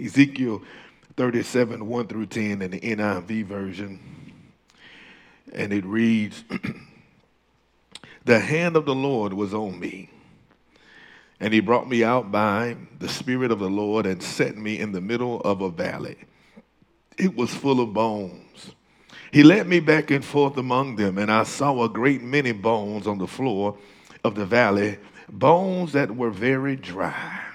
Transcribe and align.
Ezekiel 0.00 0.62
37, 1.16 1.86
1 1.86 2.06
through 2.06 2.26
10 2.26 2.62
in 2.62 2.70
the 2.70 2.80
NIV 2.80 3.44
version. 3.44 4.00
And 5.52 5.72
it 5.72 5.84
reads 5.84 6.44
The 8.24 8.38
hand 8.40 8.76
of 8.76 8.86
the 8.86 8.94
Lord 8.94 9.32
was 9.32 9.52
on 9.52 9.78
me, 9.78 10.10
and 11.40 11.52
he 11.52 11.60
brought 11.60 11.88
me 11.88 12.04
out 12.04 12.30
by 12.30 12.76
the 12.98 13.08
Spirit 13.08 13.50
of 13.50 13.58
the 13.58 13.70
Lord 13.70 14.06
and 14.06 14.22
set 14.22 14.56
me 14.56 14.78
in 14.78 14.92
the 14.92 15.00
middle 15.00 15.40
of 15.40 15.60
a 15.60 15.70
valley. 15.70 16.16
It 17.18 17.36
was 17.36 17.54
full 17.54 17.80
of 17.80 17.92
bones. 17.92 18.70
He 19.32 19.42
led 19.42 19.66
me 19.66 19.80
back 19.80 20.10
and 20.10 20.24
forth 20.24 20.56
among 20.56 20.96
them, 20.96 21.18
and 21.18 21.30
I 21.30 21.44
saw 21.44 21.84
a 21.84 21.88
great 21.88 22.22
many 22.22 22.52
bones 22.52 23.06
on 23.06 23.18
the 23.18 23.26
floor 23.26 23.76
of 24.24 24.34
the 24.34 24.46
valley, 24.46 24.98
bones 25.28 25.92
that 25.92 26.14
were 26.14 26.30
very 26.30 26.76
dry. 26.76 27.49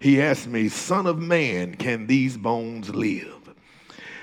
He 0.00 0.20
asked 0.20 0.46
me, 0.46 0.68
Son 0.70 1.06
of 1.06 1.18
man, 1.18 1.74
can 1.74 2.06
these 2.06 2.38
bones 2.38 2.88
live? 2.88 3.54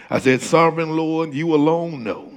I 0.09 0.19
said, 0.19 0.41
Sovereign 0.41 0.97
Lord, 0.97 1.35
you 1.35 1.53
alone 1.53 2.03
know. 2.03 2.36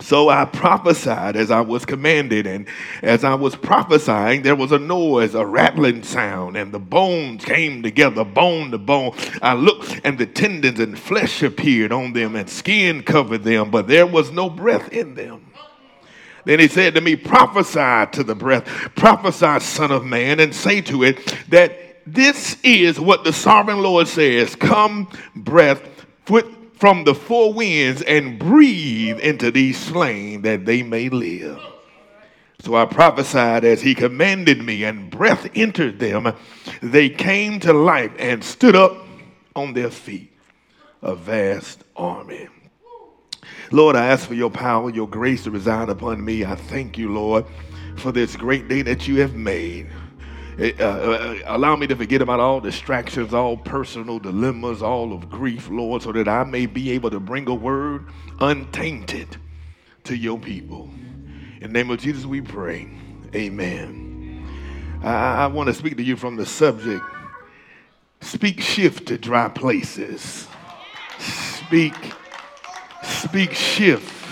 so 0.00 0.28
I 0.28 0.44
prophesied 0.44 1.36
as 1.36 1.50
I 1.50 1.60
was 1.62 1.84
commanded, 1.84 2.46
and 2.46 2.66
as 3.02 3.24
I 3.24 3.34
was 3.34 3.56
prophesying, 3.56 4.42
there 4.42 4.54
was 4.54 4.72
a 4.72 4.78
noise, 4.78 5.34
a 5.34 5.44
rattling 5.44 6.02
sound, 6.02 6.56
and 6.56 6.72
the 6.72 6.78
bones 6.78 7.44
came 7.44 7.82
together, 7.82 8.24
bone 8.24 8.70
to 8.72 8.78
bone. 8.78 9.12
I 9.40 9.54
looked, 9.54 10.00
and 10.04 10.18
the 10.18 10.26
tendons 10.26 10.80
and 10.80 10.98
flesh 10.98 11.42
appeared 11.42 11.92
on 11.92 12.12
them, 12.12 12.36
and 12.36 12.48
skin 12.48 13.02
covered 13.02 13.42
them, 13.42 13.70
but 13.70 13.88
there 13.88 14.06
was 14.06 14.30
no 14.30 14.50
breath 14.50 14.90
in 14.92 15.14
them. 15.14 15.46
Then 16.44 16.60
he 16.60 16.68
said 16.68 16.94
to 16.94 17.00
me, 17.00 17.16
Prophesy 17.16 18.10
to 18.12 18.22
the 18.22 18.36
breath, 18.36 18.66
prophesy, 18.94 19.60
Son 19.60 19.90
of 19.90 20.04
Man, 20.04 20.40
and 20.40 20.54
say 20.54 20.80
to 20.82 21.02
it 21.02 21.36
that 21.48 22.04
this 22.06 22.56
is 22.62 23.00
what 23.00 23.24
the 23.24 23.32
sovereign 23.32 23.82
Lord 23.82 24.06
says 24.06 24.54
Come, 24.54 25.08
breath, 25.34 25.82
put 26.24 26.46
from 26.76 27.04
the 27.04 27.14
four 27.14 27.52
winds 27.52 28.02
and 28.02 28.38
breathe 28.38 29.18
into 29.20 29.50
these 29.50 29.78
slain 29.78 30.42
that 30.42 30.66
they 30.66 30.82
may 30.82 31.08
live. 31.08 31.58
So 32.60 32.74
I 32.74 32.84
prophesied 32.84 33.64
as 33.64 33.82
he 33.82 33.94
commanded 33.94 34.62
me, 34.62 34.84
and 34.84 35.10
breath 35.10 35.48
entered 35.54 35.98
them. 35.98 36.34
They 36.82 37.08
came 37.08 37.60
to 37.60 37.72
life 37.72 38.12
and 38.18 38.42
stood 38.42 38.74
up 38.74 38.96
on 39.54 39.72
their 39.72 39.90
feet, 39.90 40.32
a 41.02 41.14
vast 41.14 41.84
army. 41.96 42.48
Lord, 43.70 43.96
I 43.96 44.06
ask 44.06 44.26
for 44.26 44.34
your 44.34 44.50
power, 44.50 44.90
your 44.90 45.08
grace 45.08 45.44
to 45.44 45.50
reside 45.50 45.88
upon 45.88 46.24
me. 46.24 46.44
I 46.44 46.56
thank 46.56 46.98
you, 46.98 47.12
Lord, 47.12 47.44
for 47.96 48.12
this 48.12 48.36
great 48.36 48.68
day 48.68 48.82
that 48.82 49.06
you 49.06 49.20
have 49.20 49.34
made. 49.34 49.88
Uh, 50.58 50.64
uh, 50.82 51.38
allow 51.46 51.76
me 51.76 51.86
to 51.86 51.94
forget 51.94 52.22
about 52.22 52.40
all 52.40 52.60
distractions, 52.60 53.34
all 53.34 53.58
personal 53.58 54.18
dilemmas, 54.18 54.82
all 54.82 55.12
of 55.12 55.28
grief, 55.28 55.68
Lord, 55.68 56.02
so 56.02 56.12
that 56.12 56.28
I 56.28 56.44
may 56.44 56.64
be 56.64 56.92
able 56.92 57.10
to 57.10 57.20
bring 57.20 57.46
a 57.46 57.54
word 57.54 58.06
untainted 58.40 59.36
to 60.04 60.16
your 60.16 60.38
people. 60.38 60.88
In 61.60 61.60
the 61.60 61.68
name 61.68 61.90
of 61.90 61.98
Jesus, 61.98 62.24
we 62.24 62.40
pray. 62.40 62.88
Amen. 63.34 64.46
I, 65.02 65.44
I 65.44 65.46
want 65.48 65.66
to 65.66 65.74
speak 65.74 65.98
to 65.98 66.02
you 66.02 66.16
from 66.16 66.36
the 66.36 66.46
subject 66.46 67.04
speak 68.22 68.60
shift 68.60 69.06
to 69.06 69.18
dry 69.18 69.48
places. 69.48 70.48
Speak, 71.18 71.94
speak 73.02 73.52
shift 73.52 74.25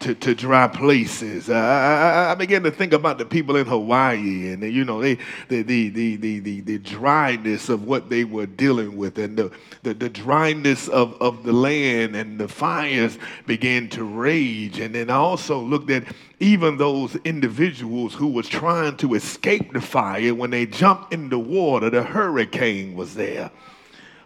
to, 0.00 0.14
to 0.14 0.34
dry 0.34 0.68
places. 0.68 1.50
I, 1.50 2.32
I, 2.32 2.34
began 2.34 2.62
to 2.62 2.70
think 2.70 2.92
about 2.92 3.18
the 3.18 3.24
people 3.24 3.56
in 3.56 3.66
Hawaii 3.66 4.52
and, 4.52 4.62
you 4.62 4.84
know, 4.84 5.00
they, 5.00 5.16
the, 5.48 5.62
the, 5.62 5.88
the, 5.88 6.16
the, 6.16 6.40
the, 6.40 6.60
the 6.60 6.78
dryness 6.78 7.68
of 7.68 7.84
what 7.84 8.08
they 8.08 8.24
were 8.24 8.46
dealing 8.46 8.96
with 8.96 9.18
and 9.18 9.36
the, 9.36 9.50
the, 9.82 9.94
the 9.94 10.08
dryness 10.08 10.88
of, 10.88 11.14
of 11.20 11.42
the 11.42 11.52
land 11.52 12.14
and 12.14 12.38
the 12.38 12.48
fires 12.48 13.18
began 13.46 13.88
to 13.90 14.04
rage. 14.04 14.78
And 14.78 14.94
then 14.94 15.10
I 15.10 15.16
also 15.16 15.60
looked 15.60 15.90
at 15.90 16.04
even 16.40 16.76
those 16.76 17.16
individuals 17.24 18.14
who 18.14 18.28
was 18.28 18.48
trying 18.48 18.96
to 18.98 19.14
escape 19.14 19.72
the 19.72 19.80
fire 19.80 20.34
when 20.34 20.50
they 20.50 20.66
jumped 20.66 21.12
in 21.12 21.28
the 21.28 21.38
water, 21.38 21.90
the 21.90 22.02
hurricane 22.02 22.94
was 22.94 23.14
there. 23.14 23.50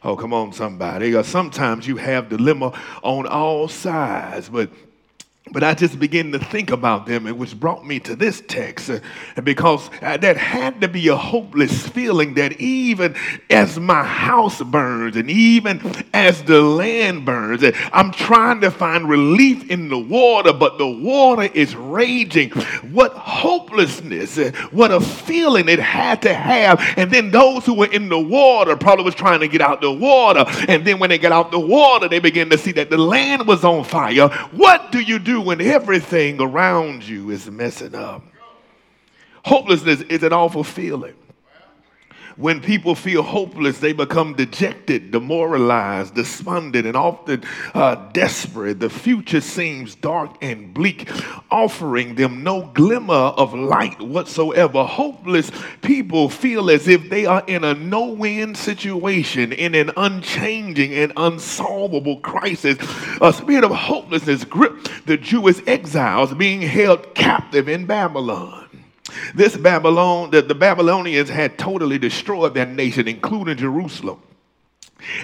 Oh, 0.05 0.17
come 0.17 0.35
on, 0.35 0.53
somebody. 0.53 1.21
Sometimes 1.23 1.87
you 1.87 1.97
have 1.97 2.29
dilemma 2.29 2.79
on 3.03 3.27
all 3.27 3.69
sides, 3.69 4.49
but 4.49 4.69
but 5.51 5.65
I 5.65 5.75
just 5.75 5.99
began 5.99 6.31
to 6.33 6.39
think 6.39 6.71
about 6.71 7.05
them, 7.07 7.27
which 7.37 7.59
brought 7.59 7.85
me 7.85 7.99
to 8.01 8.15
this 8.15 8.41
text, 8.47 8.89
uh, 8.89 9.01
because 9.43 9.91
uh, 10.01 10.17
that 10.19 10.37
had 10.37 10.81
to 10.83 10.89
be 10.89 11.09
a 11.09 11.17
hopeless 11.17 11.89
feeling 11.89 12.35
that 12.35 12.61
even 12.61 13.17
as 13.51 13.79
my 13.79 14.05
house 14.05 14.63
burns, 14.63 15.17
and 15.17 15.29
even 15.29 15.81
as 16.15 16.45
the 16.45 16.63
land 16.63 17.27
burns, 17.27 17.65
uh, 17.65 17.73
I'm 17.93 18.13
trying 18.13 18.61
to 18.61 18.71
find 18.71 19.09
relief 19.09 19.69
in 19.69 19.89
the 19.89 19.99
water, 19.99 20.53
but 20.53 20.79
the 20.79 20.89
water 20.89 21.51
is 21.53 21.75
raging. 21.75 22.51
What 22.93 23.13
hopelessness, 23.13 24.39
what 24.71 24.93
a 24.93 25.01
feeling 25.01 25.69
it 25.69 25.81
had 25.81 26.23
to 26.23 26.33
have. 26.33 26.81
And 26.97 27.11
then 27.11 27.33
those 27.33 27.67
who 27.67 27.75
were 27.75 27.93
in 27.93 28.09
the 28.09 28.19
water 28.19 28.77
probably 28.77 29.05
was 29.05 29.17
trying 29.17 29.41
to 29.41 29.49
get 29.49 29.61
out 29.61 29.81
the 29.81 29.93
water, 29.93 30.45
and 30.69 30.85
then 30.87 31.01
when 31.01 31.11
they 31.11 31.19
got 31.19 31.33
out 31.33 31.51
the 31.51 31.59
water, 31.59 32.09
they 32.09 32.21
began 32.21 32.49
to 32.51 32.59
see 32.59 32.73
that 32.73 32.91
the 32.91 32.99
land 32.99 33.49
was 33.49 33.65
on 33.65 33.83
fire. 33.83 34.29
What 34.53 34.93
do 34.93 35.01
you 35.01 35.19
do? 35.19 35.32
When 35.41 35.61
everything 35.61 36.41
around 36.41 37.03
you 37.03 37.31
is 37.31 37.51
messing 37.51 37.95
up. 37.95 38.23
Hopelessness 39.45 40.03
is 40.03 40.23
an 40.23 40.33
awful 40.33 40.65
feeling. 40.65 41.15
When 42.37 42.61
people 42.61 42.95
feel 42.95 43.23
hopeless, 43.23 43.79
they 43.79 43.93
become 43.93 44.35
dejected, 44.35 45.11
demoralized, 45.11 46.15
despondent, 46.15 46.87
and 46.87 46.97
often 46.97 47.43
uh, 47.75 47.97
desperate. 48.13 48.81
The 48.81 48.91
future 48.91 49.41
seems 49.41 49.95
dark 49.95 50.37
and 50.43 50.73
bleak, 50.73 51.11
offering 51.51 52.15
them 52.15 52.43
no 52.43 52.71
glimmer 52.75 53.13
of 53.15 53.55
light 53.55 54.01
whatsoever. 54.01 54.85
Hopeless 54.85 55.51
people 55.83 56.29
feel 56.29 56.71
as 56.71 56.89
if 56.89 57.11
they 57.11 57.27
are 57.27 57.45
in 57.47 57.65
a 57.65 57.75
no 57.75 58.07
win 58.07 58.55
situation, 58.55 59.53
in 59.53 59.75
an 59.75 59.91
unchanging 59.97 60.95
and 60.95 61.13
unsolvable 61.17 62.21
crisis. 62.21 62.79
A 63.21 63.33
spirit 63.33 63.65
of 63.65 63.73
hopelessness 63.73 64.45
gripped 64.45 65.07
the 65.07 65.17
Jewish 65.17 65.61
exiles 65.67 66.35
being 66.35 66.63
held 66.63 67.15
captive 67.15 67.69
in 67.69 67.87
Babylon. 67.87 68.62
This 69.35 69.57
Babylon, 69.57 70.31
the, 70.31 70.43
the 70.43 70.55
Babylonians 70.55 71.29
had 71.29 71.59
totally 71.59 71.99
destroyed 71.99 72.55
their 72.55 72.67
nation, 72.67 73.09
including 73.09 73.57
Jerusalem 73.57 74.21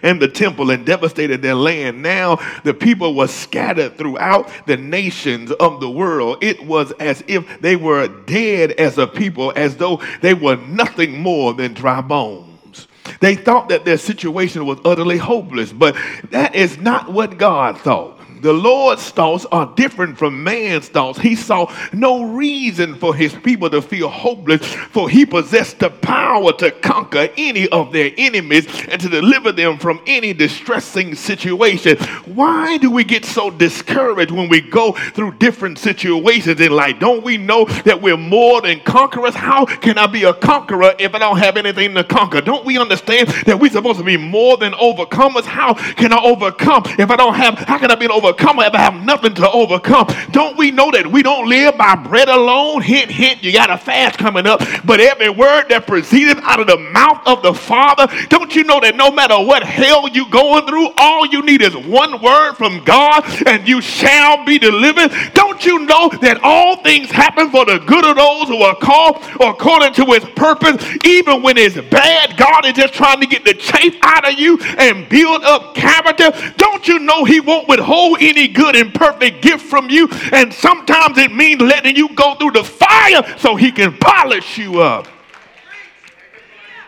and 0.02 0.20
the 0.20 0.28
temple 0.28 0.70
and 0.70 0.84
devastated 0.84 1.42
their 1.42 1.54
land. 1.54 2.02
Now 2.02 2.40
the 2.64 2.74
people 2.74 3.14
were 3.14 3.28
scattered 3.28 3.96
throughout 3.96 4.50
the 4.66 4.76
nations 4.76 5.50
of 5.52 5.80
the 5.80 5.90
world. 5.90 6.42
It 6.42 6.64
was 6.64 6.92
as 6.92 7.22
if 7.26 7.60
they 7.60 7.76
were 7.76 8.08
dead 8.08 8.72
as 8.72 8.98
a 8.98 9.06
people, 9.06 9.52
as 9.56 9.76
though 9.76 10.02
they 10.20 10.34
were 10.34 10.56
nothing 10.56 11.20
more 11.20 11.54
than 11.54 11.74
dry 11.74 12.00
bones. 12.00 12.88
They 13.20 13.36
thought 13.36 13.70
that 13.70 13.84
their 13.84 13.98
situation 13.98 14.66
was 14.66 14.78
utterly 14.84 15.16
hopeless, 15.16 15.72
but 15.72 15.96
that 16.30 16.54
is 16.54 16.78
not 16.78 17.10
what 17.10 17.38
God 17.38 17.78
thought. 17.78 18.17
The 18.40 18.52
Lord's 18.52 19.10
thoughts 19.10 19.46
are 19.46 19.72
different 19.74 20.16
from 20.16 20.44
man's 20.44 20.88
thoughts. 20.88 21.18
He 21.18 21.34
saw 21.34 21.72
no 21.92 22.24
reason 22.24 22.94
for 22.94 23.14
his 23.14 23.34
people 23.34 23.68
to 23.70 23.82
feel 23.82 24.08
hopeless, 24.08 24.64
for 24.64 25.08
he 25.08 25.26
possessed 25.26 25.80
the 25.80 25.90
power 25.90 26.52
to 26.54 26.70
conquer 26.70 27.28
any 27.36 27.68
of 27.68 27.92
their 27.92 28.12
enemies 28.16 28.66
and 28.88 29.00
to 29.00 29.08
deliver 29.08 29.50
them 29.52 29.78
from 29.78 30.00
any 30.06 30.32
distressing 30.32 31.14
situation. 31.14 31.96
Why 32.26 32.78
do 32.78 32.90
we 32.90 33.04
get 33.04 33.24
so 33.24 33.50
discouraged 33.50 34.30
when 34.30 34.48
we 34.48 34.60
go 34.60 34.92
through 34.92 35.38
different 35.38 35.78
situations 35.78 36.60
in 36.60 36.72
life? 36.72 36.98
Don't 37.00 37.24
we 37.24 37.36
know 37.36 37.64
that 37.84 38.00
we're 38.00 38.16
more 38.16 38.60
than 38.60 38.80
conquerors? 38.80 39.34
How 39.34 39.64
can 39.64 39.98
I 39.98 40.06
be 40.06 40.24
a 40.24 40.34
conqueror 40.34 40.94
if 40.98 41.14
I 41.14 41.18
don't 41.18 41.38
have 41.38 41.56
anything 41.56 41.94
to 41.94 42.04
conquer? 42.04 42.40
Don't 42.40 42.64
we 42.64 42.78
understand 42.78 43.28
that 43.46 43.58
we're 43.58 43.70
supposed 43.70 43.98
to 43.98 44.04
be 44.04 44.16
more 44.16 44.56
than 44.56 44.72
overcomers? 44.74 45.44
How 45.44 45.74
can 45.74 46.12
I 46.12 46.22
overcome 46.22 46.84
if 46.98 47.10
I 47.10 47.16
don't 47.16 47.34
have, 47.34 47.58
how 47.58 47.78
can 47.78 47.90
I 47.90 47.94
be 47.96 48.04
an 48.04 48.12
overcomer? 48.12 48.27
Overcome 48.28 48.60
ever 48.60 48.76
have 48.76 48.94
nothing 49.04 49.34
to 49.34 49.50
overcome. 49.50 50.06
Don't 50.32 50.56
we 50.58 50.70
know 50.70 50.90
that 50.90 51.06
we 51.06 51.22
don't 51.22 51.48
live 51.48 51.76
by 51.78 51.94
bread 51.96 52.28
alone? 52.28 52.82
Hint, 52.82 53.10
hint, 53.10 53.42
you 53.42 53.52
got 53.52 53.70
a 53.70 53.78
fast 53.78 54.18
coming 54.18 54.46
up. 54.46 54.60
But 54.84 55.00
every 55.00 55.30
word 55.30 55.68
that 55.68 55.86
proceeded 55.86 56.38
out 56.42 56.60
of 56.60 56.66
the 56.66 56.76
mouth 56.76 57.22
of 57.26 57.42
the 57.42 57.54
Father, 57.54 58.06
don't 58.28 58.54
you 58.54 58.64
know 58.64 58.80
that 58.80 58.96
no 58.96 59.10
matter 59.10 59.34
what 59.34 59.62
hell 59.62 60.08
you 60.08 60.28
going 60.30 60.66
through, 60.66 60.90
all 60.98 61.26
you 61.26 61.42
need 61.42 61.62
is 61.62 61.76
one 61.76 62.20
word 62.20 62.54
from 62.54 62.84
God 62.84 63.24
and 63.46 63.66
you 63.66 63.80
shall 63.80 64.44
be 64.44 64.58
delivered? 64.58 65.10
Don't 65.32 65.64
you 65.64 65.80
know 65.80 66.10
that 66.20 66.40
all 66.42 66.76
things 66.82 67.10
happen 67.10 67.50
for 67.50 67.64
the 67.64 67.78
good 67.78 68.04
of 68.04 68.16
those 68.16 68.48
who 68.48 68.58
are 68.62 68.76
called 68.76 69.16
according 69.40 69.94
to 69.94 70.04
his 70.06 70.24
purpose? 70.36 70.84
Even 71.04 71.42
when 71.42 71.56
it's 71.56 71.80
bad, 71.90 72.36
God 72.36 72.66
is 72.66 72.74
just 72.74 72.92
trying 72.92 73.20
to 73.20 73.26
get 73.26 73.44
the 73.44 73.54
chafe 73.54 73.96
out 74.02 74.30
of 74.30 74.38
you 74.38 74.58
and 74.78 75.08
build 75.08 75.42
up 75.44 75.74
character. 75.74 76.30
Don't 76.56 76.86
you 76.86 76.98
know 76.98 77.24
he 77.24 77.40
won't 77.40 77.68
withhold 77.68 78.17
any 78.20 78.48
good 78.48 78.76
and 78.76 78.94
perfect 78.94 79.42
gift 79.42 79.64
from 79.64 79.90
you? 79.90 80.08
And 80.32 80.52
sometimes 80.52 81.18
it 81.18 81.32
means 81.32 81.60
letting 81.60 81.96
you 81.96 82.14
go 82.14 82.34
through 82.34 82.52
the 82.52 82.64
fire 82.64 83.36
so 83.38 83.56
he 83.56 83.72
can 83.72 83.96
polish 83.98 84.58
you 84.58 84.80
up. 84.80 85.08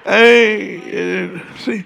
Hey, 0.05 1.41
see, 1.59 1.85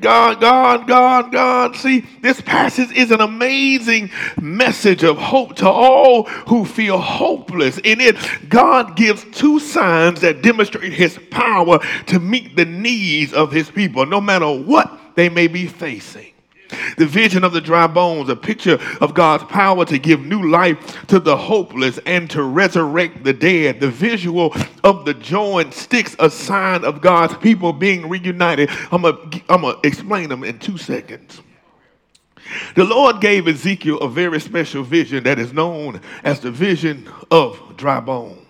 God, 0.00 0.40
God, 0.40 0.86
God, 0.86 1.30
God. 1.30 1.76
See, 1.76 2.00
this 2.20 2.40
passage 2.40 2.90
is 2.92 3.10
an 3.10 3.20
amazing 3.20 4.10
message 4.40 5.04
of 5.04 5.18
hope 5.18 5.56
to 5.56 5.68
all 5.68 6.24
who 6.24 6.64
feel 6.64 6.98
hopeless. 6.98 7.78
In 7.78 8.00
it, 8.00 8.16
God 8.48 8.96
gives 8.96 9.24
two 9.32 9.60
signs 9.60 10.20
that 10.22 10.42
demonstrate 10.42 10.92
his 10.92 11.18
power 11.30 11.78
to 12.06 12.18
meet 12.18 12.56
the 12.56 12.64
needs 12.64 13.32
of 13.32 13.52
his 13.52 13.70
people, 13.70 14.06
no 14.06 14.20
matter 14.20 14.50
what 14.50 14.98
they 15.14 15.28
may 15.28 15.46
be 15.46 15.66
facing. 15.66 16.32
The 16.96 17.06
vision 17.06 17.44
of 17.44 17.52
the 17.52 17.60
dry 17.60 17.86
bones, 17.86 18.28
a 18.28 18.36
picture 18.36 18.78
of 19.00 19.14
God's 19.14 19.44
power 19.44 19.84
to 19.86 19.98
give 19.98 20.20
new 20.20 20.50
life 20.50 21.06
to 21.06 21.18
the 21.18 21.36
hopeless 21.36 21.98
and 22.04 22.28
to 22.30 22.42
resurrect 22.42 23.24
the 23.24 23.32
dead. 23.32 23.80
The 23.80 23.90
visual 23.90 24.54
of 24.84 25.04
the 25.04 25.14
joined 25.14 25.72
sticks, 25.72 26.14
a 26.18 26.28
sign 26.30 26.84
of 26.84 27.00
God's 27.00 27.36
people 27.38 27.72
being 27.72 28.08
reunited. 28.08 28.70
I'm 28.90 29.02
going 29.02 29.38
to 29.52 29.78
explain 29.82 30.28
them 30.28 30.44
in 30.44 30.58
two 30.58 30.78
seconds. 30.78 31.40
The 32.74 32.84
Lord 32.84 33.20
gave 33.20 33.46
Ezekiel 33.46 33.98
a 33.98 34.08
very 34.08 34.40
special 34.40 34.82
vision 34.82 35.24
that 35.24 35.38
is 35.38 35.52
known 35.52 36.00
as 36.24 36.40
the 36.40 36.50
vision 36.50 37.08
of 37.30 37.76
dry 37.76 38.00
bones. 38.00 38.47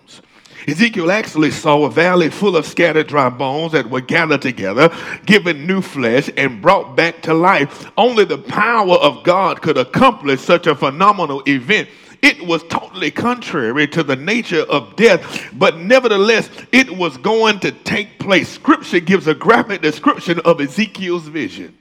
Ezekiel 0.69 1.11
actually 1.11 1.49
saw 1.49 1.85
a 1.85 1.89
valley 1.89 2.29
full 2.29 2.55
of 2.55 2.65
scattered 2.65 3.07
dry 3.07 3.29
bones 3.29 3.71
that 3.71 3.89
were 3.89 4.01
gathered 4.01 4.43
together, 4.43 4.93
given 5.25 5.65
new 5.65 5.81
flesh, 5.81 6.29
and 6.37 6.61
brought 6.61 6.95
back 6.95 7.23
to 7.23 7.33
life. 7.33 7.91
Only 7.97 8.23
the 8.23 8.37
power 8.37 8.95
of 8.95 9.23
God 9.23 9.63
could 9.63 9.77
accomplish 9.77 10.41
such 10.41 10.67
a 10.67 10.75
phenomenal 10.75 11.41
event. 11.47 11.89
It 12.21 12.45
was 12.45 12.61
totally 12.63 13.09
contrary 13.09 13.87
to 13.87 14.03
the 14.03 14.15
nature 14.15 14.61
of 14.61 14.95
death, 14.95 15.49
but 15.53 15.77
nevertheless, 15.77 16.49
it 16.71 16.97
was 16.97 17.17
going 17.17 17.59
to 17.61 17.71
take 17.71 18.19
place. 18.19 18.49
Scripture 18.49 18.99
gives 18.99 19.25
a 19.25 19.33
graphic 19.33 19.81
description 19.81 20.39
of 20.41 20.61
Ezekiel's 20.61 21.27
vision. 21.27 21.75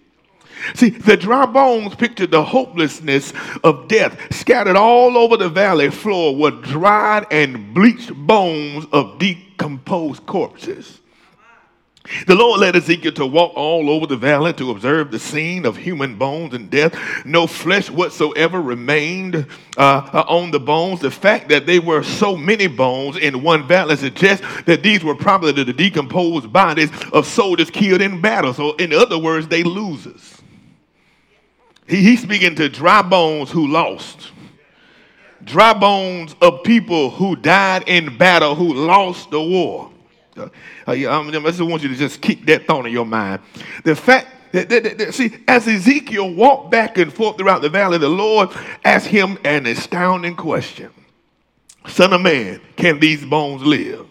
See, 0.75 0.91
the 0.91 1.17
dry 1.17 1.47
bones 1.47 1.95
pictured 1.95 2.31
the 2.31 2.45
hopelessness 2.45 3.33
of 3.65 3.89
death. 3.89 4.35
Scattered 4.35 4.77
all 4.77 5.17
over 5.17 5.37
the 5.37 5.49
valley 5.49 5.91
floor 5.91 6.37
were 6.37 6.51
dried 6.51 7.27
and 7.31 7.75
bleached 7.75 8.15
bones 8.15 8.87
of 8.93 9.19
decomposed 9.19 10.27
corpses. 10.27 11.01
The 12.27 12.35
Lord 12.35 12.61
led 12.61 12.75
Ezekiel 12.75 13.13
to 13.13 13.27
walk 13.27 13.53
all 13.55 13.91
over 13.91 14.07
the 14.07 14.17
valley 14.17 14.53
to 14.55 14.71
observe 14.71 15.11
the 15.11 15.19
scene 15.19 15.67
of 15.67 15.77
human 15.77 16.17
bones 16.17 16.55
and 16.55 16.71
death. 16.71 16.95
No 17.27 17.47
flesh 17.47 17.91
whatsoever 17.91 18.63
remained 18.63 19.47
uh, 19.77 20.25
on 20.27 20.51
the 20.51 20.61
bones. 20.61 21.01
The 21.01 21.11
fact 21.11 21.51
that 21.51 21.67
there 21.67 21.83
were 21.83 22.03
so 22.03 22.37
many 22.37 22.67
bones 22.67 23.19
in 23.19 23.43
one 23.43 23.67
valley 23.69 23.97
suggests 23.97 24.47
that 24.65 24.83
these 24.83 25.05
were 25.05 25.15
probably 25.15 25.53
the 25.65 25.73
decomposed 25.73 26.51
bodies 26.53 26.91
of 27.13 27.27
soldiers 27.27 27.71
killed 27.71 28.01
in 28.01 28.21
battle. 28.21 28.55
So, 28.55 28.75
in 28.77 28.93
other 28.95 29.19
words, 29.19 29.49
they 29.49 29.63
losers. 29.63 30.38
He, 31.89 32.03
he's 32.03 32.23
speaking 32.23 32.55
to 32.57 32.69
dry 32.69 33.03
bones 33.03 33.51
who 33.51 33.67
lost. 33.67 34.31
Dry 35.45 35.73
bones 35.73 36.37
of 36.43 36.63
people 36.63 37.11
who 37.11 37.37
died 37.37 37.85
in 37.87 38.19
battle, 38.19 38.55
who 38.55 38.75
lost 38.75 39.31
the 39.31 39.41
war. 39.41 39.91
Uh, 40.37 40.49
I 40.87 40.97
just 40.97 41.61
want 41.61 41.83
you 41.83 41.89
to 41.89 41.95
just 41.95 42.21
keep 42.21 42.47
that 42.47 42.67
thought 42.67 42.87
in 42.87 42.93
your 42.93 43.07
mind. 43.07 43.41
The 43.85 43.97
fact 43.97 44.29
that, 44.53 44.69
that, 44.69 44.99
that, 44.99 45.15
see, 45.15 45.37
as 45.47 45.67
Ezekiel 45.67 46.35
walked 46.35 46.71
back 46.71 46.99
and 46.99 47.13
forth 47.13 47.37
throughout 47.37 47.63
the 47.63 47.69
valley, 47.69 47.99
the 47.99 48.09
Lord 48.09 48.51
asked 48.85 49.07
him 49.07 49.39
an 49.45 49.67
astounding 49.67 50.37
question 50.37 50.91
Son 51.87 52.13
of 52.13 52.21
man, 52.21 52.61
can 52.77 52.99
these 53.01 53.25
bones 53.25 53.63
live? 53.63 54.07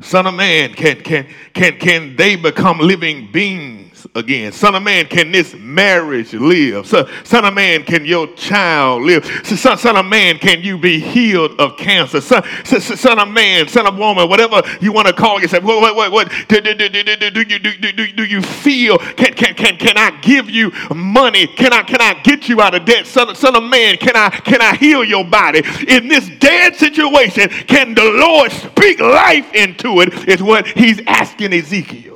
Son 0.00 0.26
of 0.26 0.34
man, 0.34 0.74
can, 0.74 1.00
can, 1.00 1.26
can, 1.54 1.78
can 1.78 2.16
they 2.16 2.36
become 2.36 2.78
living 2.78 3.30
beings? 3.32 3.85
Again. 4.14 4.52
Son 4.52 4.74
of 4.74 4.82
man, 4.82 5.06
can 5.06 5.32
this 5.32 5.54
marriage 5.54 6.32
live? 6.34 6.86
Son 6.86 7.44
of 7.44 7.54
man, 7.54 7.84
can 7.84 8.04
your 8.04 8.26
child 8.34 9.02
live? 9.02 9.24
Son, 9.44 9.78
son 9.78 9.96
of 9.96 10.06
man, 10.06 10.38
can 10.38 10.62
you 10.62 10.78
be 10.78 10.98
healed 10.98 11.58
of 11.60 11.76
cancer? 11.76 12.20
Son, 12.20 12.42
son 12.64 13.18
of 13.18 13.28
man, 13.28 13.68
son 13.68 13.86
of 13.86 13.96
woman, 13.96 14.28
whatever 14.28 14.62
you 14.80 14.92
want 14.92 15.06
to 15.06 15.12
call 15.12 15.40
yourself. 15.40 15.64
What, 15.64 15.80
what, 15.80 15.96
what, 15.96 16.12
what 16.12 16.32
do, 16.48 16.60
do, 16.60 16.74
do, 16.74 16.88
do, 16.88 17.02
do, 17.02 17.30
do, 17.30 17.40
you, 17.40 17.58
do, 17.58 17.92
do, 17.92 18.12
do 18.12 18.24
you 18.24 18.42
feel? 18.42 18.98
Can, 18.98 19.34
can, 19.34 19.54
can, 19.54 19.76
can 19.76 19.96
I 19.96 20.10
give 20.20 20.50
you 20.50 20.72
money? 20.94 21.46
Can 21.46 21.72
I, 21.72 21.82
can 21.82 22.00
I 22.00 22.14
get 22.22 22.48
you 22.48 22.60
out 22.60 22.74
of 22.74 22.84
debt? 22.84 23.06
Son, 23.06 23.34
son 23.34 23.56
of 23.56 23.62
man, 23.62 23.96
can 23.96 24.16
I, 24.16 24.30
can 24.30 24.60
I 24.60 24.76
heal 24.76 25.04
your 25.04 25.24
body? 25.24 25.62
In 25.88 26.08
this 26.08 26.28
dead 26.38 26.76
situation, 26.76 27.48
can 27.66 27.94
the 27.94 28.04
Lord 28.04 28.52
speak 28.52 29.00
life 29.00 29.52
into 29.54 30.00
it? 30.00 30.28
Is 30.28 30.42
what 30.42 30.66
he's 30.66 31.00
asking 31.06 31.52
Ezekiel. 31.52 32.15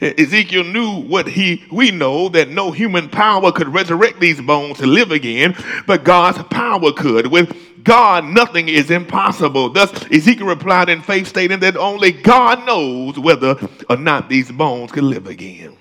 Ezekiel 0.00 0.64
knew 0.64 1.00
what 1.02 1.26
he 1.26 1.64
we 1.72 1.90
know 1.90 2.28
that 2.28 2.48
no 2.48 2.70
human 2.70 3.08
power 3.08 3.50
could 3.50 3.68
resurrect 3.68 4.20
these 4.20 4.40
bones 4.40 4.78
to 4.78 4.86
live 4.86 5.10
again, 5.10 5.56
but 5.86 6.04
God's 6.04 6.40
power 6.44 6.92
could. 6.92 7.26
With 7.26 7.84
God, 7.84 8.24
nothing 8.24 8.68
is 8.68 8.90
impossible. 8.90 9.70
Thus, 9.70 9.90
Ezekiel 10.12 10.46
replied 10.46 10.88
in 10.88 11.02
faith, 11.02 11.26
stating 11.26 11.60
that 11.60 11.76
only 11.76 12.12
God 12.12 12.64
knows 12.64 13.18
whether 13.18 13.56
or 13.90 13.96
not 13.96 14.28
these 14.28 14.52
bones 14.52 14.92
can 14.92 15.08
live 15.10 15.26
again. 15.26 15.76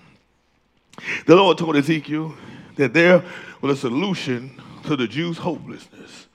The 1.26 1.36
Lord 1.36 1.58
told 1.58 1.76
Ezekiel 1.76 2.34
that 2.76 2.94
there 2.94 3.24
was 3.62 3.78
a 3.78 3.82
solution 3.82 4.60
to 4.84 4.96
the 4.96 5.08
Jews' 5.08 5.38
hopelessness. 5.38 6.27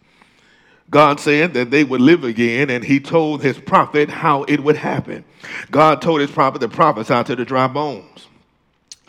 God 0.93 1.19
said 1.21 1.55
that 1.55 1.71
they 1.71 1.85
would 1.85 2.03
live 2.03 2.23
again, 2.23 2.69
and 2.69 2.85
he 2.85 3.00
told 3.00 3.43
his 3.43 3.59
prophet 3.59 4.11
how 4.11 4.43
it 4.44 4.61
would 4.62 4.77
happen. 4.77 5.25
God 5.71 6.03
told 6.03 6.21
his 6.21 6.31
prophet 6.31 6.61
to 6.61 6.69
prophesy 6.69 7.25
to 7.25 7.35
the 7.35 7.47
dry 7.47 7.67
bones 7.67 8.29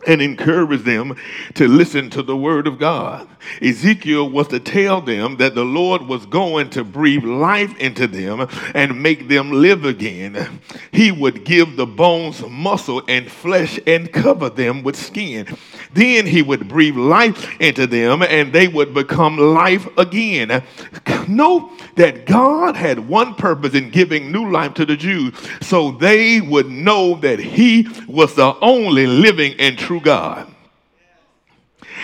and 0.08 0.22
encourage 0.22 0.84
them 0.84 1.16
to 1.56 1.68
listen 1.68 2.10
to 2.12 2.24
the 2.24 2.38
word 2.38 2.68
of 2.68 2.80
God. 2.80 3.28
Ezekiel 3.62 4.30
was 4.30 4.48
to 4.50 4.60
tell 4.60 5.02
them 5.02 5.38
that 5.38 5.56
the 5.56 5.66
Lord 5.66 6.04
was 6.04 6.26
going 6.26 6.70
to 6.72 6.86
breathe 6.86 7.26
life 7.26 7.78
into 7.78 8.08
them 8.08 8.48
and 8.74 9.04
make 9.04 9.28
them 9.28 9.52
live 9.52 9.84
again. 9.84 10.62
He 10.92 11.12
would 11.12 11.44
give 11.44 11.76
the 11.76 11.86
bones 11.86 12.42
muscle 12.48 13.04
and 13.08 13.30
flesh 13.30 13.78
and 13.86 14.12
cover 14.12 14.50
them 14.50 14.84
with 14.84 14.96
skin. 14.96 15.58
Then 15.94 16.26
he 16.26 16.42
would 16.42 16.68
breathe 16.68 16.98
life 16.98 17.50
into 17.60 17.88
them 17.88 18.24
and 18.24 18.52
they 18.52 18.68
would 18.68 18.94
become 18.94 19.38
life 19.38 19.88
again. 19.98 20.64
Note 21.28 21.72
that 21.96 22.26
God 22.26 22.76
had 22.76 23.08
one 23.08 23.36
purpose 23.36 23.74
in 23.74 23.90
giving 23.90 24.32
new 24.32 24.52
life 24.52 24.74
to 24.76 24.86
the 24.86 24.96
Jews 24.96 25.34
so 25.62 25.92
they 25.92 26.42
would 26.42 26.70
know 26.70 27.16
that 27.16 27.40
he 27.40 27.88
was 28.08 28.36
the 28.36 28.58
only 28.60 29.08
living 29.08 29.56
and 29.60 29.78
true 29.78 30.02
God. 30.02 30.53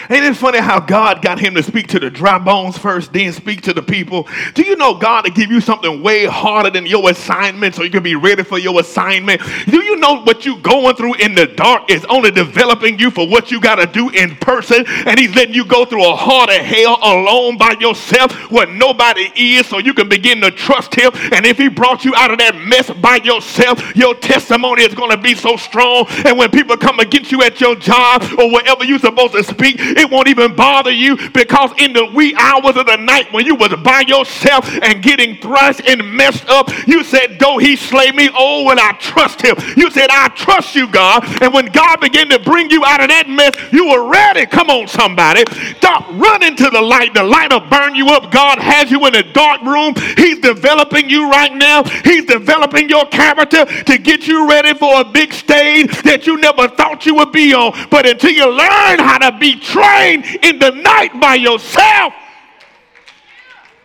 Ain't 0.10 0.26
it 0.26 0.36
funny 0.36 0.60
how 0.60 0.80
God 0.80 1.22
got 1.22 1.40
him 1.40 1.56
to 1.56 1.64
speak 1.64 1.88
to 1.88 2.00
the 2.00 2.10
dry 2.10 2.38
bones 2.38 2.78
first, 2.78 3.14
then 3.14 3.32
speak 3.34 3.62
to 3.62 3.74
the 3.74 3.82
people? 3.82 4.28
Do 4.54 4.64
you 4.64 4.76
know 4.76 4.96
God 4.96 5.24
to 5.24 5.32
give 5.32 5.52
you 5.52 5.62
something 5.62 6.02
way 6.02 6.26
harder 6.26 6.70
than 6.70 6.86
your 6.86 7.10
assignment 7.10 7.76
so 7.76 7.84
you 7.84 7.90
can 7.90 8.04
be 8.04 8.16
ready 8.16 8.44
for 8.44 8.58
your 8.58 8.80
assignment? 8.80 9.42
Do 9.68 9.84
you 9.84 9.98
know 9.98 10.22
what 10.22 10.46
you 10.46 10.58
going 10.60 10.96
through 10.96 11.16
in 11.16 11.36
the 11.36 11.48
dark 11.48 11.90
is 11.92 12.06
only 12.06 12.32
developing 12.32 13.00
you 13.00 13.12
for 13.12 13.28
what 13.28 13.52
you 13.52 13.60
got 13.60 13.76
to 13.76 13.86
do 13.86 14.10
in 14.10 14.36
person? 14.38 14.86
And 14.88 15.20
he's 15.20 15.36
letting 15.36 15.54
you 15.54 15.66
go 15.66 15.86
through 15.86 16.10
a 16.10 16.16
harder 16.16 16.62
hell 16.64 16.98
alone 17.02 17.58
by 17.58 17.76
yourself 17.80 18.34
where 18.52 18.68
nobody 18.68 19.32
is 19.36 19.68
so 19.68 19.78
you 19.78 19.94
can 19.94 20.10
begin 20.10 20.42
to 20.42 20.52
trust 20.52 20.96
him. 20.96 21.12
And 21.34 21.46
if 21.46 21.58
he 21.58 21.68
brought 21.68 22.06
you 22.06 22.14
out 22.16 22.32
of 22.32 22.40
that 22.40 22.56
mess 22.56 22.90
by 22.90 23.18
yourself, 23.18 23.96
your 23.96 24.16
testimony 24.16 24.84
is 24.84 24.94
going 24.94 25.12
to 25.12 25.18
be 25.18 25.36
so 25.36 25.58
strong. 25.58 26.06
And 26.26 26.38
when 26.38 26.50
people 26.52 26.78
come 26.78 27.00
against 27.00 27.32
you 27.32 27.42
at 27.44 27.60
your 27.62 27.76
job 27.76 28.24
or 28.38 28.52
wherever 28.52 28.84
you're 28.84 29.00
supposed 29.00 29.34
to 29.34 29.44
speak, 29.44 29.79
It 29.80 30.10
won't 30.10 30.28
even 30.28 30.56
bother 30.56 30.92
you 30.92 31.18
because 31.32 31.72
in 31.78 31.94
the 31.94 32.06
wee 32.06 32.36
hours 32.38 32.76
of 32.78 32.86
the 32.86 32.98
night 32.98 33.32
when 33.32 33.46
you 33.46 33.56
was 33.56 33.74
by 33.84 34.02
yourself 34.08 34.70
and 34.84 35.02
getting 35.02 35.38
thrashed 35.38 35.82
and 35.88 36.14
messed 36.16 36.48
up, 36.50 36.70
you 36.88 37.04
said, 37.04 37.38
though 37.40 37.58
he 37.58 37.76
slay 37.76 38.12
me, 38.12 38.30
oh, 38.34 38.64
will 38.66 38.80
I 38.80 38.94
trust 38.94 39.42
him. 39.42 39.56
You 39.76 39.90
said, 39.92 40.08
I 40.12 40.30
trust 40.30 40.76
you, 40.76 40.88
God. 40.88 41.24
And 41.42 41.54
when 41.54 41.68
God 41.68 42.00
began 42.02 42.30
to 42.30 42.40
bring 42.40 42.70
you 42.70 42.84
out 42.86 43.02
of 43.02 43.10
that 43.10 43.30
mess, 43.30 43.56
you 43.72 43.90
were 43.90 44.10
ready. 44.10 44.46
Come 44.46 44.70
on, 44.70 44.88
somebody. 44.88 45.44
Stop 45.78 46.08
running 46.10 46.56
to 46.58 46.70
the 46.70 46.82
light. 46.82 47.14
The 47.14 47.24
light 47.24 47.52
will 47.52 47.62
burn 47.62 47.96
you 47.96 48.08
up. 48.10 48.32
God 48.32 48.60
has 48.60 48.92
you 48.92 49.06
in 49.08 49.16
a 49.16 49.24
dark 49.34 49.62
room. 49.62 49.94
He's 50.18 50.40
developing 50.40 51.10
you 51.10 51.30
right 51.30 51.54
now. 51.54 51.84
He's 52.04 52.26
developing 52.26 52.90
your 52.90 53.06
character 53.08 53.66
to 53.66 53.98
get 53.98 54.28
you 54.28 54.48
ready 54.50 54.74
for 54.74 55.02
a 55.02 55.06
big 55.06 55.34
stage 55.34 56.02
that 56.04 56.28
you 56.28 56.38
never 56.38 56.68
thought 56.68 57.06
you 57.06 57.16
would 57.16 57.32
be 57.32 57.54
on. 57.54 57.74
But 57.90 58.06
until 58.06 58.32
you 58.32 58.50
learn 58.50 59.00
how 59.00 59.18
to 59.20 59.38
be 59.38 59.60
trained 59.72 60.26
in 60.44 60.60
the 60.60 60.72
night 60.72 61.20
by 61.20 61.36
yourself, 61.36 62.14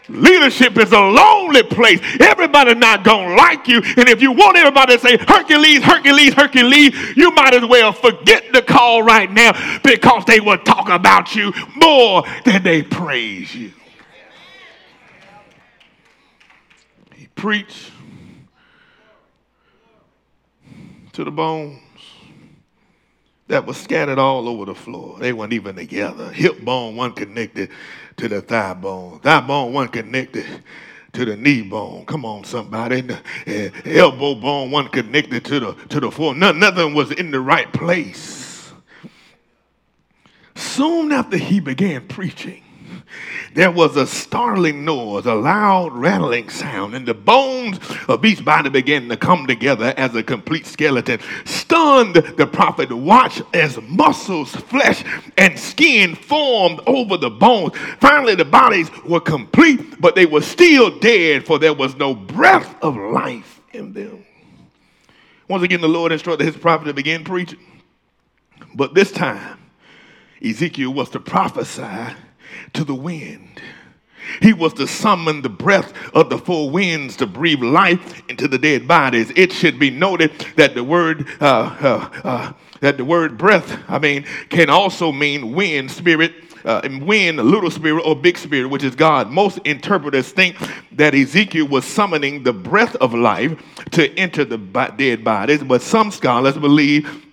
Leadership 0.09 0.77
is 0.77 0.93
a 0.93 1.01
lonely 1.01 1.63
place. 1.63 1.99
Everybody 2.21 2.75
not 2.75 3.05
gonna 3.05 3.35
like 3.37 3.67
you. 3.67 3.79
And 3.79 4.09
if 4.09 4.21
you 4.21 4.33
want 4.33 4.57
everybody 4.57 4.97
to 4.97 5.03
say 5.03 5.17
Hercules, 5.17 5.83
Hercules, 5.83 6.35
Hercules, 6.35 7.17
you 7.17 7.31
might 7.31 7.55
as 7.55 7.65
well 7.65 7.93
forget 7.93 8.45
the 8.53 8.61
call 8.61 9.03
right 9.03 9.31
now 9.31 9.53
because 9.83 10.25
they 10.27 10.41
will 10.41 10.59
talk 10.59 10.91
about 10.91 11.35
you 11.35 11.53
more 11.77 12.23
than 12.45 12.63
they 12.63 12.83
praise 12.83 13.55
you. 13.55 13.73
He 17.15 17.29
preached 17.29 17.91
to 21.15 21.25
the 21.25 21.31
bones 21.31 21.84
that 23.49 23.67
was 23.67 23.77
scattered 23.77 24.19
all 24.19 24.49
over 24.49 24.65
the 24.65 24.75
floor. 24.75 25.19
They 25.19 25.33
weren't 25.33 25.53
even 25.53 25.77
together. 25.77 26.31
Hip 26.33 26.61
bone, 26.65 26.97
one 26.97 27.13
connected 27.13 27.71
to 28.17 28.29
the 28.29 28.41
thigh 28.41 28.75
bone. 28.75 29.21
Thigh 29.21 29.41
bone 29.41 29.73
one 29.73 29.89
connected 29.89 30.47
to 31.13 31.25
the 31.25 31.37
knee 31.37 31.63
bone. 31.63 32.07
Come 32.07 32.25
on, 32.25 32.45
somebody. 32.45 33.07
Elbow 33.85 34.35
bone 34.35 34.71
one 34.71 34.89
connected 34.89 35.45
to 35.45 35.61
the 35.61 35.75
to 35.91 36.01
the 36.01 36.11
foot. 36.11 36.37
None, 36.37 36.59
nothing 36.59 36.95
was 36.95 37.13
in 37.13 37.31
the 37.31 37.41
right 37.41 37.73
place. 37.73 38.73
Soon 40.57 41.13
after 41.13 41.37
he 41.37 41.61
began 41.61 42.09
preaching, 42.09 42.64
there 43.55 43.71
was 43.71 43.97
a 43.97 44.07
startling 44.07 44.85
noise, 44.85 45.27
a 45.27 45.35
loud 45.35 45.93
rattling 45.93 46.49
sound, 46.49 46.95
and 46.95 47.07
the 47.07 47.15
bones 47.15 47.79
of 48.09 48.25
each 48.25 48.45
body 48.45 48.69
began 48.69 49.09
to 49.09 49.17
come 49.17 49.47
together 49.47 49.95
as 49.97 50.15
a 50.17 50.25
complete 50.25 50.67
skeleton. 50.67 51.21
Stunned, 51.45 52.17
the 52.17 52.47
prophet 52.47 52.93
watched 52.93 53.43
as 53.55 53.81
muscles, 53.83 54.55
flesh, 54.57 55.05
and 55.39 55.59
skin 55.59 56.17
formed 56.17 56.81
over 56.87 57.17
the 57.17 57.31
bones. 57.31 57.77
Finally, 58.01 58.35
the 58.35 58.45
bodies 58.45 58.91
were 59.05 59.21
complete, 59.21 60.01
but 60.01 60.17
they 60.17 60.27
were 60.27 60.43
still 60.43 60.99
dead, 60.99 61.47
for 61.47 61.61
there 61.61 61.75
was 61.75 61.97
no 61.97 62.13
breath 62.13 62.75
of 62.83 62.97
life 62.97 63.61
in 63.73 63.93
them. 63.93 64.27
Once 65.49 65.63
again, 65.63 65.81
the 65.81 65.89
Lord 65.89 66.11
instructed 66.11 66.45
his 66.45 66.57
prophet 66.57 66.87
to 66.87 66.95
begin 66.95 67.23
preaching. 67.23 67.61
But 68.75 68.95
this 68.95 69.13
time, 69.13 69.61
Ezekiel 70.43 70.93
was 70.93 71.11
to 71.11 71.21
prophesy 71.21 72.15
to 72.75 72.85
the 72.85 72.95
wind. 72.95 73.61
He 74.41 74.53
was 74.53 74.73
to 74.75 74.87
summon 74.87 75.43
the 75.43 75.49
breath 75.49 75.93
of 76.15 76.31
the 76.31 76.39
four 76.39 76.71
winds 76.71 77.17
to 77.17 77.27
breathe 77.27 77.63
life 77.63 78.23
into 78.29 78.49
the 78.49 78.59
dead 78.59 78.89
bodies. 78.89 79.31
It 79.37 79.53
should 79.53 79.79
be 79.79 79.91
noted 79.91 80.33
that 80.57 80.75
the 80.75 80.83
word 80.83 81.27
uh, 81.41 81.45
uh, 81.45 82.11
uh, 82.25 82.53
that 82.81 82.97
the 82.97 83.05
word 83.05 83.39
breath, 83.39 83.79
I 83.89 83.99
mean, 83.99 84.25
can 84.49 84.69
also 84.69 85.13
mean 85.13 85.53
wind, 85.55 85.91
spirit, 85.91 86.33
uh, 86.65 86.81
and 86.85 87.07
wind, 87.07 87.39
little 87.39 87.71
spirit 87.71 88.03
or 88.05 88.17
big 88.17 88.37
spirit, 88.37 88.69
which 88.69 88.83
is 88.83 88.95
God. 88.95 89.31
Most 89.31 89.59
interpreters 89.65 90.31
think 90.31 90.57
that 90.93 91.15
Ezekiel 91.15 91.69
was 91.69 91.85
summoning 91.85 92.43
the 92.43 92.53
breath 92.53 92.97
of 92.97 93.15
life 93.15 93.59
to 93.93 94.13
enter 94.19 94.45
the 94.45 94.59
dead 94.97 95.25
bodies, 95.25 95.63
but 95.63 95.83
some 95.83 96.11
scholars 96.11 96.57
believe 96.57 97.25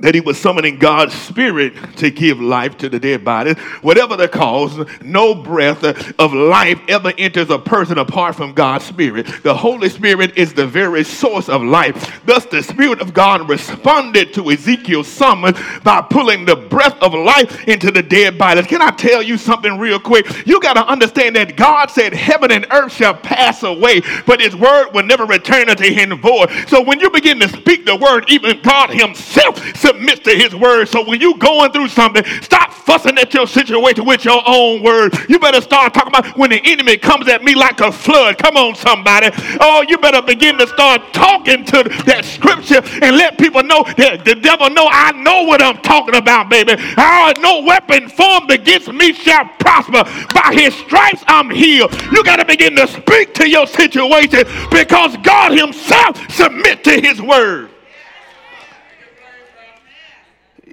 that 0.00 0.12
he 0.12 0.20
was 0.20 0.40
summoning 0.40 0.76
God's 0.76 1.14
spirit 1.14 1.72
to 1.98 2.10
give 2.10 2.40
life 2.40 2.76
to 2.78 2.88
the 2.88 2.98
dead 2.98 3.24
body. 3.24 3.52
Whatever 3.80 4.16
the 4.16 4.26
cause, 4.26 4.84
no 5.00 5.36
breath 5.36 5.84
of 6.18 6.34
life 6.34 6.80
ever 6.88 7.12
enters 7.16 7.48
a 7.48 7.60
person 7.60 7.98
apart 7.98 8.34
from 8.34 8.54
God's 8.54 8.84
spirit. 8.84 9.28
The 9.44 9.54
Holy 9.54 9.88
Spirit 9.88 10.36
is 10.36 10.52
the 10.52 10.66
very 10.66 11.04
source 11.04 11.48
of 11.48 11.62
life. 11.62 12.20
Thus, 12.26 12.44
the 12.46 12.60
Spirit 12.60 13.00
of 13.00 13.14
God 13.14 13.48
responded 13.48 14.34
to 14.34 14.50
Ezekiel's 14.50 15.06
summons 15.06 15.58
by 15.84 16.00
pulling 16.02 16.44
the 16.44 16.56
breath 16.56 17.00
of 17.00 17.14
life 17.14 17.68
into 17.68 17.92
the 17.92 18.02
dead 18.02 18.36
bodies. 18.36 18.66
Can 18.66 18.82
I 18.82 18.90
tell 18.90 19.22
you 19.22 19.38
something 19.38 19.78
real 19.78 20.00
quick? 20.00 20.26
You 20.44 20.60
got 20.60 20.74
to 20.74 20.84
understand 20.84 21.36
that 21.36 21.56
God 21.56 21.88
said, 21.88 22.12
Heaven 22.12 22.50
and 22.50 22.66
earth 22.72 22.92
shall 22.92 23.14
pass 23.14 23.62
away, 23.62 24.02
but 24.26 24.40
his 24.40 24.56
word 24.56 24.90
will 24.92 25.04
never 25.04 25.24
return 25.24 25.70
unto 25.70 25.84
him 25.84 26.18
void. 26.20 26.50
So 26.66 26.82
when 26.82 26.98
you 26.98 27.10
begin 27.10 27.38
to 27.38 27.48
speak 27.48 27.86
the 27.86 27.94
word, 27.94 28.24
even 28.28 28.60
God 28.60 28.90
himself 28.90 29.74
submits 29.84 30.20
to 30.20 30.30
his 30.30 30.54
word. 30.54 30.88
So 30.88 31.04
when 31.04 31.20
you 31.20 31.36
going 31.36 31.70
through 31.72 31.88
something, 31.88 32.24
stop 32.40 32.72
fussing 32.72 33.18
at 33.18 33.34
your 33.34 33.46
situation 33.46 34.04
with 34.04 34.24
your 34.24 34.42
own 34.46 34.82
word. 34.82 35.14
You 35.28 35.38
better 35.38 35.60
start 35.60 35.92
talking 35.92 36.08
about 36.08 36.36
when 36.38 36.50
the 36.50 36.60
enemy 36.64 36.96
comes 36.96 37.28
at 37.28 37.42
me 37.44 37.54
like 37.54 37.80
a 37.80 37.92
flood. 37.92 38.38
Come 38.38 38.56
on, 38.56 38.74
somebody. 38.74 39.28
Oh, 39.60 39.84
you 39.86 39.98
better 39.98 40.22
begin 40.22 40.56
to 40.58 40.66
start 40.66 41.12
talking 41.12 41.64
to 41.66 41.82
that 42.06 42.24
scripture 42.24 42.82
and 43.02 43.16
let 43.16 43.38
people 43.38 43.62
know 43.62 43.84
that 43.98 44.24
the 44.24 44.34
devil 44.34 44.70
know 44.70 44.88
I 44.90 45.12
know 45.12 45.42
what 45.42 45.62
I'm 45.62 45.76
talking 45.78 46.14
about, 46.14 46.48
baby. 46.48 46.74
Oh, 46.96 47.32
no 47.40 47.60
weapon 47.62 48.08
formed 48.08 48.50
against 48.50 48.90
me 48.92 49.12
shall 49.12 49.44
prosper. 49.58 50.04
By 50.34 50.54
his 50.54 50.74
stripes 50.74 51.22
I'm 51.26 51.50
healed. 51.50 51.92
You 52.12 52.24
got 52.24 52.36
to 52.36 52.44
begin 52.44 52.74
to 52.76 52.86
speak 52.86 53.34
to 53.34 53.48
your 53.48 53.66
situation 53.66 54.44
because 54.70 55.16
God 55.18 55.52
himself 55.52 56.18
submit 56.30 56.84
to 56.84 57.00
his 57.00 57.20
word 57.20 57.73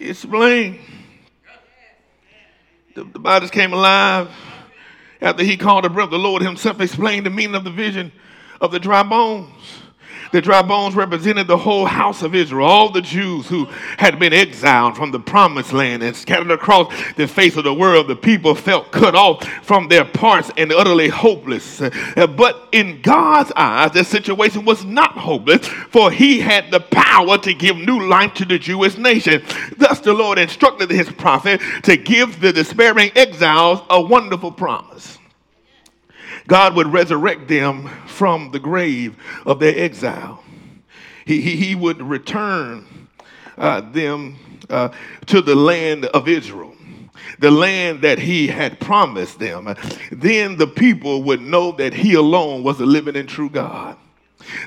explain. 0.09 0.79
The, 2.95 3.03
the 3.05 3.19
bodies 3.19 3.51
came 3.51 3.73
alive 3.73 4.29
after 5.21 5.43
he 5.43 5.55
called 5.55 5.85
the 5.85 5.89
breath. 5.89 6.09
The 6.09 6.17
Lord 6.19 6.41
himself 6.41 6.81
explained 6.81 7.25
the 7.25 7.29
meaning 7.29 7.55
of 7.55 7.63
the 7.63 7.71
vision 7.71 8.11
of 8.59 8.71
the 8.71 8.79
dry 8.79 9.03
bones. 9.03 9.80
The 10.31 10.41
dry 10.41 10.61
bones 10.61 10.95
represented 10.95 11.47
the 11.47 11.57
whole 11.57 11.85
house 11.85 12.21
of 12.21 12.33
Israel, 12.33 12.67
all 12.67 12.89
the 12.89 13.01
Jews 13.01 13.47
who 13.47 13.65
had 13.97 14.17
been 14.17 14.33
exiled 14.33 14.95
from 14.95 15.11
the 15.11 15.19
promised 15.19 15.73
land 15.73 16.03
and 16.03 16.15
scattered 16.15 16.51
across 16.51 16.93
the 17.15 17.27
face 17.27 17.57
of 17.57 17.65
the 17.65 17.73
world. 17.73 18.07
The 18.07 18.15
people 18.15 18.55
felt 18.55 18.91
cut 18.91 19.13
off 19.13 19.45
from 19.63 19.89
their 19.89 20.05
parts 20.05 20.49
and 20.57 20.71
utterly 20.71 21.09
hopeless. 21.09 21.81
Uh, 21.81 22.27
but 22.27 22.69
in 22.71 23.01
God's 23.01 23.51
eyes, 23.55 23.91
the 23.91 24.03
situation 24.03 24.63
was 24.63 24.85
not 24.85 25.17
hopeless, 25.17 25.67
for 25.67 26.11
he 26.11 26.39
had 26.39 26.71
the 26.71 26.79
power 26.79 27.37
to 27.39 27.53
give 27.53 27.77
new 27.77 28.07
life 28.07 28.33
to 28.35 28.45
the 28.45 28.57
Jewish 28.57 28.97
nation. 28.97 29.43
Thus, 29.77 29.99
the 29.99 30.13
Lord 30.13 30.39
instructed 30.39 30.89
his 30.89 31.11
prophet 31.11 31.61
to 31.83 31.97
give 31.97 32.39
the 32.39 32.53
despairing 32.53 33.11
exiles 33.15 33.81
a 33.89 34.01
wonderful 34.01 34.51
promise. 34.51 35.17
God 36.47 36.75
would 36.75 36.87
resurrect 36.87 37.47
them 37.47 37.89
from 38.07 38.51
the 38.51 38.59
grave 38.59 39.15
of 39.45 39.59
their 39.59 39.77
exile. 39.77 40.43
He, 41.25 41.41
he, 41.41 41.55
he 41.55 41.75
would 41.75 42.01
return 42.01 43.07
uh, 43.57 43.81
them 43.81 44.37
uh, 44.69 44.89
to 45.27 45.41
the 45.41 45.55
land 45.55 46.05
of 46.05 46.27
Israel, 46.27 46.75
the 47.39 47.51
land 47.51 48.01
that 48.01 48.19
he 48.19 48.47
had 48.47 48.79
promised 48.79 49.39
them. 49.39 49.73
Then 50.11 50.57
the 50.57 50.67
people 50.67 51.23
would 51.23 51.41
know 51.41 51.71
that 51.73 51.93
he 51.93 52.15
alone 52.15 52.63
was 52.63 52.77
the 52.77 52.85
living 52.85 53.15
and 53.15 53.29
true 53.29 53.49
God. 53.49 53.97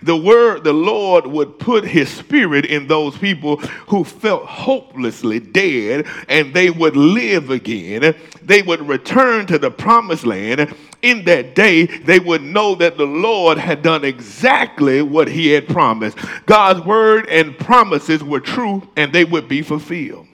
The 0.03 0.17
word, 0.17 0.65
the 0.65 0.73
Lord 0.73 1.27
would 1.27 1.59
put 1.59 1.85
his 1.85 2.09
spirit 2.09 2.65
in 2.67 2.87
those 2.87 3.17
people 3.17 3.57
who 3.89 4.05
felt 4.05 4.47
hopelessly 4.47 5.41
dead 5.41 6.07
and 6.29 6.55
they 6.55 6.71
would 6.71 6.97
live 6.97 7.51
again. 7.51 8.15
They 8.43 8.63
would 8.63 8.87
return 8.87 9.47
to 9.47 9.59
the 9.59 9.71
promised 9.71 10.27
land. 10.27 10.75
In 11.03 11.25
that 11.27 11.55
day, 11.55 11.85
they 11.85 12.19
would 12.19 12.43
know 12.43 12.75
that 12.77 12.97
the 12.97 13.07
Lord 13.07 13.59
had 13.59 13.83
done 13.83 14.05
exactly 14.05 15.03
what 15.03 15.29
he 15.29 15.49
had 15.49 15.69
promised. 15.69 16.17
God's 16.47 16.81
word 16.81 17.29
and 17.29 17.59
promises 17.59 18.23
were 18.25 18.41
true 18.41 18.89
and 18.97 19.13
they 19.13 19.25
would 19.25 19.49
be 19.49 19.63
fulfilled. 19.63 20.27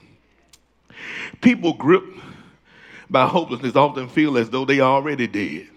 People 1.41 1.73
gripped 1.73 2.19
by 3.09 3.27
hopelessness 3.27 3.75
often 3.75 4.07
feel 4.07 4.37
as 4.37 4.49
though 4.49 4.63
they 4.63 4.79
already 4.79 5.27
dead, 5.27 5.67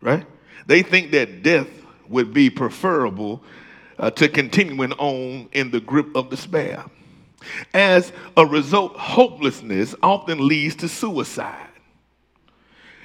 right? 0.00 0.26
They 0.66 0.82
think 0.82 1.10
that 1.10 1.42
death 1.42 1.68
would 2.08 2.32
be 2.32 2.50
preferable 2.50 3.42
uh, 3.98 4.10
to 4.10 4.28
continuing 4.28 4.92
on 4.92 5.48
in 5.52 5.70
the 5.70 5.80
grip 5.80 6.14
of 6.14 6.30
despair. 6.30 6.84
As 7.72 8.12
a 8.36 8.46
result, 8.46 8.96
hopelessness 8.96 9.94
often 10.02 10.46
leads 10.46 10.76
to 10.76 10.88
suicide. 10.88 11.68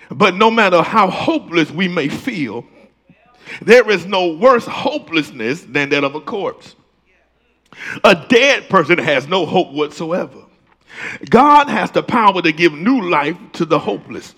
But 0.10 0.36
no 0.36 0.50
matter 0.50 0.82
how 0.82 1.10
hopeless 1.10 1.70
we 1.72 1.88
may 1.88 2.08
feel, 2.08 2.66
there 3.62 3.90
is 3.90 4.06
no 4.06 4.34
worse 4.34 4.66
hopelessness 4.66 5.62
than 5.62 5.90
that 5.90 6.04
of 6.04 6.16
a 6.16 6.22
corpse. 6.22 6.76
A 8.04 8.26
dead 8.28 8.70
person 8.70 8.98
has 8.98 9.28
no 9.28 9.46
hope 9.46 9.72
whatsoever. 9.72 10.46
God 11.30 11.70
has 11.70 11.92
the 11.92 12.02
power 12.02 12.42
to 12.42 12.52
give 12.52 12.74
new 12.74 13.10
life 13.10 13.38
to 13.54 13.66
the 13.66 13.78
hopeless. 13.78 14.34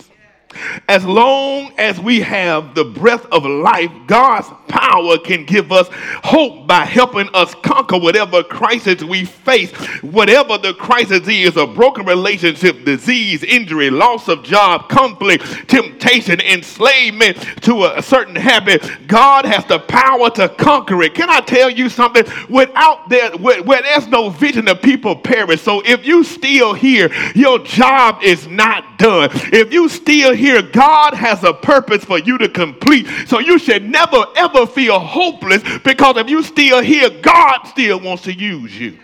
As 0.88 1.06
long 1.06 1.72
as 1.78 2.00
we 2.00 2.20
have 2.22 2.76
the 2.76 2.86
breath 2.86 3.26
of 3.32 3.46
life, 3.46 3.92
God's 4.08 4.48
power 4.68 5.18
can 5.18 5.46
give 5.46 5.72
us 5.72 5.88
hope 5.92 6.68
by 6.68 6.86
helping 6.86 7.30
us 7.34 7.54
conquer 7.56 7.98
whatever 7.98 8.44
crisis 8.44 9.04
we 9.04 9.26
face. 9.26 9.72
Whatever 10.02 10.58
the 10.58 10.74
crisis 10.74 11.28
is 11.28 11.58
a 11.58 11.68
broken 11.68 12.06
relationship, 12.06 12.86
disease, 12.86 13.44
injury, 13.44 13.90
loss 13.90 14.28
of 14.28 14.44
job, 14.44 14.90
conflict, 14.90 15.44
temptation, 15.70 16.40
enslavement 16.42 17.38
to 17.62 17.86
a 17.86 18.02
certain 18.02 18.36
habit 18.36 18.82
God 19.08 19.46
has 19.46 19.66
the 19.66 19.80
power 19.80 20.30
to 20.32 20.50
conquer 20.50 21.02
it. 21.04 21.14
Can 21.14 21.30
I 21.30 21.42
tell 21.42 21.70
you 21.70 21.90
something? 21.90 22.24
Without 22.50 23.10
that, 23.10 23.40
where, 23.40 23.62
where 23.64 23.82
there's 23.82 24.08
no 24.08 24.30
vision, 24.30 24.66
the 24.66 24.76
people 24.76 25.16
perish. 25.16 25.62
So 25.62 25.82
if 25.86 26.06
you 26.06 26.24
still 26.24 26.74
here, 26.74 27.12
your 27.36 27.60
job 27.60 28.22
is 28.24 28.48
not 28.48 28.98
done. 28.98 29.30
If 29.34 29.74
you 29.74 29.90
still 29.90 30.34
here, 30.42 30.62
God 30.62 31.14
has 31.14 31.44
a 31.44 31.54
purpose 31.54 32.04
for 32.04 32.20
you 32.20 32.38
to 32.40 32.50
complete. 32.50 33.08
So 33.28 33.40
you 33.40 33.60
should 33.60 33.90
never 33.90 34.26
ever 34.36 34.66
feel 34.66 35.00
hopeless 35.00 35.64
because 35.84 36.18
if 36.18 36.30
you 36.30 36.44
still 36.44 36.82
here, 36.82 37.10
God 37.22 37.64
still 37.66 38.00
wants 38.00 38.24
to 38.24 38.34
use 38.34 38.78
you. 38.78 38.98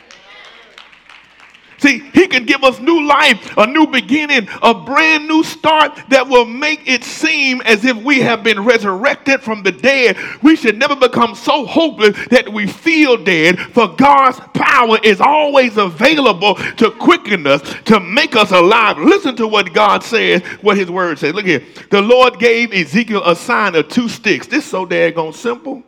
See, 1.80 2.00
he 2.14 2.28
can 2.28 2.46
give 2.46 2.64
us 2.64 2.80
new 2.80 3.06
life, 3.06 3.56
a 3.56 3.68
new 3.68 3.86
beginning, 3.86 4.48
a 4.64 4.74
brand 4.74 5.28
new 5.28 5.44
start 5.44 6.00
that 6.10 6.28
will 6.28 6.46
make 6.46 6.88
it 6.88 7.04
seem 7.04 7.62
as 7.62 7.86
if 7.86 7.96
we 7.98 8.20
have 8.22 8.44
been 8.44 8.64
resurrected 8.64 9.42
from 9.42 9.62
the 9.62 9.72
dead. 9.72 10.18
We 10.42 10.56
should 10.56 10.78
never 10.78 10.96
become 10.96 11.36
so 11.36 11.68
hopeless 11.68 12.18
that 12.30 12.52
we 12.52 12.66
feel 12.66 13.16
dead, 13.16 13.60
for 13.60 13.88
God's 13.90 14.40
power 14.56 14.98
is 15.04 15.22
always 15.22 15.78
available 15.78 16.56
to 16.56 16.90
quicken 16.92 17.46
us, 17.46 17.62
to 17.86 18.00
make 18.00 18.36
us 18.36 18.52
alive. 18.52 18.98
Listen 18.98 19.36
to 19.36 19.48
what 19.48 19.72
God 19.74 20.04
says, 20.04 20.42
what 20.62 20.78
his 20.78 20.90
word 20.90 21.20
says. 21.20 21.36
Look 21.36 21.46
here. 21.46 21.64
The 21.92 22.02
Lord 22.02 22.40
gave 22.40 22.74
Ezekiel 22.74 23.22
a 23.24 23.36
sign 23.36 23.76
of 23.76 23.88
two 23.88 24.10
sticks. 24.10 24.48
This 24.48 24.64
is 24.64 24.70
so 24.70 24.86
daggone 24.86 25.34
simple. 25.34 25.84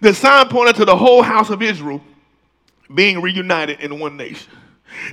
The 0.00 0.12
sign 0.12 0.48
pointed 0.48 0.76
to 0.76 0.84
the 0.84 0.96
whole 0.96 1.22
house 1.22 1.50
of 1.50 1.62
Israel 1.62 2.00
being 2.92 3.20
reunited 3.20 3.80
in 3.80 3.98
one 4.00 4.16
nation. 4.16 4.50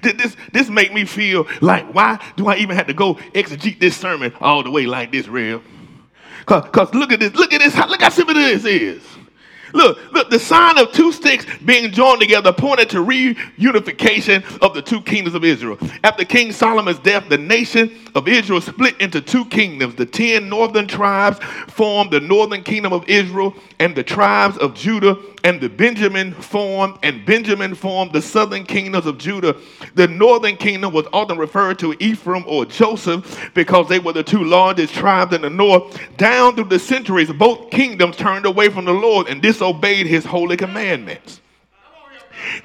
Did 0.01 0.17
this, 0.17 0.35
this 0.51 0.69
make 0.69 0.93
me 0.93 1.05
feel 1.05 1.47
like, 1.61 1.93
why 1.93 2.19
do 2.35 2.47
I 2.47 2.57
even 2.57 2.75
have 2.75 2.87
to 2.87 2.93
go 2.93 3.15
exegete 3.33 3.79
this 3.79 3.95
sermon 3.97 4.33
all 4.39 4.63
the 4.63 4.71
way 4.71 4.85
like 4.85 5.11
this, 5.11 5.27
real? 5.27 5.61
Because 6.47 6.93
look 6.93 7.11
at 7.11 7.19
this, 7.19 7.33
look 7.33 7.53
at 7.53 7.61
this, 7.61 7.75
look 7.75 8.01
how 8.01 8.09
simple 8.09 8.35
this 8.35 8.65
is. 8.65 9.03
Look, 9.73 10.13
look, 10.13 10.29
the 10.29 10.39
sign 10.39 10.77
of 10.77 10.93
two 10.93 11.11
sticks 11.11 11.45
being 11.65 11.91
joined 11.91 12.21
together 12.21 12.53
pointed 12.53 12.89
to 12.91 12.97
reunification 12.99 14.41
of 14.59 14.73
the 14.73 14.81
two 14.81 15.01
kingdoms 15.01 15.35
of 15.35 15.43
Israel. 15.43 15.77
After 16.01 16.23
King 16.23 16.53
Solomon's 16.53 16.99
death, 16.99 17.27
the 17.27 17.37
nation 17.37 17.91
of 18.15 18.29
Israel 18.29 18.61
split 18.61 18.99
into 19.01 19.19
two 19.19 19.43
kingdoms. 19.45 19.95
The 19.95 20.05
ten 20.05 20.47
northern 20.47 20.87
tribes 20.87 21.39
formed 21.67 22.11
the 22.11 22.21
northern 22.21 22.63
kingdom 22.63 22.93
of 22.93 23.03
Israel, 23.09 23.53
and 23.79 23.93
the 23.93 24.03
tribes 24.03 24.57
of 24.59 24.75
Judah 24.75 25.17
and 25.45 25.61
the 25.61 25.69
Benjamin 25.69 26.33
formed, 26.33 26.97
and 27.03 27.23
Benjamin 27.23 27.75
formed 27.75 28.11
the 28.13 28.21
southern 28.21 28.65
kingdoms 28.65 29.05
of 29.05 29.19
Judah. 29.19 29.55
The 29.93 30.07
northern 30.07 30.57
kingdom 30.57 30.91
was 30.91 31.05
often 31.13 31.37
referred 31.37 31.77
to 31.79 31.95
Ephraim 31.99 32.43
or 32.47 32.65
Joseph 32.65 33.51
because 33.53 33.87
they 33.87 33.99
were 33.99 34.13
the 34.13 34.23
two 34.23 34.43
largest 34.43 34.95
tribes 34.95 35.35
in 35.35 35.43
the 35.43 35.49
north. 35.51 35.99
Down 36.17 36.55
through 36.55 36.69
the 36.69 36.79
centuries, 36.79 37.31
both 37.31 37.69
kingdoms 37.69 38.17
turned 38.17 38.47
away 38.47 38.69
from 38.69 38.85
the 38.85 38.93
Lord 38.93 39.27
and 39.27 39.39
disobeyed 39.39 40.07
his 40.07 40.25
holy 40.25 40.57
commandments. 40.57 41.41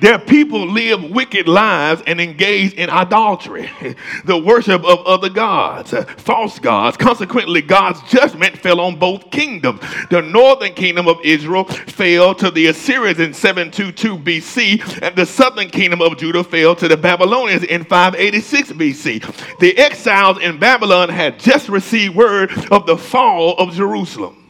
Their 0.01 0.19
people 0.19 0.67
live 0.67 1.11
wicked 1.11 1.49
lives 1.49 2.03
and 2.07 2.21
engage 2.21 2.75
in 2.75 2.91
idolatry, 2.91 3.71
the 4.25 4.39
worship 4.39 4.85
of 4.85 5.07
other 5.07 5.29
gods, 5.29 5.95
false 6.19 6.59
gods. 6.59 6.97
Consequently, 6.97 7.63
God's 7.63 8.03
judgment 8.11 8.57
fell 8.57 8.81
on 8.81 8.99
both 8.99 9.31
kingdoms. 9.31 9.81
The 10.11 10.23
northern 10.23 10.75
kingdom 10.75 11.09
of 11.09 11.19
Israel 11.25 11.65
fell 11.65 12.35
to 12.37 12.51
the 12.51 12.67
Assyrians 12.67 13.21
in 13.21 13.35
722 13.35 14.19
BC, 14.19 15.03
and 15.03 15.17
the 15.17 15.27
southern 15.27 15.71
kingdom 15.71 16.03
of 16.03 16.19
Judah 16.19 16.45
fell 16.45 16.75
to 16.77 16.89
the 16.89 16.97
Babylonians 16.97 17.65
in 17.65 17.85
586 17.85 18.73
BC. 18.73 19.59
The 19.59 19.77
exiles 19.77 20.39
in 20.41 20.59
Babylon 20.59 21.09
had 21.09 21.39
just 21.39 21.69
received 21.69 22.15
word 22.15 22.51
of 22.71 22.87
the 22.87 22.97
fall 22.97 23.57
of 23.59 23.75
Jerusalem. 23.75 24.50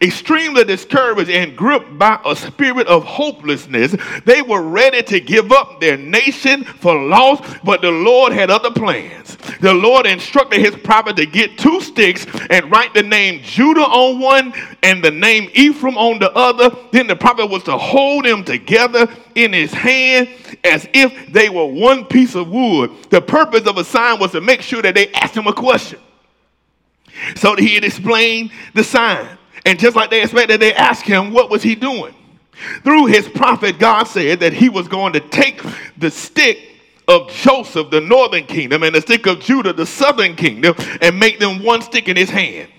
Extremely 0.00 0.64
discouraged 0.64 1.30
and 1.30 1.56
gripped 1.56 1.98
by 1.98 2.18
a 2.24 2.36
spirit 2.36 2.86
of 2.86 3.04
hopelessness, 3.04 3.96
they 4.24 4.42
were 4.42 4.62
ready 4.62 5.02
to 5.02 5.20
give 5.20 5.52
up 5.52 5.80
their 5.80 5.96
nation 5.96 6.64
for 6.64 6.94
loss, 6.94 7.40
but 7.64 7.80
the 7.80 7.90
Lord 7.90 8.32
had 8.32 8.50
other 8.50 8.70
plans. 8.70 9.36
The 9.60 9.74
Lord 9.74 10.06
instructed 10.06 10.60
his 10.60 10.76
prophet 10.76 11.16
to 11.16 11.26
get 11.26 11.58
two 11.58 11.80
sticks 11.80 12.26
and 12.50 12.70
write 12.70 12.94
the 12.94 13.02
name 13.02 13.40
Judah 13.42 13.82
on 13.82 14.20
one 14.20 14.52
and 14.82 15.02
the 15.02 15.10
name 15.10 15.50
Ephraim 15.54 15.96
on 15.96 16.18
the 16.18 16.32
other. 16.32 16.74
Then 16.92 17.06
the 17.06 17.16
prophet 17.16 17.46
was 17.46 17.62
to 17.64 17.76
hold 17.76 18.24
them 18.24 18.44
together 18.44 19.08
in 19.34 19.52
his 19.52 19.72
hand 19.72 20.28
as 20.64 20.86
if 20.92 21.32
they 21.32 21.48
were 21.48 21.66
one 21.66 22.04
piece 22.04 22.34
of 22.34 22.48
wood. 22.48 22.90
The 23.10 23.20
purpose 23.20 23.66
of 23.66 23.78
a 23.78 23.84
sign 23.84 24.18
was 24.18 24.32
to 24.32 24.40
make 24.40 24.62
sure 24.62 24.82
that 24.82 24.94
they 24.94 25.12
asked 25.12 25.36
him 25.36 25.46
a 25.46 25.52
question. 25.52 26.00
So 27.36 27.54
that 27.54 27.62
he 27.62 27.74
had 27.74 27.84
explained 27.84 28.50
the 28.74 28.82
sign. 28.82 29.38
And 29.64 29.78
just 29.78 29.96
like 29.96 30.10
they 30.10 30.22
expected, 30.22 30.60
they 30.60 30.74
asked 30.74 31.04
him, 31.04 31.32
what 31.32 31.50
was 31.50 31.62
he 31.62 31.74
doing? 31.74 32.14
Through 32.82 33.06
his 33.06 33.28
prophet, 33.28 33.78
God 33.78 34.04
said 34.04 34.40
that 34.40 34.52
he 34.52 34.68
was 34.68 34.88
going 34.88 35.12
to 35.14 35.20
take 35.20 35.60
the 35.96 36.10
stick 36.10 36.58
of 37.08 37.30
Joseph, 37.30 37.90
the 37.90 38.00
northern 38.00 38.44
kingdom, 38.44 38.82
and 38.82 38.94
the 38.94 39.00
stick 39.00 39.26
of 39.26 39.40
Judah, 39.40 39.72
the 39.72 39.86
southern 39.86 40.36
kingdom, 40.36 40.74
and 41.00 41.18
make 41.18 41.38
them 41.38 41.62
one 41.62 41.82
stick 41.82 42.08
in 42.08 42.16
his 42.16 42.30
hand. 42.30 42.70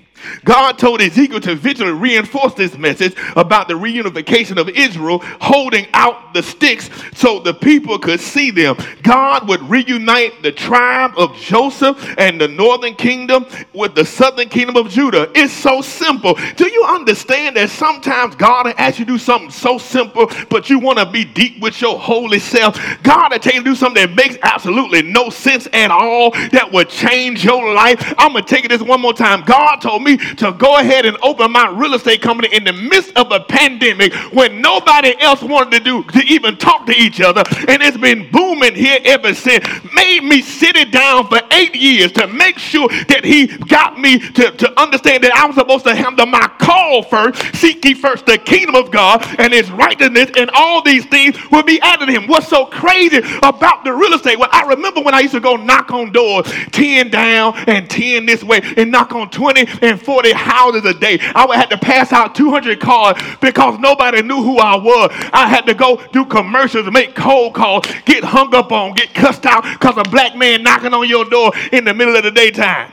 God 0.43 0.77
told 0.77 1.01
Ezekiel 1.01 1.39
to 1.41 1.55
visually 1.55 1.91
reinforce 1.91 2.53
this 2.53 2.77
message 2.77 3.15
about 3.35 3.67
the 3.67 3.73
reunification 3.73 4.57
of 4.57 4.69
Israel, 4.69 5.19
holding 5.41 5.87
out 5.93 6.33
the 6.33 6.43
sticks 6.43 6.89
so 7.13 7.39
the 7.39 7.53
people 7.53 7.97
could 7.97 8.19
see 8.19 8.51
them. 8.51 8.77
God 9.03 9.47
would 9.47 9.61
reunite 9.69 10.41
the 10.41 10.51
tribe 10.51 11.13
of 11.17 11.35
Joseph 11.37 12.15
and 12.17 12.39
the 12.39 12.47
northern 12.47 12.95
kingdom 12.95 13.45
with 13.73 13.95
the 13.95 14.05
southern 14.05 14.49
kingdom 14.49 14.75
of 14.77 14.89
Judah. 14.89 15.31
It's 15.33 15.53
so 15.53 15.81
simple. 15.81 16.37
Do 16.55 16.69
you 16.71 16.85
understand 16.85 17.57
that 17.57 17.69
sometimes 17.69 18.35
God 18.35 18.65
will 18.65 18.73
ask 18.77 18.99
you 18.99 19.05
to 19.05 19.13
do 19.13 19.17
something 19.17 19.49
so 19.49 19.77
simple, 19.77 20.29
but 20.49 20.69
you 20.69 20.79
want 20.79 20.99
to 20.99 21.05
be 21.05 21.25
deep 21.25 21.61
with 21.61 21.81
your 21.81 21.97
holy 21.99 22.39
self? 22.39 22.79
God 23.03 23.31
will 23.31 23.39
tell 23.39 23.53
you 23.53 23.63
to 23.63 23.65
do 23.65 23.75
something 23.75 24.01
that 24.07 24.15
makes 24.15 24.37
absolutely 24.41 25.01
no 25.01 25.29
sense 25.29 25.67
at 25.73 25.91
all, 25.91 26.31
that 26.51 26.71
would 26.71 26.89
change 26.89 27.43
your 27.43 27.73
life. 27.73 28.13
I'm 28.17 28.31
going 28.31 28.43
to 28.43 28.49
take 28.49 28.65
it 28.65 28.69
this 28.69 28.81
one 28.81 29.01
more 29.01 29.13
time. 29.13 29.41
God 29.43 29.77
told 29.77 30.03
me 30.03 30.14
to 30.17 30.51
go 30.53 30.77
ahead 30.79 31.05
and 31.05 31.17
open 31.21 31.51
my 31.51 31.69
real 31.69 31.93
estate 31.93 32.21
company 32.21 32.49
in 32.53 32.63
the 32.63 32.73
midst 32.73 33.15
of 33.17 33.31
a 33.31 33.39
pandemic 33.39 34.13
when 34.33 34.61
nobody 34.61 35.15
else 35.21 35.41
wanted 35.41 35.71
to 35.71 35.79
do 35.79 36.03
to 36.03 36.19
even 36.25 36.57
talk 36.57 36.85
to 36.85 36.93
each 36.93 37.21
other. 37.21 37.43
And 37.67 37.81
it's 37.81 37.97
been 37.97 38.29
booming 38.31 38.75
here 38.75 38.99
ever 39.05 39.33
since. 39.33 39.65
Made 39.93 40.23
me 40.23 40.41
sit 40.41 40.75
it 40.75 40.91
down 40.91 41.27
for 41.27 41.39
eight 41.51 41.75
years 41.75 42.11
to 42.13 42.27
make 42.27 42.57
sure 42.59 42.87
that 42.89 43.23
he 43.23 43.47
got 43.47 43.99
me 43.99 44.19
to, 44.19 44.51
to 44.51 44.81
understand 44.81 45.23
that 45.23 45.33
I 45.33 45.45
was 45.45 45.55
supposed 45.55 45.85
to 45.85 45.95
handle 45.95 46.25
my 46.25 46.47
call 46.59 47.03
first. 47.03 47.55
Seek 47.55 47.83
ye 47.85 47.93
first 47.93 48.25
the 48.25 48.37
kingdom 48.37 48.75
of 48.75 48.91
God 48.91 49.25
and 49.39 49.53
his 49.53 49.69
righteousness, 49.71 50.31
and 50.37 50.49
all 50.53 50.81
these 50.81 51.05
things 51.05 51.37
will 51.51 51.63
be 51.63 51.79
added 51.81 52.07
to 52.07 52.11
him. 52.11 52.27
What's 52.27 52.47
so 52.47 52.65
crazy 52.65 53.17
about 53.43 53.83
the 53.83 53.93
real 53.93 54.13
estate? 54.13 54.39
Well, 54.39 54.49
I 54.51 54.63
remember 54.67 55.01
when 55.01 55.13
I 55.13 55.19
used 55.21 55.33
to 55.33 55.39
go 55.39 55.55
knock 55.55 55.91
on 55.91 56.11
doors, 56.11 56.51
10 56.71 57.09
down 57.09 57.53
and 57.67 57.89
10 57.89 58.25
this 58.25 58.43
way, 58.43 58.61
and 58.77 58.91
knock 58.91 59.13
on 59.13 59.29
20 59.29 59.67
and 59.81 60.01
40 60.05 60.31
houses 60.33 60.85
a 60.85 60.93
day. 60.93 61.19
I 61.33 61.45
would 61.45 61.57
have 61.57 61.69
to 61.69 61.77
pass 61.77 62.13
out 62.13 62.35
200 62.35 62.79
cards 62.79 63.21
because 63.41 63.79
nobody 63.79 64.21
knew 64.21 64.41
who 64.41 64.59
I 64.59 64.75
was. 64.75 65.11
I 65.33 65.47
had 65.47 65.65
to 65.65 65.73
go 65.73 66.01
do 66.11 66.25
commercials, 66.25 66.89
make 66.91 67.15
cold 67.15 67.53
calls, 67.55 67.85
get 68.05 68.23
hung 68.23 68.53
up 68.55 68.71
on, 68.71 68.93
get 68.93 69.13
cussed 69.13 69.45
out 69.45 69.63
because 69.63 69.97
a 69.97 70.03
black 70.09 70.35
man 70.35 70.63
knocking 70.63 70.93
on 70.93 71.09
your 71.09 71.25
door 71.25 71.51
in 71.71 71.83
the 71.83 71.93
middle 71.93 72.15
of 72.15 72.23
the 72.23 72.31
daytime 72.31 72.91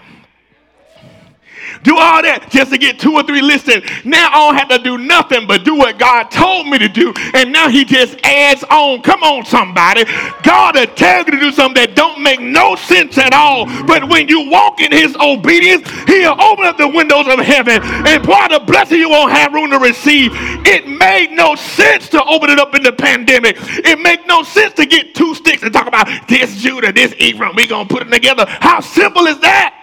do 1.82 1.96
all 1.98 2.22
that 2.22 2.50
just 2.50 2.70
to 2.72 2.78
get 2.78 2.98
two 2.98 3.14
or 3.14 3.22
three 3.22 3.42
listings. 3.42 3.84
Now 4.04 4.28
I 4.30 4.34
don't 4.34 4.54
have 4.56 4.68
to 4.68 4.78
do 4.78 4.98
nothing 4.98 5.46
but 5.46 5.64
do 5.64 5.74
what 5.74 5.98
God 5.98 6.30
told 6.30 6.68
me 6.68 6.78
to 6.78 6.88
do. 6.88 7.12
And 7.34 7.52
now 7.52 7.68
he 7.68 7.84
just 7.84 8.18
adds 8.24 8.64
on. 8.64 9.02
Come 9.02 9.22
on, 9.22 9.44
somebody. 9.44 10.04
God 10.42 10.76
will 10.76 10.86
tell 10.86 11.24
you 11.24 11.32
to 11.32 11.40
do 11.40 11.52
something 11.52 11.82
that 11.82 11.96
don't 11.96 12.22
make 12.22 12.40
no 12.40 12.76
sense 12.76 13.18
at 13.18 13.34
all. 13.34 13.66
But 13.84 14.08
when 14.08 14.28
you 14.28 14.48
walk 14.50 14.80
in 14.80 14.92
his 14.92 15.16
obedience, 15.16 15.88
he'll 16.06 16.40
open 16.40 16.66
up 16.66 16.78
the 16.78 16.88
windows 16.88 17.26
of 17.26 17.38
heaven 17.40 17.80
and 17.82 18.22
pour 18.22 18.42
a 18.52 18.60
blessing 18.60 18.98
you 18.98 19.10
won't 19.10 19.32
have 19.32 19.52
room 19.52 19.70
to 19.70 19.78
receive. 19.78 20.32
It 20.66 20.86
made 20.86 21.32
no 21.32 21.54
sense 21.54 22.08
to 22.10 22.22
open 22.24 22.50
it 22.50 22.58
up 22.58 22.74
in 22.74 22.82
the 22.82 22.92
pandemic. 22.92 23.56
It 23.60 23.98
made 24.00 24.26
no 24.26 24.42
sense 24.42 24.74
to 24.74 24.86
get 24.86 25.14
two 25.14 25.34
sticks 25.34 25.62
and 25.62 25.72
talk 25.72 25.86
about 25.86 26.08
this 26.28 26.56
Judah, 26.56 26.92
this 26.92 27.14
Ephraim. 27.18 27.54
we 27.56 27.66
going 27.66 27.88
to 27.88 27.92
put 27.92 28.00
them 28.00 28.10
together. 28.10 28.44
How 28.46 28.80
simple 28.80 29.26
is 29.26 29.38
that? 29.40 29.81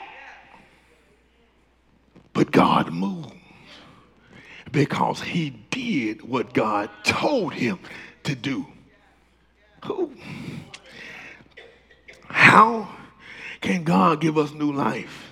But 2.40 2.52
God 2.52 2.94
moved 2.94 3.34
because 4.72 5.22
he 5.22 5.50
did 5.50 6.22
what 6.22 6.54
God 6.54 6.90
told 7.04 7.54
him 7.54 7.80
to 8.24 8.34
do. 8.34 8.66
Who? 9.84 10.14
How 12.30 12.88
can 13.60 13.84
God 13.84 14.22
give 14.22 14.38
us 14.38 14.54
new 14.54 14.72
life? 14.72 15.29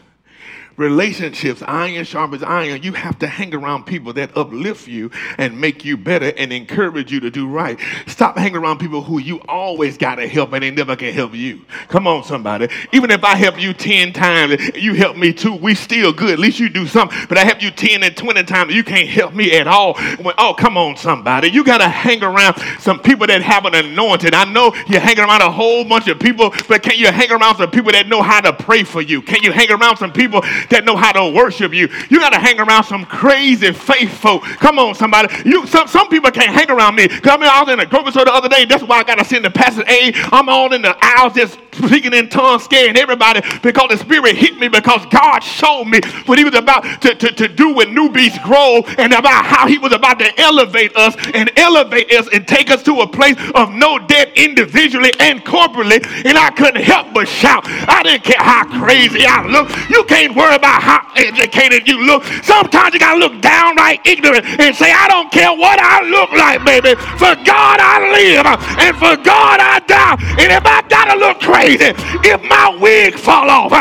Relationships, 0.78 1.64
iron 1.68 2.06
sharpens 2.06 2.44
iron, 2.44 2.84
you 2.84 2.94
have 2.94 3.18
to 3.20 3.28
hang 3.28 3.54
around 3.54 3.86
people 3.86 4.14
that 4.14 4.36
uplift 4.38 4.88
you 4.88 5.10
and 5.38 5.60
make 5.60 5.84
you 5.84 5.98
better 5.98 6.32
and 6.38 6.54
encourage 6.54 7.12
you 7.12 7.20
to 7.20 7.32
do 7.32 7.48
right. 7.48 7.80
Stop 8.06 8.38
hanging 8.38 8.58
around 8.58 8.78
people 8.78 9.02
who 9.02 9.20
you 9.20 9.42
always 9.48 9.98
got 9.98 10.16
to 10.16 10.28
help 10.28 10.54
and 10.54 10.64
they 10.64 10.72
never 10.72 10.96
can 10.96 11.14
help 11.14 11.34
you. 11.34 11.66
Come 11.88 12.06
on, 12.08 12.24
somebody. 12.24 12.70
Even 12.94 13.10
if 13.10 13.24
I 13.24 13.36
help 13.36 13.60
you 13.60 13.74
10 13.74 14.14
times, 14.14 14.62
you 14.76 14.94
help 14.94 15.18
me 15.18 15.34
too, 15.34 15.56
we 15.56 15.74
still 15.74 16.14
good. 16.14 16.30
At 16.30 16.40
least 16.40 16.60
you 16.60 16.70
do 16.70 16.86
something. 16.86 17.18
But 17.28 17.40
I 17.40 17.44
help 17.44 17.62
you 17.62 17.72
10 17.72 18.04
and 18.04 18.16
20 18.16 18.44
times, 18.44 18.74
you 18.74 18.84
can't 18.84 19.10
help 19.10 19.34
me 19.34 19.58
at 19.58 19.68
all. 19.68 19.96
When, 20.22 20.36
oh, 20.38 20.54
come 20.58 20.78
on, 20.78 20.96
somebody. 20.96 21.50
You 21.50 21.64
got 21.64 21.80
to 21.80 21.90
hang 21.90 22.24
around 22.24 22.62
some 22.80 23.00
people 23.00 23.26
that 23.28 23.42
have 23.42 23.66
an 23.66 23.74
anointing. 23.74 24.34
I 24.34 24.46
know 24.46 24.76
you're 24.88 25.02
hanging 25.02 25.24
around 25.24 25.42
a 25.42 25.52
whole 25.52 25.84
bunch 25.84 26.08
of 26.08 26.20
people, 26.20 26.54
but 26.68 26.84
can 26.84 26.98
you 26.98 27.12
hang 27.12 27.32
around 27.32 27.58
some 27.58 27.72
people 27.72 27.92
that 27.94 28.08
know 28.08 28.22
how 28.22 28.42
to 28.42 28.54
pray 28.54 28.84
for 28.84 29.02
you? 29.02 29.24
Can 29.24 29.42
you 29.42 29.52
hang 29.52 29.72
around 29.72 29.98
some 29.98 30.14
people 30.14 30.44
that 30.70 30.86
know 30.86 30.96
how 30.96 31.12
to 31.12 31.32
worship 31.36 31.74
you. 31.74 31.88
You 32.10 32.20
got 32.20 32.32
to 32.34 32.40
hang 32.40 32.60
around 32.60 32.84
some 32.84 33.06
crazy 33.06 33.72
faithful. 33.72 34.40
Come 34.40 34.80
on, 34.80 34.96
somebody. 34.96 35.34
You 35.46 35.66
some, 35.68 35.88
some 35.88 36.10
people 36.10 36.32
can't 36.32 36.54
hang 36.54 36.70
around 36.70 36.96
me. 36.96 37.08
Come 37.08 37.44
I, 37.44 37.48
I 37.48 37.64
was 37.64 37.72
in 37.72 37.80
a 37.80 37.86
grocery 37.86 38.12
store 38.12 38.26
the 38.26 38.34
other 38.34 38.50
day. 38.50 38.66
That's 38.66 38.84
why 38.84 39.00
I 39.00 39.04
got 39.04 39.20
to 39.20 39.26
send 39.26 39.46
the 39.46 39.52
pastor 39.52 39.84
A. 39.88 40.12
I'm 40.32 40.50
all 40.50 40.74
in 40.74 40.82
the 40.82 40.96
aisles 41.02 41.34
just 41.34 41.60
speaking 41.78 42.14
in 42.14 42.30
tongues, 42.30 42.64
scaring 42.64 42.98
everybody 42.98 43.42
because 43.62 43.90
the 43.90 43.98
Spirit 43.98 44.36
hit 44.36 44.58
me 44.58 44.68
because 44.68 45.06
God 45.08 45.40
showed 45.40 45.86
me 45.86 46.00
what 46.26 46.38
He 46.38 46.44
was 46.44 46.56
about 46.56 46.84
to, 47.02 47.16
to, 47.16 47.32
to 47.32 47.48
do 47.48 47.74
with 47.74 47.90
New 47.90 48.10
Beach 48.12 48.42
Grove 48.44 48.86
and 48.98 49.14
about 49.14 49.46
how 49.46 49.68
He 49.68 49.78
was 49.78 49.94
about 49.94 50.20
to 50.20 50.40
elevate 50.40 50.96
us 50.96 51.16
and 51.34 51.52
elevate 51.58 52.12
us 52.12 52.28
and 52.34 52.48
take 52.48 52.70
us 52.70 52.84
to 52.84 53.02
a 53.02 53.08
place 53.08 53.36
of 53.56 53.72
no 53.72 54.00
debt 54.00 54.32
individually 54.36 55.12
and 55.20 55.44
corporately. 55.44 56.06
And 56.26 56.38
I 56.38 56.50
couldn't 56.52 56.84
help 56.84 57.14
but 57.14 57.28
shout. 57.28 57.64
I 57.68 58.04
didn't 58.04 58.24
care 58.24 58.40
how 58.40 58.66
crazy 58.84 59.26
I 59.26 59.46
look. 59.46 59.70
You 59.90 60.04
can't 60.06 60.36
worry 60.36 60.56
about 60.56 60.82
how 60.82 61.02
educated 61.16 61.88
you 61.88 62.04
look. 62.06 62.24
Sometimes 62.44 62.94
you 62.94 63.00
gotta 63.00 63.20
look 63.20 63.42
downright 63.42 64.06
ignorant 64.06 64.46
and 64.60 64.76
say, 64.76 64.92
I 64.92 65.08
don't 65.08 65.32
care 65.32 65.52
what 65.54 65.80
I 65.80 66.02
look 66.08 66.32
like, 66.32 66.64
baby. 66.66 66.96
For 67.18 67.36
God 67.44 67.78
I 67.80 68.12
live 68.14 68.46
and 68.80 68.96
for 68.98 69.16
God 69.24 69.60
I 69.60 69.80
die. 69.86 70.16
And 70.40 70.52
if 70.52 70.66
I 70.66 70.82
gotta 70.88 71.20
look 71.20 71.40
crazy, 71.40 71.67
if 71.76 72.42
my 72.50 72.78
wig 72.80 73.16
fall 73.16 73.50
off, 73.50 73.72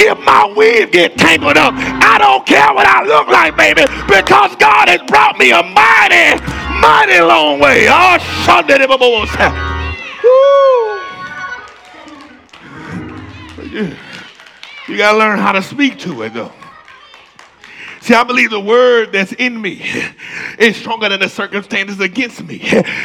if 0.00 0.18
my 0.24 0.52
wig 0.56 0.92
get 0.92 1.16
tangled 1.16 1.56
up, 1.56 1.74
I 1.76 2.18
don't 2.18 2.46
care 2.46 2.72
what 2.74 2.86
I 2.86 3.04
look 3.04 3.28
like, 3.28 3.56
baby, 3.56 3.82
because 4.08 4.56
God 4.56 4.88
has 4.88 5.02
brought 5.06 5.38
me 5.38 5.52
a 5.52 5.62
mighty, 5.62 6.42
mighty 6.80 7.20
long 7.20 7.60
way. 7.60 7.86
Oh, 7.88 8.18
Sunday, 8.44 8.76
you, 13.76 13.96
you 14.88 14.96
got 14.96 15.12
to 15.12 15.18
learn 15.18 15.38
how 15.38 15.52
to 15.52 15.62
speak 15.62 15.98
to 16.00 16.22
it, 16.22 16.32
though. 16.32 16.52
See, 18.06 18.14
I 18.14 18.22
believe 18.22 18.50
the 18.50 18.60
word 18.60 19.10
that's 19.10 19.32
in 19.32 19.60
me 19.60 19.82
is 20.60 20.76
stronger 20.76 21.08
than 21.08 21.18
the 21.18 21.28
circumstances 21.28 21.98
against 21.98 22.40
me. 22.44 22.58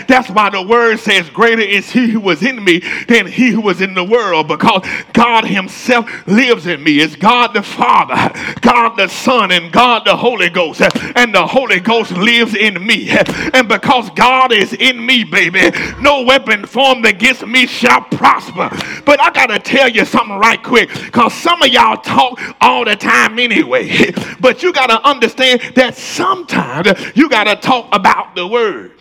That's 0.07 0.29
why 0.29 0.51
the 0.51 0.61
word 0.61 0.99
says, 0.99 1.27
Greater 1.31 1.63
is 1.63 1.89
he 1.89 2.11
who 2.11 2.19
was 2.19 2.43
in 2.43 2.63
me 2.63 2.83
than 3.07 3.25
he 3.25 3.49
who 3.49 3.61
was 3.61 3.81
in 3.81 3.95
the 3.95 4.03
world, 4.03 4.47
because 4.47 4.85
God 5.13 5.45
himself 5.45 6.07
lives 6.27 6.67
in 6.67 6.83
me. 6.83 6.99
It's 6.99 7.15
God 7.15 7.55
the 7.55 7.63
Father, 7.63 8.31
God 8.61 8.95
the 8.95 9.07
Son, 9.07 9.51
and 9.51 9.71
God 9.71 10.05
the 10.05 10.15
Holy 10.15 10.49
Ghost. 10.49 10.83
And 11.15 11.33
the 11.33 11.47
Holy 11.47 11.79
Ghost 11.79 12.11
lives 12.11 12.53
in 12.53 12.85
me. 12.85 13.09
And 13.55 13.67
because 13.67 14.11
God 14.11 14.51
is 14.53 14.73
in 14.73 15.03
me, 15.03 15.23
baby, 15.23 15.71
no 15.99 16.21
weapon 16.21 16.67
formed 16.67 17.07
against 17.07 17.47
me 17.47 17.65
shall 17.65 18.01
prosper. 18.01 18.69
But 19.03 19.19
I 19.19 19.31
got 19.31 19.47
to 19.47 19.57
tell 19.57 19.89
you 19.89 20.05
something 20.05 20.37
right 20.37 20.61
quick, 20.61 20.89
because 20.93 21.33
some 21.33 21.63
of 21.63 21.69
y'all 21.69 21.97
talk 21.97 22.39
all 22.61 22.85
the 22.85 22.95
time 22.95 23.39
anyway. 23.39 24.11
But 24.39 24.61
you 24.61 24.71
got 24.71 24.90
to 24.91 25.08
understand 25.08 25.62
that 25.75 25.95
sometimes 25.95 26.89
you 27.15 27.30
got 27.30 27.45
to 27.45 27.56
talk 27.56 27.89
about 27.93 28.36
the 28.36 28.47
word. 28.47 28.91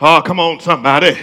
Oh, 0.00 0.22
come 0.24 0.40
on, 0.40 0.60
somebody. 0.60 1.16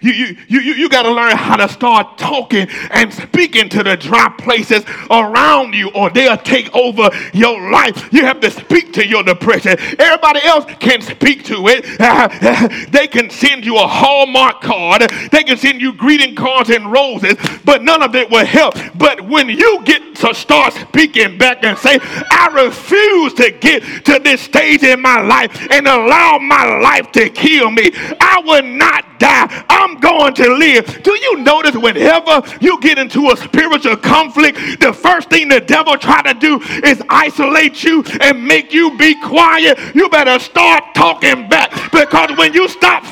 You, 0.00 0.12
you, 0.12 0.36
you, 0.48 0.60
you 0.60 0.88
got 0.88 1.02
to 1.02 1.12
learn 1.12 1.36
how 1.36 1.56
to 1.56 1.68
start 1.68 2.18
talking 2.18 2.68
and 2.90 3.12
speaking 3.12 3.68
to 3.70 3.82
the 3.82 3.96
dry 3.96 4.28
places 4.38 4.84
around 5.10 5.74
you, 5.74 5.90
or 5.90 6.10
they'll 6.10 6.36
take 6.36 6.74
over 6.74 7.10
your 7.32 7.70
life. 7.70 8.12
You 8.12 8.22
have 8.24 8.40
to 8.40 8.50
speak 8.50 8.92
to 8.94 9.06
your 9.06 9.22
depression. 9.22 9.76
Everybody 9.98 10.40
else 10.44 10.64
can 10.80 11.00
speak 11.00 11.44
to 11.44 11.68
it. 11.68 11.84
they 12.90 13.06
can 13.06 13.30
send 13.30 13.64
you 13.64 13.76
a 13.76 13.86
Hallmark 13.86 14.60
card, 14.60 15.02
they 15.30 15.42
can 15.42 15.56
send 15.56 15.80
you 15.80 15.92
greeting 15.92 16.34
cards 16.34 16.70
and 16.70 16.90
roses, 16.90 17.34
but 17.64 17.82
none 17.82 18.02
of 18.02 18.14
it 18.14 18.30
will 18.30 18.46
help. 18.46 18.74
But 18.94 19.20
when 19.22 19.48
you 19.48 19.82
get 19.84 20.16
to 20.16 20.34
start 20.34 20.72
speaking 20.74 21.38
back 21.38 21.64
and 21.64 21.76
say, 21.78 21.98
I 22.02 22.50
refuse 22.66 23.34
to 23.34 23.50
get 23.50 23.82
to 24.04 24.18
this 24.18 24.40
stage 24.40 24.82
in 24.82 25.00
my 25.00 25.20
life 25.20 25.66
and 25.70 25.86
allow 25.86 26.38
my 26.38 26.78
life 26.80 27.12
to 27.12 27.28
kill 27.30 27.70
me, 27.70 27.90
I 28.20 28.42
will 28.44 28.62
not 28.62 29.13
die. 29.24 29.64
I'm 29.70 29.98
going 30.00 30.34
to 30.34 30.48
live. 30.54 31.02
Do 31.02 31.12
you 31.12 31.38
notice 31.38 31.76
whenever 31.76 32.42
you 32.60 32.78
get 32.80 32.98
into 32.98 33.30
a 33.30 33.36
spiritual 33.36 33.96
conflict, 33.96 34.80
the 34.80 34.92
first 34.92 35.30
thing 35.30 35.48
the 35.48 35.60
devil 35.60 35.96
try 35.96 36.20
to 36.22 36.34
do 36.34 36.60
is 36.84 37.02
isolate 37.08 37.82
you 37.82 38.04
and 38.20 38.44
make 38.44 38.72
you 38.72 38.96
be 38.98 39.18
quiet. 39.20 39.78
You 39.94 40.08
better 40.08 40.38
start 40.38 40.94
talking 40.94 41.48
back 41.48 41.70
because 41.90 42.36
when 42.36 42.52
you 42.52 42.68
stop 42.68 43.02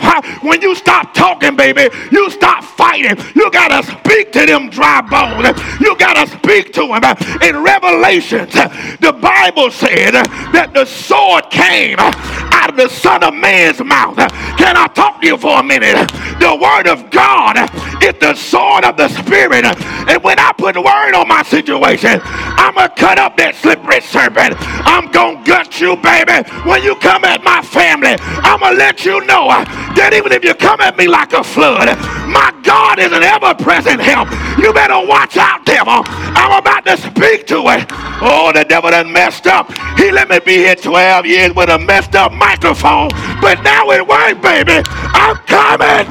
when 0.42 0.60
you 0.60 0.74
stop 0.74 1.14
talking, 1.14 1.56
baby, 1.56 1.88
you 2.10 2.30
stop 2.30 2.62
fighting. 2.64 3.16
You 3.34 3.50
gotta 3.50 3.82
speak 3.82 4.32
to 4.32 4.46
them 4.46 4.68
dry 4.68 5.00
bones. 5.00 5.58
You 5.80 5.96
gotta 5.96 6.26
speak 6.30 6.72
to 6.74 6.86
them. 7.00 7.16
In 7.42 7.62
Revelations, 7.62 8.52
the 8.52 9.12
Bible 9.20 9.70
said 9.70 10.12
that 10.52 10.70
the 10.74 10.84
sword 10.84 11.50
came 11.50 11.98
out 11.98 12.70
of 12.70 12.76
the 12.76 12.88
Son 12.88 13.22
of 13.24 13.34
Man's 13.34 13.82
mouth. 13.82 14.16
Can 14.58 14.76
I 14.76 14.86
talk 14.88 15.20
to 15.20 15.26
you 15.26 15.38
for 15.38 15.60
a 15.60 15.62
minute? 15.62 16.01
The 16.38 16.58
word 16.60 16.86
of 16.86 17.10
God 17.10 17.56
is 18.02 18.14
the 18.20 18.34
sword 18.34 18.84
of 18.84 18.96
the 18.96 19.08
Spirit. 19.08 19.64
And 19.64 20.22
when 20.22 20.38
I 20.38 20.52
put 20.52 20.76
word 20.76 21.14
on 21.14 21.28
my 21.28 21.42
situation, 21.42 22.20
I'm 22.24 22.74
going 22.74 22.88
to 22.88 22.94
cut 22.94 23.18
up 23.18 23.36
that 23.36 23.54
slippery 23.54 24.00
serpent. 24.00 24.56
I'm 24.86 25.10
going 25.10 25.44
to 25.44 25.50
gut 25.50 25.80
you, 25.80 25.96
baby. 25.96 26.48
When 26.68 26.82
you 26.82 26.96
come 26.96 27.24
at 27.24 27.42
my 27.42 27.62
family, 27.62 28.16
I'm 28.42 28.60
going 28.60 28.72
to 28.72 28.78
let 28.78 29.04
you 29.04 29.24
know 29.26 29.48
that 29.94 30.12
even 30.14 30.32
if 30.32 30.44
you 30.44 30.54
come 30.54 30.80
at 30.80 30.96
me 30.96 31.06
like 31.08 31.32
a 31.32 31.44
flood, 31.44 31.88
my 32.32 32.52
God 32.62 32.98
is 32.98 33.12
an 33.12 33.22
ever 33.22 33.54
present 33.54 34.00
help. 34.00 34.30
You 34.58 34.72
better 34.72 35.06
watch 35.06 35.36
out, 35.36 35.64
devil. 35.64 36.02
I'm 36.06 36.58
about 36.58 36.84
to 36.86 36.96
speak 36.96 37.46
to 37.48 37.58
it. 37.68 37.86
Oh, 38.24 38.50
the 38.54 38.64
devil 38.64 38.90
done 38.90 39.12
messed 39.12 39.46
up. 39.46 39.70
He 39.98 40.10
let 40.10 40.28
me 40.28 40.38
be 40.40 40.56
here 40.56 40.74
12 40.74 41.26
years 41.26 41.54
with 41.54 41.68
a 41.68 41.78
messed 41.78 42.14
up 42.14 42.32
microphone, 42.32 43.10
but 43.40 43.62
now 43.62 43.90
it 43.90 44.06
works, 44.06 44.40
baby. 44.40 44.82
I'm 44.86 45.36
coming. 45.46 46.06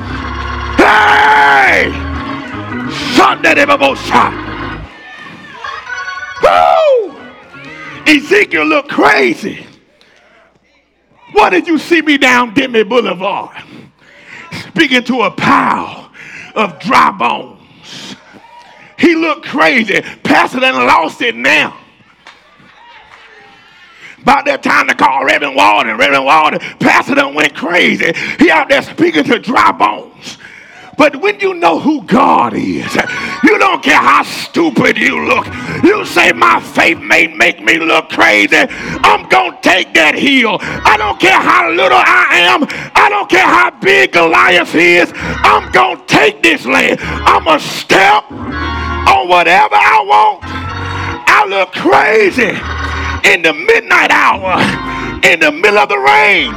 Hey! 0.77 1.91
Sunday, 3.15 3.65
Woo! 6.43 7.15
Ezekiel 8.07 8.65
looked 8.65 8.89
crazy. 8.89 9.65
Why 11.33 11.49
did 11.49 11.67
you 11.67 11.77
see 11.77 12.01
me 12.01 12.17
down 12.17 12.53
Demi 12.53 12.83
Boulevard 12.83 13.63
speaking 14.67 15.03
to 15.03 15.21
a 15.21 15.31
pile 15.31 16.10
of 16.55 16.79
dry 16.79 17.11
bones? 17.11 18.15
He 18.97 19.15
looked 19.15 19.45
crazy. 19.47 20.01
Pastor 20.23 20.59
done 20.59 20.85
lost 20.85 21.21
it 21.21 21.35
now. 21.35 21.77
About 24.21 24.45
that 24.45 24.61
time 24.61 24.87
to 24.87 24.93
call 24.93 25.25
Reverend 25.25 25.55
Walden. 25.55 25.97
Reverend 25.97 26.25
Walden, 26.25 26.59
Pastor 26.79 27.15
done 27.15 27.33
went 27.33 27.55
crazy. 27.55 28.13
He 28.37 28.51
out 28.51 28.69
there 28.69 28.83
speaking 28.83 29.23
to 29.23 29.39
dry 29.39 29.71
bones. 29.71 30.10
But 31.01 31.15
when 31.15 31.39
you 31.39 31.55
know 31.55 31.79
who 31.79 32.03
God 32.03 32.53
is, 32.53 32.95
you 33.43 33.57
don't 33.57 33.81
care 33.81 33.97
how 33.97 34.21
stupid 34.21 34.99
you 34.99 35.25
look. 35.25 35.47
You 35.83 36.05
say, 36.05 36.31
My 36.31 36.59
faith 36.61 36.99
may 36.99 37.25
make 37.25 37.59
me 37.59 37.79
look 37.79 38.09
crazy. 38.09 38.55
I'm 38.55 39.27
going 39.27 39.53
to 39.53 39.61
take 39.63 39.95
that 39.95 40.13
hill. 40.13 40.59
I 40.61 40.97
don't 40.97 41.19
care 41.19 41.41
how 41.41 41.71
little 41.71 41.97
I 41.97 42.45
am. 42.45 42.67
I 42.93 43.09
don't 43.09 43.27
care 43.27 43.47
how 43.47 43.71
big 43.81 44.11
Goliath 44.11 44.75
is. 44.75 45.11
I'm 45.15 45.71
going 45.71 45.97
to 45.97 46.05
take 46.05 46.43
this 46.43 46.67
land. 46.67 46.99
I'm 47.01 47.45
going 47.45 47.59
to 47.59 47.65
step 47.65 48.31
on 48.31 49.27
whatever 49.27 49.73
I 49.73 50.05
want. 50.05 50.43
I 50.45 51.47
look 51.49 51.71
crazy 51.71 52.53
in 53.27 53.41
the 53.41 53.53
midnight 53.53 54.11
hour, 54.11 54.61
in 55.25 55.39
the 55.39 55.51
middle 55.51 55.79
of 55.79 55.89
the 55.89 55.97
rain, 55.97 56.53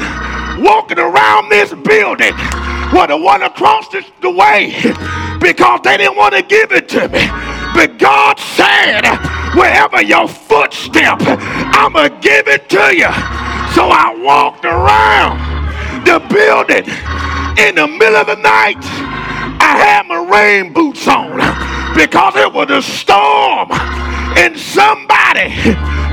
walking 0.62 0.98
around 0.98 1.48
this 1.48 1.72
building 1.72 2.34
well, 2.92 3.06
the 3.06 3.16
one 3.16 3.42
across 3.42 3.88
the, 3.88 4.04
the 4.20 4.30
way 4.30 4.74
because 5.40 5.80
they 5.84 5.96
didn't 5.96 6.16
want 6.16 6.34
to 6.34 6.42
give 6.42 6.72
it 6.72 6.88
to 6.90 7.08
me. 7.08 7.26
But 7.74 7.98
God 7.98 8.38
said, 8.38 9.02
wherever 9.54 10.02
your 10.02 10.28
footstep, 10.28 11.18
I'm 11.20 11.92
going 11.92 12.10
to 12.10 12.18
give 12.20 12.48
it 12.48 12.68
to 12.70 12.96
you. 12.96 13.10
So 13.74 13.90
I 13.90 14.14
walked 14.22 14.64
around 14.64 15.38
the 16.04 16.20
building 16.32 16.86
in 17.58 17.74
the 17.74 17.86
middle 17.86 18.16
of 18.16 18.26
the 18.26 18.36
night. 18.36 18.78
I 19.60 19.76
had 19.76 20.06
my 20.06 20.22
rain 20.22 20.72
boots 20.72 21.06
on 21.08 21.36
because 21.96 22.36
it 22.36 22.52
was 22.52 22.70
a 22.70 22.82
storm. 22.82 23.68
And 24.36 24.58
somebody 24.58 25.50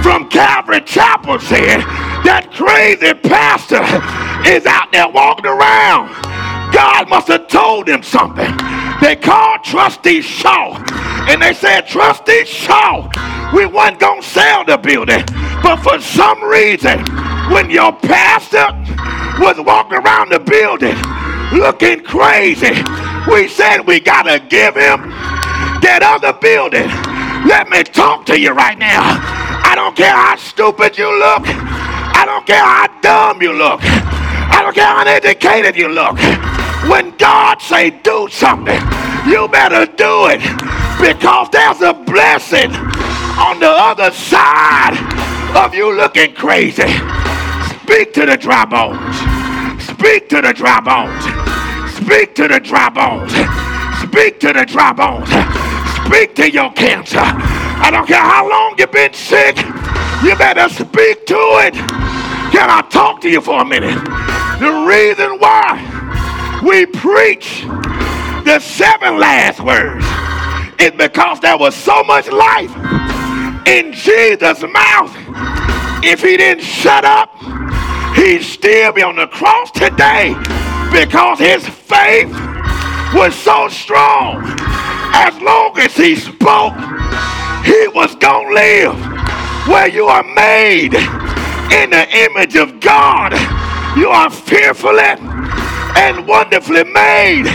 from 0.02 0.30
Calvary 0.30 0.82
Chapel 0.82 1.40
said, 1.40 1.82
that 2.24 2.50
crazy 2.54 3.14
pastor 3.14 3.82
is 4.50 4.66
out 4.66 4.92
there 4.92 5.10
walking 5.10 5.46
around. 5.46 6.10
God 6.72 7.10
must 7.10 7.28
have 7.28 7.48
told 7.48 7.88
him 7.88 8.04
something. 8.04 8.52
They 9.02 9.16
called 9.16 9.64
Trustee 9.64 10.22
Shaw 10.22 10.76
and 11.30 11.42
they 11.42 11.54
said, 11.54 11.88
Trustee 11.88 12.46
Shaw, 12.46 13.10
we 13.54 13.66
weren't 13.66 14.00
going 14.00 14.22
to 14.22 14.28
sell 14.28 14.66
the 14.66 14.78
building. 14.78 15.24
But 15.62 15.78
for 15.78 16.00
some 16.00 16.44
reason, 16.44 17.00
when 17.52 17.70
your 17.70 17.92
pastor 17.94 18.68
was 19.42 19.58
walking 19.60 19.98
around 19.98 20.32
the 20.32 20.40
building 20.40 20.96
looking 21.52 22.04
crazy, 22.04 22.82
we 23.30 23.48
said 23.48 23.82
we 23.82 24.00
got 24.00 24.24
to 24.24 24.40
give 24.48 24.76
him 24.76 25.10
that 25.82 26.02
other 26.04 26.34
building. 26.34 26.88
Let 27.48 27.70
me 27.70 27.84
talk 27.84 28.26
to 28.28 28.40
you 28.40 28.52
right 28.52 28.78
now. 28.78 29.02
I 29.64 29.74
don't 29.76 29.96
care 29.96 30.16
how 30.16 30.36
stupid 30.36 30.98
you 30.98 31.10
look. 31.10 31.44
I 31.46 32.24
don't 32.26 32.46
care 32.46 32.64
how 32.64 32.88
dumb 33.02 33.42
you 33.42 33.54
look. 33.54 33.82
I 33.84 34.62
don't 34.62 34.76
care 34.76 34.86
how 34.86 35.02
uneducated 35.02 35.76
you 35.76 35.90
look. 35.90 36.18
When 36.90 37.16
God 37.18 37.62
say 37.62 37.92
do 37.92 38.28
something, 38.32 38.82
you 39.28 39.48
better 39.48 39.86
do 39.86 40.28
it 40.28 40.42
because 41.00 41.50
there's 41.52 41.82
a 41.82 41.94
blessing 41.94 42.72
on 43.38 43.60
the 43.60 43.70
other 43.70 44.12
side 44.12 44.98
of 45.56 45.76
you 45.76 45.96
looking 45.96 46.34
crazy. 46.34 46.88
Speak 47.84 48.14
to 48.14 48.26
the 48.26 48.38
dry 48.38 48.66
bones. 48.66 49.16
Speak 49.84 50.30
to 50.30 50.42
the 50.42 50.54
dry 50.54 50.80
bones. 50.80 51.24
Speak 51.96 52.34
to 52.36 52.48
the 52.48 52.60
dry 52.60 52.90
bones. 52.90 53.32
Speak 54.02 54.40
to 54.40 54.54
the 54.54 54.66
dry 54.66 54.92
bones. 54.92 55.30
Speak 56.06 56.36
to 56.36 56.52
your 56.52 56.72
cancer. 56.74 57.20
I 57.22 57.90
don't 57.92 58.08
care 58.08 58.22
how 58.22 58.50
long 58.50 58.76
you've 58.78 58.92
been 58.92 59.14
sick. 59.14 59.58
You 60.24 60.36
better 60.36 60.68
speak 60.70 61.26
to 61.28 61.40
it. 61.66 61.74
Can 62.52 62.70
I 62.70 62.82
talk 62.90 63.22
to 63.22 63.30
you 63.30 63.42
for 63.42 63.62
a 63.62 63.66
minute? 63.66 63.96
The 64.60 64.86
reason 64.88 65.40
why 65.40 65.91
we 66.64 66.86
preach 66.86 67.64
the 68.46 68.60
seven 68.60 69.18
last 69.18 69.60
words 69.62 70.06
is 70.80 70.92
because 70.92 71.40
there 71.40 71.58
was 71.58 71.76
so 71.76 72.04
much 72.04 72.28
life 72.28 72.72
in 73.68 73.94
Jesus' 73.94 74.62
mouth. 74.62 75.16
If 76.04 76.22
he 76.22 76.38
didn't 76.38 76.64
shut 76.64 77.04
up, 77.04 77.36
he'd 78.16 78.44
still 78.44 78.92
be 78.92 79.02
on 79.02 79.16
the 79.16 79.28
cross 79.28 79.72
today 79.72 80.36
because 80.92 81.40
his 81.40 81.68
faith 81.68 82.32
was 83.14 83.34
so 83.36 83.68
strong. 83.70 84.44
As 85.14 85.40
long 85.42 85.78
as 85.80 85.96
he 85.96 86.16
spoke, 86.16 86.76
he 87.66 87.88
was 87.90 88.16
going 88.16 88.48
to 88.48 88.54
live. 88.54 88.96
Where 89.68 89.88
you 89.88 90.06
are 90.06 90.24
made 90.24 90.94
in 90.94 91.90
the 91.92 92.08
image 92.12 92.56
of 92.56 92.80
God, 92.80 93.34
you 93.96 94.10
are 94.10 94.30
fearfully 94.30 95.61
and 95.98 96.28
wonderfully 96.28 96.84
made. 96.84 97.48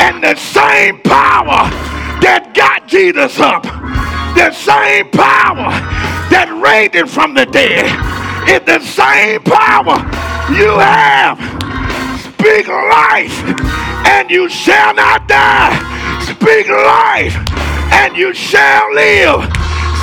And 0.00 0.22
the 0.22 0.34
same 0.34 1.00
power 1.02 1.70
that 2.22 2.52
got 2.54 2.88
Jesus 2.88 3.38
up, 3.38 3.62
the 4.34 4.50
same 4.52 5.10
power 5.10 5.70
that 6.30 6.48
raised 6.62 6.94
him 6.94 7.06
from 7.06 7.34
the 7.34 7.46
dead, 7.46 7.86
is 8.48 8.62
the 8.66 8.80
same 8.80 9.42
power 9.42 10.00
you 10.50 10.74
have. 10.78 11.38
Speak 12.34 12.66
life, 12.66 13.36
and 14.08 14.30
you 14.30 14.48
shall 14.48 14.94
not 14.94 15.28
die. 15.28 15.70
Speak 16.26 16.66
life, 16.68 17.36
and 17.92 18.16
you 18.16 18.34
shall 18.34 18.92
live. 18.94 19.46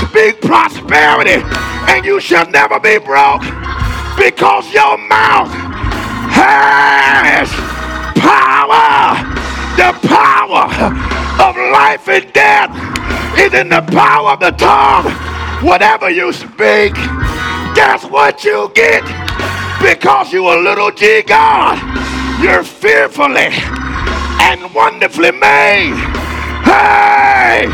Speak 0.08 0.40
prosperity, 0.40 1.44
and 1.92 2.06
you 2.06 2.22
shall 2.22 2.50
never 2.50 2.80
be 2.80 2.98
broke, 3.00 3.44
because 4.16 4.72
your 4.72 4.98
mouth 5.10 5.52
has 6.32 7.50
power. 8.20 9.16
The 9.80 9.92
power 10.08 10.68
of 11.40 11.56
life 11.72 12.08
and 12.08 12.32
death 12.34 12.72
is 13.40 13.54
in 13.54 13.70
the 13.70 13.82
power 13.82 14.32
of 14.32 14.40
the 14.40 14.52
tongue. 14.52 15.12
Whatever 15.64 16.10
you 16.10 16.32
speak, 16.34 16.94
that's 17.76 18.06
what 18.06 18.44
you 18.44 18.72
get. 18.76 19.04
Because 19.82 20.34
you 20.34 20.48
a 20.48 20.58
little 20.62 20.92
G 20.92 21.22
God. 21.22 21.80
You're 22.42 22.64
fearfully 22.64 23.50
and 24.42 24.74
wonderfully 24.74 25.32
made. 25.32 25.96
Hey! 26.64 27.68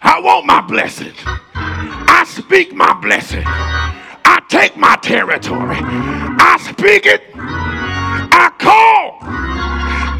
I 0.00 0.20
want 0.20 0.46
my 0.46 0.60
blessing. 0.60 1.12
I 2.10 2.24
speak 2.24 2.74
my 2.74 2.94
blessing. 2.94 3.44
I 3.46 4.40
take 4.48 4.76
my 4.76 4.96
territory. 4.96 5.76
I 5.78 6.56
speak 6.72 7.06
it. 7.06 7.22
I 7.36 8.50
call 8.58 9.20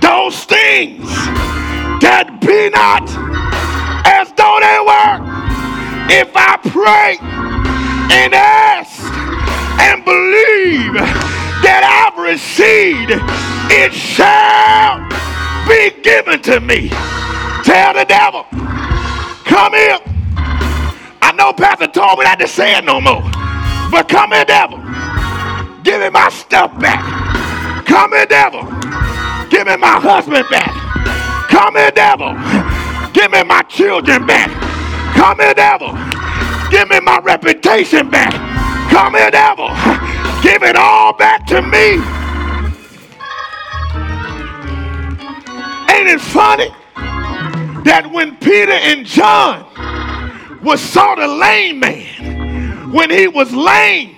those 0.00 0.44
things 0.44 1.08
that 2.00 2.38
be 2.40 2.68
not 2.70 3.08
as 4.06 4.28
though 4.36 4.58
they 4.60 4.80
were. 4.84 5.16
If 6.10 6.30
I 6.36 6.56
pray 6.68 7.18
and 8.14 8.34
ask 8.34 9.02
and 9.80 10.04
believe 10.04 10.94
that 11.64 11.82
I've 11.84 12.18
received, 12.22 13.12
it 13.72 13.92
shall 13.92 15.08
be 15.66 16.02
given 16.02 16.40
to 16.42 16.60
me. 16.60 16.88
Tell 17.64 17.94
the 17.94 18.04
devil, 18.04 18.44
come 19.44 19.74
here. 19.74 20.17
Know 21.38 21.52
Pastor 21.52 21.86
told 21.86 22.18
me 22.18 22.24
not 22.24 22.40
to 22.40 22.48
say 22.48 22.76
it 22.76 22.84
no 22.84 23.00
more. 23.00 23.22
But 23.92 24.08
come 24.08 24.32
here, 24.32 24.44
devil. 24.44 24.78
Give 25.84 26.00
me 26.00 26.10
my 26.10 26.28
stuff 26.30 26.76
back. 26.80 26.98
Come 27.86 28.10
here, 28.10 28.26
devil. 28.26 28.64
Give 29.48 29.64
me 29.68 29.76
my 29.76 30.00
husband 30.02 30.44
back. 30.50 30.68
Come 31.48 31.76
here, 31.76 31.92
devil. 31.92 32.34
Give 33.12 33.30
me 33.30 33.44
my 33.44 33.62
children 33.62 34.26
back. 34.26 34.50
Come 35.14 35.38
here, 35.38 35.54
devil. 35.54 35.92
Give 36.72 36.90
me 36.90 36.98
my 36.98 37.20
reputation 37.22 38.10
back. 38.10 38.34
Come 38.90 39.14
here, 39.14 39.30
devil. 39.30 39.68
Give 40.42 40.64
it 40.64 40.74
all 40.74 41.12
back 41.12 41.46
to 41.46 41.62
me. 41.62 42.02
Ain't 45.94 46.08
it 46.08 46.20
funny 46.20 46.70
that 47.84 48.10
when 48.12 48.36
Peter 48.38 48.72
and 48.72 49.06
John 49.06 49.64
was 50.62 50.80
saw 50.80 51.14
the 51.14 51.26
lame 51.26 51.80
man, 51.80 52.92
when 52.92 53.10
he 53.10 53.28
was 53.28 53.52
lame 53.52 54.16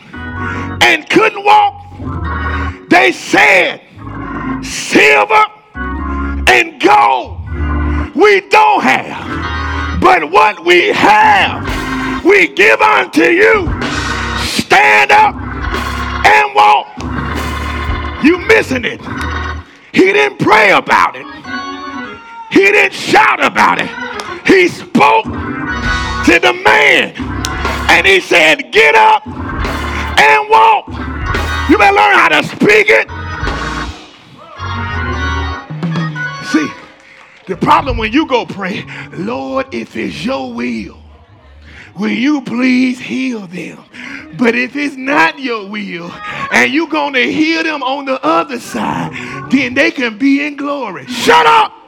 and 0.83 1.09
couldn't 1.09 1.45
walk, 1.45 2.89
they 2.89 3.13
said, 3.13 3.83
silver 4.63 5.45
and 6.49 6.81
gold 6.81 7.41
we 8.15 8.41
don't 8.49 8.83
have, 8.83 10.01
but 10.01 10.31
what 10.31 10.65
we 10.65 10.89
have 10.89 12.25
we 12.25 12.49
give 12.49 12.81
unto 12.81 13.23
you. 13.23 13.67
Stand 14.45 15.11
up 15.11 15.35
and 16.27 16.55
walk. 16.55 16.87
You 18.23 18.39
missing 18.47 18.85
it. 18.85 19.01
He 19.93 20.13
didn't 20.13 20.39
pray 20.39 20.73
about 20.73 21.17
it. 21.17 21.27
He 22.53 22.71
didn't 22.71 22.93
shout 22.93 23.43
about 23.43 23.81
it. 23.81 23.89
He 24.47 24.69
spoke 24.69 25.27
to 26.31 26.39
the 26.39 26.53
man 26.53 27.13
and 27.91 28.07
he 28.07 28.21
said, 28.21 28.71
Get 28.71 28.95
up 28.95 29.27
and 29.27 30.49
walk. 30.49 30.87
You 31.69 31.77
better 31.77 31.97
learn 31.97 32.15
how 32.15 32.29
to 32.29 32.45
speak 32.45 32.87
it. 32.89 33.09
See, 36.53 36.71
the 37.49 37.57
problem 37.57 37.97
when 37.97 38.13
you 38.13 38.27
go 38.27 38.47
pray, 38.47 38.85
Lord, 39.13 39.75
if 39.75 39.97
it's 39.97 40.25
your 40.25 40.55
will, 40.55 41.03
will 41.99 42.11
you 42.11 42.43
please 42.43 43.01
heal 43.01 43.49
them? 43.49 43.83
But 44.39 44.55
if 44.55 44.77
it's 44.77 44.95
not 44.95 45.41
your 45.41 45.69
will 45.69 46.13
and 46.53 46.73
you're 46.73 46.87
going 46.87 47.15
to 47.15 47.33
heal 47.33 47.65
them 47.65 47.83
on 47.83 48.05
the 48.05 48.25
other 48.25 48.61
side, 48.61 49.51
then 49.51 49.75
they 49.75 49.91
can 49.91 50.17
be 50.17 50.47
in 50.47 50.57
glory. 50.57 51.07
Shut 51.07 51.47
up. 51.47 51.80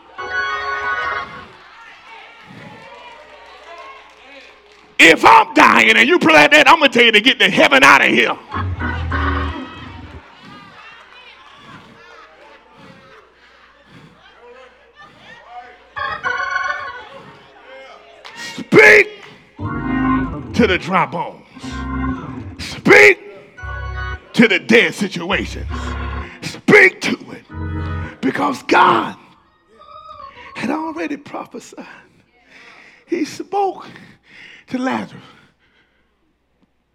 If 4.99 5.25
I'm 5.25 5.53
dying 5.55 5.97
and 5.97 6.09
you 6.09 6.19
pray 6.19 6.35
like 6.35 6.51
that, 6.53 6.69
I'm 6.69 6.79
going 6.79 6.91
to 6.91 6.99
tell 6.99 7.07
you 7.07 7.13
to 7.13 7.21
get 7.21 7.39
the 7.39 7.51
heaven 7.51 7.83
out 7.83 8.05
of 8.05 8.09
here. 8.09 8.37
Speak 18.37 19.23
to 20.55 20.67
the 20.67 20.79
dry 20.79 21.07
bones. 21.07 21.47
Speak 22.63 23.19
to 24.35 24.49
the 24.49 24.59
dead 24.59 24.95
situation. 24.95 25.67
Speak 26.43 27.01
to 27.01 27.17
it. 27.33 28.21
Because 28.21 28.63
God 28.65 29.17
had 30.55 30.71
already 30.71 31.17
prophesied. 31.17 31.87
He 33.07 33.25
spoke 33.25 33.87
to 34.69 34.79
Lazarus. 34.79 35.23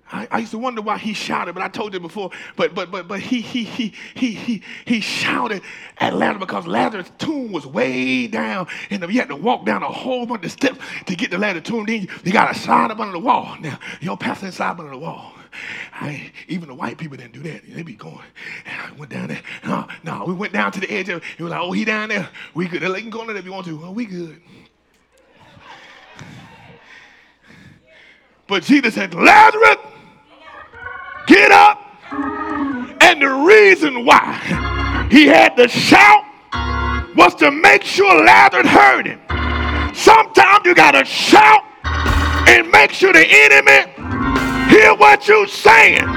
I, 0.09 0.27
I, 0.31 0.39
used 0.39 0.51
to 0.51 0.57
wonder 0.57 0.81
why 0.81 0.97
he 0.97 1.13
shouted, 1.13 1.53
but 1.53 1.61
I 1.61 1.67
told 1.67 1.93
you 1.93 1.99
before. 1.99 2.31
But 2.55 2.73
but 2.73 2.91
but 2.91 3.07
but 3.09 3.19
he 3.19 3.41
he 3.41 3.63
he 3.65 3.93
he 4.15 4.31
he 4.31 4.63
he 4.85 5.01
shouted 5.01 5.61
at 5.97 6.13
Lazarus 6.13 6.39
because 6.39 6.65
Lazarus' 6.65 7.11
tomb 7.17 7.51
was 7.51 7.67
way 7.67 8.27
down, 8.27 8.67
and 8.89 9.01
you 9.01 9.19
had 9.19 9.27
to 9.29 9.35
walk 9.35 9.65
down 9.65 9.83
a 9.83 9.87
whole 9.87 10.25
bunch 10.25 10.45
of 10.45 10.51
steps 10.51 10.79
to 11.07 11.15
get 11.15 11.31
to 11.31 11.37
Lazarus' 11.37 11.67
tomb. 11.67 11.85
Then 11.85 12.07
you, 12.23 12.31
got 12.31 12.53
to 12.53 12.59
slide 12.59 12.91
up 12.91 12.99
under 12.99 13.11
the 13.13 13.19
wall. 13.19 13.57
Now 13.59 13.79
your 13.99 14.17
pastor 14.17 14.49
slide 14.51 14.79
under 14.79 14.91
the 14.91 14.97
wall. 14.97 15.33
I, 15.93 16.31
even 16.47 16.69
the 16.69 16.75
white 16.75 16.97
people 16.97 17.17
didn't 17.17 17.33
do 17.33 17.41
that. 17.43 17.63
They 17.67 17.81
be 17.81 17.93
going. 17.93 18.15
Ah, 18.65 18.85
and 18.85 18.93
I 18.93 18.99
went 18.99 19.11
down 19.11 19.27
there. 19.27 19.41
No, 19.65 19.87
no, 20.03 20.25
we 20.25 20.33
went 20.33 20.53
down 20.53 20.71
to 20.73 20.79
the 20.79 20.89
edge 20.89 21.09
of 21.09 21.17
it. 21.17 21.23
It 21.37 21.43
was 21.43 21.51
like, 21.51 21.59
oh, 21.59 21.71
he 21.71 21.83
down 21.83 22.09
there. 22.09 22.29
We 22.53 22.67
good. 22.67 22.81
They 22.81 23.01
can 23.01 23.09
go 23.09 23.21
in 23.21 23.27
there 23.27 23.37
if 23.37 23.45
you 23.45 23.51
want 23.51 23.65
to. 23.65 23.81
Oh, 23.83 23.91
we 23.91 24.05
good. 24.05 24.41
But 28.47 28.63
Jesus 28.63 28.93
said, 28.93 29.13
Lazarus, 29.13 29.77
get 31.27 31.51
up. 31.51 31.81
And 33.01 33.21
the 33.21 33.29
reason 33.45 34.05
why 34.05 35.07
he 35.11 35.27
had 35.27 35.57
to 35.57 35.67
shout 35.67 36.23
was 37.15 37.35
to 37.35 37.51
make 37.51 37.83
sure 37.83 38.23
Lazarus 38.23 38.67
heard 38.67 39.05
him. 39.05 39.19
Sometimes 39.93 40.65
you 40.65 40.73
got 40.73 40.91
to 40.91 41.03
shout 41.03 41.63
and 42.47 42.71
make 42.71 42.91
sure 42.91 43.11
the 43.11 43.27
enemy 43.27 43.91
hear 44.71 44.95
what 44.95 45.27
you're 45.27 45.47
saying. 45.47 46.07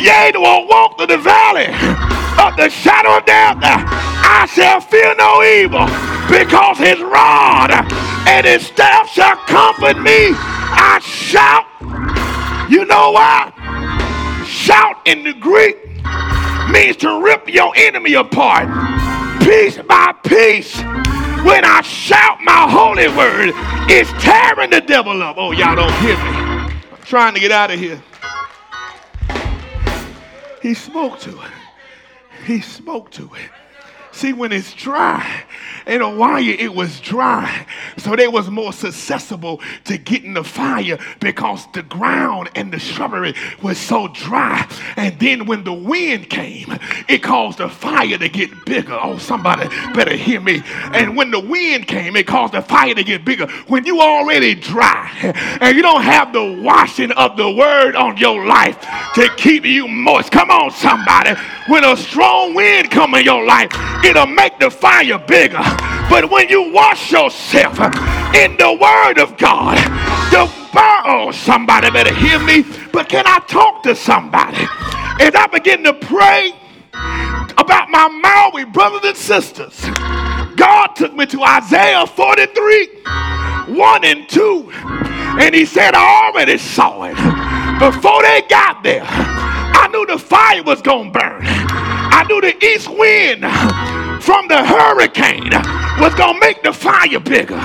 Yea, 0.00 0.30
will 0.34 0.68
walk 0.68 0.96
through 0.96 1.08
the 1.08 1.18
valley 1.18 1.66
of 1.66 2.56
the 2.56 2.68
shadow 2.68 3.16
of 3.16 3.26
death. 3.26 3.58
I 3.60 4.46
shall 4.54 4.80
fear 4.80 5.12
no 5.16 5.42
evil 5.42 5.86
because 6.28 6.78
his 6.78 7.00
rod 7.00 8.07
and 8.28 8.46
his 8.46 8.66
staff 8.66 9.08
shall 9.08 9.36
comfort 9.46 9.98
me. 9.98 10.32
I 10.36 11.00
shout. 11.02 11.64
You 12.70 12.84
know 12.84 13.12
why? 13.12 13.52
Shout 14.46 14.96
in 15.06 15.24
the 15.24 15.32
Greek 15.32 15.76
means 16.70 16.96
to 16.98 17.22
rip 17.22 17.48
your 17.48 17.72
enemy 17.74 18.14
apart 18.14 18.68
piece 19.40 19.78
by 19.78 20.12
piece. 20.24 20.76
When 21.42 21.64
I 21.64 21.80
shout 21.82 22.38
my 22.42 22.68
holy 22.68 23.08
word, 23.08 23.52
it's 23.88 24.10
tearing 24.22 24.70
the 24.70 24.82
devil 24.82 25.22
up. 25.22 25.36
Oh, 25.38 25.52
y'all 25.52 25.74
don't 25.74 25.92
hear 26.02 26.16
me 26.16 26.74
I'm 26.92 27.02
trying 27.04 27.32
to 27.32 27.40
get 27.40 27.50
out 27.50 27.70
of 27.70 27.80
here. 27.80 28.02
He 30.60 30.74
spoke 30.74 31.18
to 31.20 31.30
it. 31.30 31.50
He 32.44 32.60
spoke 32.60 33.10
to 33.12 33.24
it. 33.34 33.50
See, 34.18 34.32
when 34.32 34.50
it's 34.50 34.74
dry, 34.74 35.44
in 35.86 36.18
why 36.18 36.40
it 36.40 36.74
was 36.74 36.98
dry. 36.98 37.66
So 37.96 38.16
they 38.16 38.28
was 38.28 38.50
more 38.50 38.72
susceptible 38.72 39.60
to 39.84 39.96
getting 39.96 40.34
the 40.34 40.42
fire 40.42 40.98
because 41.20 41.66
the 41.72 41.82
ground 41.82 42.50
and 42.56 42.72
the 42.72 42.80
shrubbery 42.80 43.34
was 43.62 43.78
so 43.78 44.08
dry. 44.08 44.68
And 44.96 45.18
then 45.20 45.46
when 45.46 45.62
the 45.62 45.72
wind 45.72 46.28
came, 46.28 46.78
it 47.08 47.22
caused 47.22 47.58
the 47.58 47.68
fire 47.68 48.18
to 48.18 48.28
get 48.28 48.64
bigger. 48.66 48.98
Oh, 49.00 49.18
somebody 49.18 49.68
better 49.94 50.14
hear 50.14 50.40
me. 50.40 50.62
And 50.66 51.16
when 51.16 51.30
the 51.30 51.40
wind 51.40 51.86
came, 51.86 52.16
it 52.16 52.26
caused 52.26 52.54
the 52.54 52.62
fire 52.62 52.94
to 52.94 53.04
get 53.04 53.24
bigger. 53.24 53.46
When 53.68 53.86
you 53.86 54.00
already 54.00 54.54
dry 54.54 55.10
and 55.60 55.76
you 55.76 55.82
don't 55.82 56.02
have 56.02 56.32
the 56.32 56.60
washing 56.60 57.12
of 57.12 57.36
the 57.36 57.50
word 57.50 57.94
on 57.94 58.16
your 58.16 58.46
life 58.46 58.78
to 59.14 59.28
keep 59.36 59.64
you 59.64 59.88
moist. 59.88 60.32
Come 60.32 60.50
on, 60.50 60.70
somebody. 60.70 61.34
When 61.68 61.84
a 61.84 61.96
strong 61.96 62.54
wind 62.54 62.90
come 62.90 63.14
in 63.14 63.24
your 63.24 63.44
life, 63.44 63.70
it'll 64.08 64.26
make 64.26 64.58
the 64.58 64.70
fire 64.70 65.18
bigger. 65.18 65.62
But 66.08 66.30
when 66.30 66.48
you 66.48 66.72
wash 66.72 67.12
yourself 67.12 67.78
in 68.34 68.56
the 68.56 68.76
Word 68.80 69.18
of 69.18 69.36
God, 69.36 69.76
the 70.30 70.50
oh, 70.74 71.30
somebody 71.32 71.90
better 71.90 72.14
hear 72.14 72.38
me. 72.38 72.64
But 72.92 73.08
can 73.08 73.26
I 73.26 73.38
talk 73.46 73.82
to 73.84 73.94
somebody? 73.94 74.58
As 75.20 75.34
I 75.34 75.48
begin 75.52 75.84
to 75.84 75.92
pray 75.92 76.52
about 77.56 77.90
my 77.90 78.08
Maui 78.08 78.64
brothers 78.64 79.04
and 79.04 79.16
sisters, 79.16 79.80
God 80.56 80.88
took 80.94 81.14
me 81.14 81.26
to 81.26 81.42
Isaiah 81.42 82.06
43, 82.06 82.86
1 83.68 84.04
and 84.04 84.28
2. 84.28 84.70
And 85.40 85.54
he 85.54 85.64
said, 85.64 85.94
I 85.94 86.26
already 86.28 86.58
saw 86.58 87.04
it. 87.04 87.16
Before 87.78 88.22
they 88.22 88.42
got 88.48 88.82
there, 88.82 89.04
I 89.04 89.88
knew 89.92 90.06
the 90.06 90.18
fire 90.18 90.62
was 90.62 90.82
going 90.82 91.12
to 91.12 91.18
burn. 91.18 91.97
Knew 92.28 92.40
the 92.42 92.62
east 92.62 92.88
wind 92.90 93.40
from 94.22 94.48
the 94.48 94.62
hurricane 94.62 95.50
was 95.98 96.14
going 96.14 96.34
to 96.34 96.40
make 96.40 96.62
the 96.62 96.74
fire 96.74 97.20
bigger. 97.20 97.60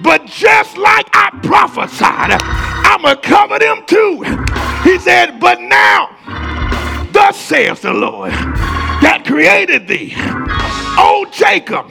But 0.00 0.26
just 0.26 0.78
like 0.78 1.08
I 1.12 1.36
prophesied, 1.42 2.38
I'm 2.40 3.02
going 3.02 3.16
to 3.16 3.22
cover 3.22 3.58
them 3.58 3.84
too. 3.86 4.22
He 4.84 5.00
said, 5.00 5.40
But 5.40 5.60
now, 5.60 6.16
thus 7.12 7.40
saith 7.40 7.82
the 7.82 7.92
Lord 7.92 8.30
that 9.02 9.24
created 9.26 9.88
thee, 9.88 10.14
O 10.16 11.26
Jacob, 11.32 11.86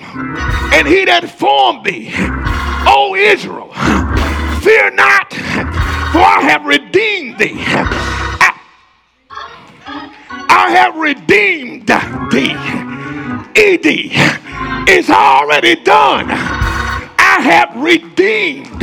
and 0.74 0.88
he 0.88 1.04
that 1.06 1.30
formed 1.30 1.86
thee, 1.86 2.12
O 2.88 3.16
Israel, 3.16 3.74
fear 4.62 4.92
not, 4.92 5.34
for 5.34 6.24
I 6.24 6.40
have 6.42 6.66
redeemed 6.66 7.38
thee. 7.38 8.27
I, 10.50 10.72
have 10.72 10.96
redeemed 10.96 11.88
thee. 12.32 12.56
ED 13.56 14.90
is 14.90 15.10
already 15.10 15.76
done. 15.76 16.28
I 16.30 17.40
have 17.42 17.76
redeemed 17.76 18.82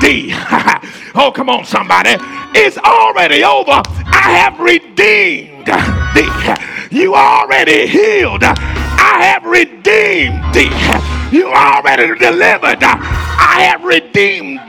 thee. 0.00 0.32
oh, 1.14 1.32
come 1.34 1.48
on, 1.48 1.64
somebody. 1.64 2.16
It's 2.56 2.78
already 2.78 3.42
over. 3.44 3.82
I 4.06 4.30
have 4.38 4.58
redeemed 4.60 5.66
thee. 6.14 6.98
You 6.98 7.14
already 7.14 7.86
healed. 7.86 8.44
I 8.44 9.22
have 9.22 9.44
redeemed 9.44 10.54
thee. 10.54 11.36
You 11.36 11.48
already 11.52 12.18
delivered. 12.18 12.82
I 12.82 13.62
have 13.68 13.84
redeemed 13.84 14.60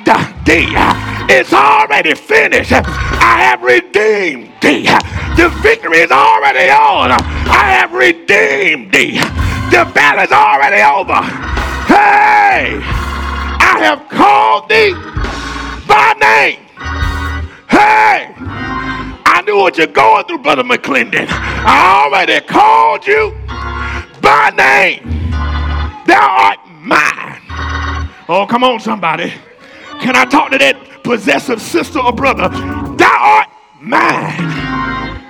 thee. 0.46 1.15
It's 1.28 1.54
already 1.54 2.14
finished. 2.14 2.72
I 2.72 3.42
have 3.42 3.62
redeemed 3.64 4.52
thee. 4.62 4.86
The 5.36 5.50
victory 5.62 6.00
is 6.00 6.12
already 6.12 6.70
on. 6.70 7.12
I 7.12 7.80
have 7.80 7.92
redeemed 7.94 8.94
thee. 8.94 9.18
The 9.72 9.90
battle 9.94 10.24
is 10.24 10.32
already 10.32 10.82
over. 10.84 11.22
Hey, 11.88 12.80
I 12.80 13.78
have 13.80 14.08
called 14.10 14.70
thee 14.70 14.94
by 15.88 16.14
name. 16.20 16.60
Hey, 17.70 18.32
I 19.26 19.42
knew 19.46 19.58
what 19.58 19.78
you're 19.78 19.88
going 19.88 20.26
through, 20.26 20.40
Brother 20.40 20.64
McClendon. 20.64 21.28
I 21.30 22.06
already 22.06 22.40
called 22.46 23.06
you 23.08 23.34
by 24.22 24.52
name. 24.56 25.32
Thou 26.06 26.28
art 26.30 26.60
mine. 26.82 27.42
Oh, 28.30 28.46
come 28.48 28.64
on, 28.64 28.80
somebody. 28.80 29.34
Can 30.02 30.16
I 30.16 30.26
talk 30.26 30.52
to 30.52 30.58
that 30.60 30.95
possessive 31.06 31.62
sister 31.62 32.00
or 32.00 32.12
brother? 32.12 32.50
Thou 32.50 33.18
art 33.20 33.50
mine. 33.80 35.24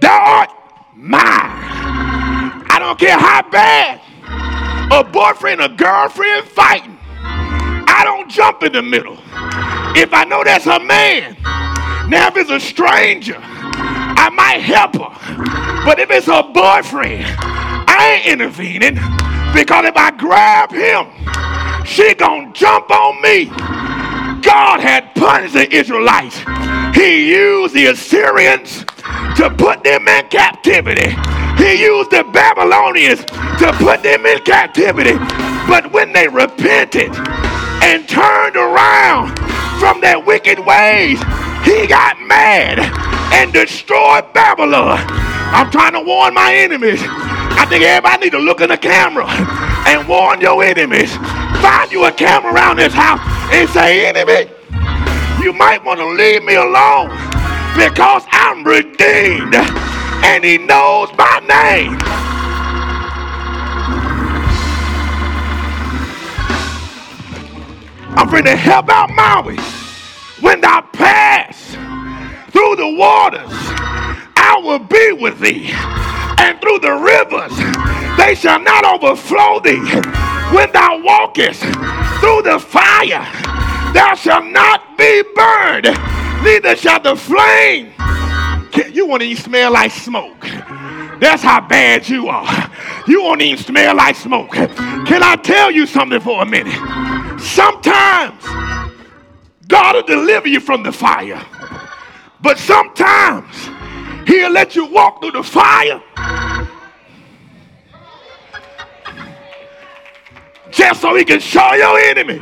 Thou 0.00 0.18
art 0.18 0.50
mine. 0.96 1.20
I 2.70 2.78
don't 2.78 2.98
care 2.98 3.18
how 3.18 3.48
bad 3.50 4.00
a 4.90 5.04
boyfriend 5.04 5.60
or 5.60 5.68
girlfriend 5.68 6.48
fighting. 6.48 6.98
I 7.86 8.02
don't 8.04 8.30
jump 8.30 8.62
in 8.62 8.72
the 8.72 8.82
middle. 8.82 9.18
If 9.96 10.12
I 10.12 10.24
know 10.24 10.42
that's 10.42 10.66
a 10.66 10.80
man, 10.80 11.36
now 12.08 12.28
if 12.28 12.36
it's 12.36 12.50
a 12.50 12.58
stranger, 12.58 13.38
I 13.38 14.30
might 14.30 14.60
help 14.60 14.94
her. 14.94 15.84
But 15.84 16.00
if 16.00 16.10
it's 16.10 16.28
a 16.28 16.42
boyfriend, 16.42 17.24
I 17.86 18.22
ain't 18.24 18.40
intervening 18.40 18.94
because 19.54 19.84
if 19.84 19.96
I 19.96 20.10
grab 20.16 20.72
him, 20.72 21.06
she 21.84 22.14
gonna 22.14 22.52
jump 22.52 22.90
on 22.90 23.20
me. 23.22 23.83
God 24.44 24.80
had 24.80 25.14
punished 25.14 25.54
the 25.54 25.72
Israelites. 25.74 26.36
He 26.94 27.30
used 27.30 27.74
the 27.74 27.86
Assyrians 27.86 28.84
to 29.36 29.52
put 29.56 29.82
them 29.82 30.06
in 30.06 30.28
captivity. 30.28 31.16
He 31.56 31.80
used 31.80 32.10
the 32.10 32.24
Babylonians 32.30 33.24
to 33.24 33.72
put 33.78 34.02
them 34.02 34.26
in 34.26 34.38
captivity. 34.42 35.14
But 35.66 35.90
when 35.92 36.12
they 36.12 36.28
repented 36.28 37.10
and 37.82 38.06
turned 38.06 38.56
around 38.56 39.38
from 39.80 40.02
their 40.02 40.20
wicked 40.20 40.58
ways, 40.58 41.18
he 41.64 41.86
got 41.86 42.20
mad 42.20 42.80
and 43.32 43.50
destroyed 43.50 44.30
Babylon. 44.34 45.00
I'm 45.56 45.70
trying 45.70 45.94
to 45.94 46.00
warn 46.00 46.34
my 46.34 46.54
enemies. 46.54 47.00
I 47.02 47.64
think 47.66 47.82
everybody 47.82 48.24
need 48.24 48.32
to 48.32 48.38
look 48.38 48.60
in 48.60 48.68
the 48.68 48.76
camera 48.76 49.26
and 49.86 50.06
warn 50.06 50.42
your 50.42 50.62
enemies. 50.62 51.16
Find 51.62 51.90
you 51.90 52.04
a 52.04 52.12
camera 52.12 52.52
around 52.52 52.76
this 52.76 52.92
house 52.92 53.33
and 53.52 53.68
say, 53.70 54.06
enemy, 54.06 54.50
you 55.42 55.52
might 55.52 55.84
want 55.84 56.00
to 56.00 56.06
leave 56.06 56.44
me 56.44 56.54
alone 56.54 57.10
because 57.76 58.24
I'm 58.30 58.64
redeemed 58.64 59.54
and 59.54 60.44
he 60.44 60.58
knows 60.58 61.10
my 61.18 61.40
name. 61.40 61.98
I'm 68.16 68.30
going 68.30 68.44
to 68.44 68.56
help 68.56 68.88
out 68.88 69.10
Maui 69.10 69.56
when 70.40 70.60
thou 70.60 70.80
pass 70.92 71.72
through 72.52 72.76
the 72.76 72.94
waters. 72.96 73.50
I 74.36 74.60
will 74.62 74.78
be 74.78 75.12
with 75.12 75.40
thee, 75.40 75.70
and 76.38 76.60
through 76.60 76.78
the 76.78 76.92
rivers 76.92 77.56
they 78.16 78.34
shall 78.34 78.60
not 78.60 78.84
overflow 78.84 79.60
thee. 79.60 79.80
When 80.54 80.70
thou 80.72 81.02
walkest 81.02 81.64
through 82.24 82.40
the 82.40 82.58
fire, 82.58 83.22
thou 83.92 84.14
shalt 84.14 84.46
not 84.46 84.96
be 84.96 85.22
burned, 85.34 85.84
neither 86.42 86.74
shall 86.74 86.98
the 86.98 87.14
flame. 87.14 87.92
You 88.90 89.06
won't 89.06 89.22
even 89.22 89.42
smell 89.42 89.72
like 89.72 89.90
smoke. 89.90 90.40
That's 91.20 91.42
how 91.42 91.60
bad 91.60 92.08
you 92.08 92.28
are. 92.28 92.70
You 93.06 93.22
won't 93.22 93.42
even 93.42 93.62
smell 93.62 93.94
like 93.96 94.16
smoke. 94.16 94.52
Can 94.52 95.22
I 95.22 95.36
tell 95.36 95.70
you 95.70 95.86
something 95.86 96.18
for 96.18 96.40
a 96.40 96.46
minute? 96.46 96.72
Sometimes 97.38 98.42
God 99.68 99.96
will 99.96 100.02
deliver 100.04 100.48
you 100.48 100.60
from 100.60 100.82
the 100.82 100.92
fire, 100.92 101.44
but 102.40 102.56
sometimes 102.56 103.54
He'll 104.26 104.50
let 104.50 104.74
you 104.74 104.86
walk 104.86 105.20
through 105.20 105.32
the 105.32 105.42
fire 105.42 106.02
just 110.84 111.00
so 111.00 111.14
He 111.14 111.24
can 111.24 111.40
show 111.40 111.72
your 111.74 111.98
enemy 111.98 112.40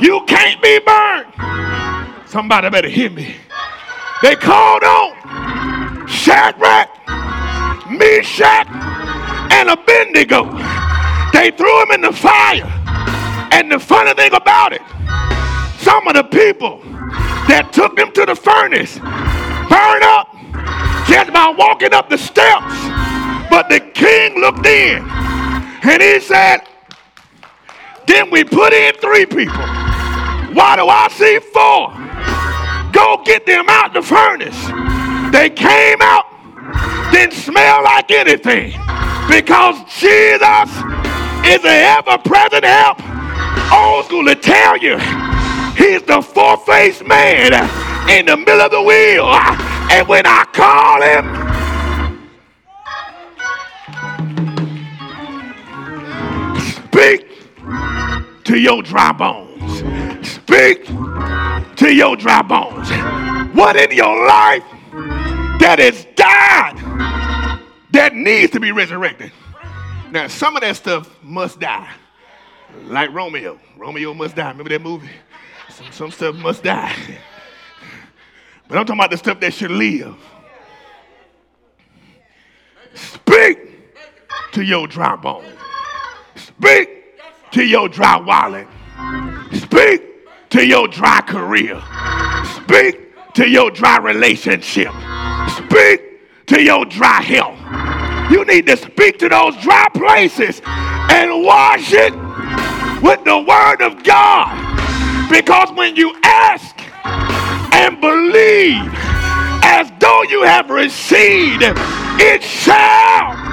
you 0.00 0.22
can't 0.26 0.60
be 0.60 0.80
burned. 0.80 1.32
Somebody 2.28 2.68
better 2.70 2.88
hear 2.88 3.10
me. 3.10 3.36
They 4.22 4.34
called 4.34 4.82
on 4.82 6.08
Shadrach, 6.08 6.90
Meshach, 7.90 8.68
and 9.52 9.70
Abednego. 9.70 10.44
They 11.32 11.50
threw 11.52 11.82
him 11.82 11.90
in 11.92 12.00
the 12.02 12.12
fire. 12.12 12.66
And 13.52 13.70
the 13.70 13.78
funny 13.78 14.14
thing 14.14 14.34
about 14.34 14.72
it, 14.72 14.82
some 15.78 16.06
of 16.08 16.14
the 16.14 16.24
people 16.24 16.80
that 17.46 17.70
took 17.72 17.96
them 17.96 18.10
to 18.12 18.26
the 18.26 18.34
furnace 18.34 18.98
burned 18.98 20.04
up 20.04 20.34
just 21.06 21.32
by 21.32 21.54
walking 21.56 21.94
up 21.94 22.08
the 22.08 22.18
steps. 22.18 22.74
But 23.48 23.68
the 23.68 23.80
king 23.94 24.40
looked 24.40 24.66
in 24.66 25.06
and 25.82 26.02
he 26.02 26.18
said, 26.18 26.62
Then 28.06 28.30
we 28.30 28.44
put 28.44 28.72
in 28.72 28.94
three 28.96 29.26
people. 29.26 29.66
Why 30.54 30.76
do 30.76 30.86
I 30.86 31.08
see 31.10 31.38
four? 31.52 31.92
Go 32.92 33.22
get 33.24 33.44
them 33.46 33.66
out 33.68 33.92
the 33.92 34.02
furnace. 34.02 34.56
They 35.32 35.50
came 35.50 36.00
out, 36.00 36.26
didn't 37.10 37.34
smell 37.34 37.82
like 37.84 38.10
anything 38.10 38.72
because 39.28 39.76
Jesus 39.98 40.68
is 41.44 41.64
an 41.64 41.98
ever 41.98 42.18
present 42.18 42.64
help 42.64 43.00
old 43.72 44.04
school 44.04 44.24
to 44.26 44.34
tell 44.34 44.76
you 44.78 44.98
he's 45.76 46.02
the 46.02 46.20
four-faced 46.22 47.06
man 47.06 47.52
in 48.08 48.26
the 48.26 48.36
middle 48.36 48.60
of 48.60 48.70
the 48.70 48.82
wheel. 48.82 49.26
And 49.90 50.06
when 50.08 50.24
I 50.26 50.44
call 50.52 51.02
him, 51.02 51.43
to 58.44 58.58
your 58.58 58.82
dry 58.82 59.12
bones. 59.12 59.78
Speak 60.28 60.86
to 61.76 61.94
your 61.94 62.16
dry 62.16 62.42
bones. 62.42 62.90
What 63.54 63.76
in 63.76 63.92
your 63.92 64.26
life 64.26 64.64
that 65.60 65.76
is 65.78 66.06
died 66.16 66.76
that 67.92 68.14
needs 68.14 68.52
to 68.52 68.60
be 68.60 68.72
resurrected? 68.72 69.32
Now, 70.10 70.28
some 70.28 70.56
of 70.56 70.62
that 70.62 70.76
stuff 70.76 71.10
must 71.22 71.60
die 71.60 71.90
like 72.84 73.12
Romeo. 73.12 73.58
Romeo 73.76 74.14
must 74.14 74.36
die. 74.36 74.48
Remember 74.50 74.70
that 74.70 74.82
movie? 74.82 75.10
Some, 75.68 75.92
some 75.92 76.10
stuff 76.10 76.34
must 76.36 76.62
die. 76.62 76.94
But 78.68 78.78
I'm 78.78 78.86
talking 78.86 79.00
about 79.00 79.10
the 79.10 79.16
stuff 79.16 79.40
that 79.40 79.52
should 79.52 79.70
live. 79.70 80.16
Speak 82.94 83.58
to 84.52 84.62
your 84.62 84.86
dry 84.86 85.16
bones. 85.16 85.46
Speak 86.36 87.03
to 87.54 87.64
your 87.64 87.88
dry 87.88 88.16
wallet. 88.18 88.66
Speak 89.52 90.02
to 90.50 90.66
your 90.66 90.88
dry 90.88 91.20
career. 91.20 91.80
Speak 92.56 93.12
to 93.34 93.48
your 93.48 93.70
dry 93.70 93.98
relationship. 93.98 94.92
Speak 95.50 96.46
to 96.46 96.60
your 96.60 96.84
dry 96.84 97.22
health. 97.22 97.56
You 98.32 98.44
need 98.44 98.66
to 98.66 98.76
speak 98.76 99.20
to 99.20 99.28
those 99.28 99.56
dry 99.58 99.86
places 99.94 100.62
and 100.66 101.44
wash 101.44 101.92
it 101.92 102.12
with 103.00 103.22
the 103.24 103.38
word 103.38 103.82
of 103.82 104.02
God. 104.02 104.50
Because 105.30 105.70
when 105.76 105.94
you 105.94 106.12
ask 106.24 106.76
and 107.72 108.00
believe 108.00 108.90
as 109.62 109.92
though 110.00 110.24
you 110.24 110.42
have 110.42 110.70
received, 110.70 111.62
it 111.62 112.42
shall. 112.42 113.43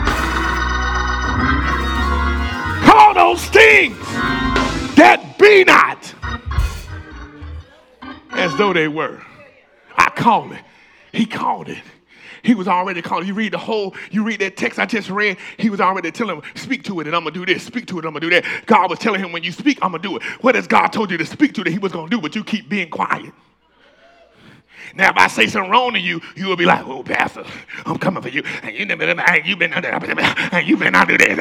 Call 2.91 3.13
those 3.13 3.45
things 3.45 3.97
that 4.97 5.35
be 5.39 5.63
not 5.63 6.13
as 8.31 8.53
though 8.57 8.73
they 8.73 8.89
were. 8.89 9.21
I 9.95 10.09
call 10.09 10.51
it. 10.51 10.61
He 11.13 11.25
called 11.25 11.69
it. 11.69 11.81
He 12.43 12.53
was 12.53 12.67
already 12.67 13.01
calling. 13.01 13.29
You 13.29 13.33
read 13.33 13.53
the 13.53 13.57
whole, 13.57 13.95
you 14.11 14.25
read 14.25 14.41
that 14.41 14.57
text 14.57 14.77
I 14.77 14.85
just 14.85 15.09
read, 15.09 15.37
he 15.55 15.69
was 15.69 15.79
already 15.79 16.11
telling 16.11 16.35
him, 16.35 16.43
speak 16.55 16.83
to 16.83 16.99
it 16.99 17.07
and 17.07 17.15
I'm 17.15 17.23
gonna 17.23 17.33
do 17.33 17.45
this, 17.45 17.63
speak 17.63 17.87
to 17.87 17.99
it, 17.99 18.03
I'm 18.03 18.11
gonna 18.11 18.19
do 18.19 18.29
that. 18.31 18.43
God 18.65 18.89
was 18.89 18.99
telling 18.99 19.21
him, 19.21 19.31
when 19.31 19.43
you 19.43 19.53
speak, 19.53 19.79
I'm 19.81 19.93
gonna 19.93 20.03
do 20.03 20.17
it. 20.17 20.23
What 20.41 20.55
has 20.55 20.67
God 20.67 20.89
told 20.89 21.11
you 21.11 21.17
to 21.17 21.25
speak 21.25 21.53
to 21.53 21.63
that 21.63 21.71
he 21.71 21.79
was 21.79 21.93
gonna 21.93 22.09
do, 22.09 22.19
but 22.19 22.35
you 22.35 22.43
keep 22.43 22.67
being 22.67 22.89
quiet? 22.89 23.33
Now, 24.95 25.09
if 25.09 25.17
I 25.17 25.27
say 25.27 25.47
something 25.47 25.71
wrong 25.71 25.93
to 25.93 25.99
you, 25.99 26.21
you 26.35 26.47
will 26.47 26.55
be 26.55 26.65
like, 26.65 26.85
"Oh, 26.85 27.03
Pastor, 27.03 27.45
I'm 27.85 27.97
coming 27.97 28.21
for 28.21 28.29
you." 28.29 28.43
And 28.63 28.75
you 28.75 28.85
never, 28.85 29.03
and 29.03 29.45
you've 29.45 29.59
been, 29.59 29.73
and 29.73 30.67
you've 30.67 30.79
been 30.79 30.95
under 30.95 31.17
this. 31.17 31.37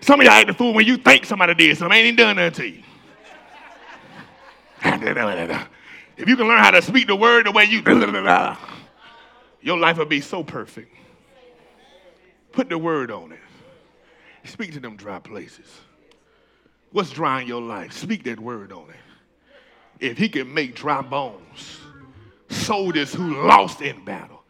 Some 0.00 0.20
of 0.20 0.24
y'all 0.24 0.32
act 0.34 0.46
the 0.46 0.54
fool 0.54 0.72
when 0.74 0.86
you 0.86 0.96
think 0.96 1.24
somebody 1.24 1.54
did 1.54 1.76
something, 1.76 1.96
ain't 1.96 2.06
even 2.06 2.16
done 2.16 2.36
nothing 2.36 2.52
to 2.52 2.66
you. 2.68 2.82
If 6.16 6.28
you 6.28 6.36
can 6.36 6.46
learn 6.46 6.58
how 6.58 6.70
to 6.70 6.82
speak 6.82 7.06
the 7.06 7.16
word 7.16 7.46
the 7.46 7.52
way 7.52 7.64
you, 7.64 7.82
your 9.62 9.78
life 9.78 9.98
will 9.98 10.06
be 10.06 10.20
so 10.20 10.42
perfect. 10.42 10.94
Put 12.52 12.68
the 12.68 12.78
word 12.78 13.10
on 13.10 13.32
it. 13.32 13.40
Speak 14.44 14.72
to 14.72 14.80
them 14.80 14.96
dry 14.96 15.18
places. 15.18 15.66
What's 16.92 17.10
dry 17.10 17.42
in 17.42 17.48
your 17.48 17.62
life? 17.62 17.92
Speak 17.92 18.24
that 18.24 18.40
word 18.40 18.72
on 18.72 18.88
it. 18.90 18.96
If 20.00 20.18
he 20.18 20.28
can 20.28 20.52
make 20.52 20.74
dry 20.74 21.02
bones, 21.02 21.78
soldiers 22.48 23.14
who 23.14 23.46
lost 23.46 23.80
in 23.80 24.04
battle. 24.04 24.42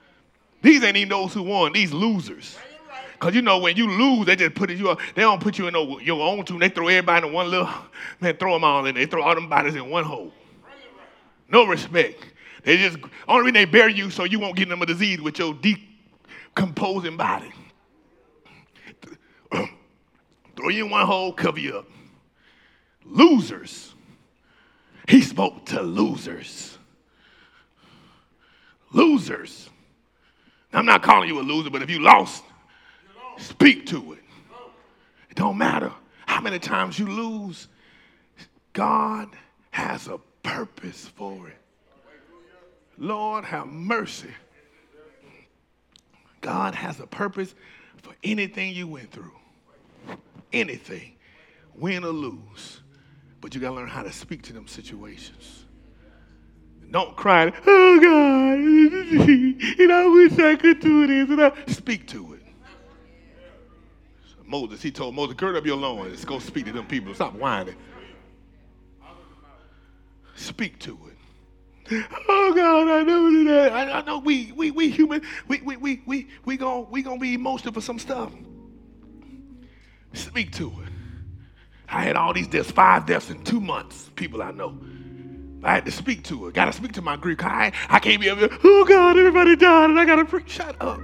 These 0.63 0.85
ain't 0.85 0.97
even 0.97 1.09
those 1.09 1.35
who 1.35 1.43
won, 1.43 1.73
these 1.73 1.93
losers. 1.93 2.57
Because 3.13 3.35
you 3.35 3.43
know, 3.43 3.59
when 3.59 3.77
you 3.77 3.91
lose, 3.91 4.27
they 4.27 4.37
just 4.37 4.55
put 4.55 4.71
you, 4.71 4.97
they 5.15 5.23
don't 5.23 5.43
put 5.43 5.59
you 5.59 5.67
in 5.67 5.75
no, 5.75 5.99
your 6.01 6.23
own 6.23 6.45
tomb. 6.45 6.59
They 6.59 6.71
throw 6.71 6.89
everybody 6.89 7.27
in 7.27 7.33
one 7.33 7.51
little, 7.51 7.69
man, 8.21 8.37
throw 8.37 8.55
them 8.55 8.65
all 8.65 8.87
in. 8.87 8.95
They 8.95 9.07
throw 9.07 9.23
all 9.23 9.35
them 9.35 9.49
bodies 9.49 9.75
in 9.75 9.91
one 9.91 10.05
hole. 10.05 10.33
No 11.51 11.67
respect. 11.67 12.25
They 12.63 12.77
just 12.77 12.99
only 13.27 13.43
reason 13.43 13.55
they 13.55 13.65
bury 13.65 13.95
you 13.95 14.11
so 14.11 14.25
you 14.25 14.39
won't 14.39 14.57
get 14.57 14.69
them 14.69 14.81
a 14.83 14.87
disease 14.87 15.21
with 15.21 15.39
your 15.39 15.55
decomposing 16.55 17.17
body. 17.17 17.53
Throw 20.57 20.69
you 20.69 20.85
in 20.85 20.91
one 20.91 21.07
hole, 21.07 21.33
cover 21.33 21.59
you 21.59 21.79
up. 21.79 21.87
Losers. 23.11 23.95
He 25.09 25.21
spoke 25.21 25.67
to 25.67 25.83
losers. 25.83 26.79
Losers. 28.93 29.69
I'm 30.73 30.87
not 30.87 31.03
calling 31.03 31.29
you 31.29 31.41
a 31.41 31.43
loser, 31.43 31.71
but 31.71 31.83
if 31.83 31.91
you 31.91 31.99
lost, 31.99 32.45
speak 33.37 33.87
to 33.87 34.13
it. 34.13 34.23
It 35.29 35.37
don't 35.37 35.59
matter 35.59 35.93
how 36.27 36.41
many 36.41 36.61
times 36.61 36.99
you 36.99 37.07
lose. 37.07 37.67
God 38.73 39.29
has 39.73 40.07
a 40.07 40.19
purpose 40.45 41.09
for 41.17 41.49
it. 41.49 41.57
Lord, 42.97 43.45
have 43.45 43.67
mercy. 43.67 44.31
God 46.41 46.75
has 46.75 47.01
a 47.01 47.07
purpose 47.07 47.55
for 48.03 48.15
anything 48.23 48.75
you 48.75 48.87
went 48.87 49.11
through. 49.11 49.33
Anything, 50.53 51.15
win 51.75 52.05
or 52.05 52.09
lose. 52.11 52.81
But 53.41 53.55
you 53.55 53.61
got 53.61 53.71
to 53.71 53.75
learn 53.75 53.89
how 53.89 54.03
to 54.03 54.13
speak 54.13 54.43
to 54.43 54.53
them 54.53 54.67
situations. 54.67 55.65
Don't 56.91 57.17
cry, 57.17 57.53
oh 57.67 58.01
God, 58.01 58.59
and 59.79 59.93
I 59.93 60.09
wish 60.09 60.39
I 60.41 60.57
could 60.57 60.81
do 60.81 61.07
this. 61.07 61.31
And 61.31 61.41
I, 61.41 61.53
speak 61.69 62.09
to 62.09 62.35
it. 62.35 62.43
So 64.25 64.37
Moses, 64.45 64.83
he 64.83 64.91
told 64.91 65.15
Moses, 65.15 65.37
gird 65.37 65.55
up 65.55 65.65
your 65.65 65.77
loins. 65.77 66.25
Go 66.25 66.41
speak 66.41 66.67
to 66.67 66.73
them 66.73 66.87
people. 66.87 67.15
Stop 67.15 67.35
whining. 67.35 67.77
Speak 70.35 70.81
to 70.81 70.99
it. 71.07 71.11
Oh 72.29 72.53
God, 72.57 72.89
I 72.89 73.03
know 73.03 73.45
that. 73.45 73.73
I, 73.73 73.99
I 73.99 74.03
know 74.03 74.19
we 74.19 74.53
we 74.53 74.71
we 74.71 74.91
human. 74.91 75.23
We 75.47 75.61
we 75.61 75.77
we 75.77 76.03
we 76.07 76.29
we 76.45 76.57
gonna 76.57 76.83
we 76.83 77.03
gonna 77.03 77.21
be 77.21 77.35
emotional 77.35 77.73
for 77.73 77.81
some 77.81 77.99
stuff. 77.99 78.33
Speak 80.13 80.51
to 80.53 80.69
it. 80.69 81.00
I 81.91 82.03
had 82.03 82.17
all 82.17 82.33
these 82.33 82.47
deaths, 82.47 82.71
five 82.71 83.07
deaths 83.07 83.31
in 83.31 83.43
two 83.43 83.61
months. 83.61 84.11
People 84.15 84.43
I 84.43 84.53
know. 84.53 84.79
I 85.63 85.75
had 85.75 85.85
to 85.87 85.91
speak 85.91 86.25
to 86.25 86.47
it. 86.47 86.55
Got 86.55 86.67
to 86.67 86.73
speak 86.73 86.93
to 86.93 87.03
my 87.03 87.17
grief. 87.17 87.39
I, 87.43 87.73
I 87.89 87.99
can't 87.99 88.21
be 88.21 88.31
up 88.31 88.39
there. 88.39 88.49
Oh 88.65 88.85
God, 88.85 89.19
everybody 89.19 89.57
died, 89.57 89.91
and 89.91 89.99
I 89.99 90.05
got 90.05 90.17
to 90.17 90.25
preach. 90.25 90.51
Shut 90.51 90.77
up. 90.81 91.01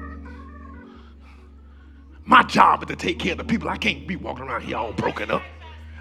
My 2.24 2.42
job 2.42 2.82
is 2.82 2.88
to 2.88 2.96
take 2.96 3.18
care 3.18 3.32
of 3.32 3.38
the 3.38 3.44
people. 3.44 3.68
I 3.68 3.76
can't 3.76 4.06
be 4.06 4.16
walking 4.16 4.44
around 4.44 4.62
here 4.62 4.76
all 4.76 4.92
broken 4.92 5.30
up. 5.30 5.42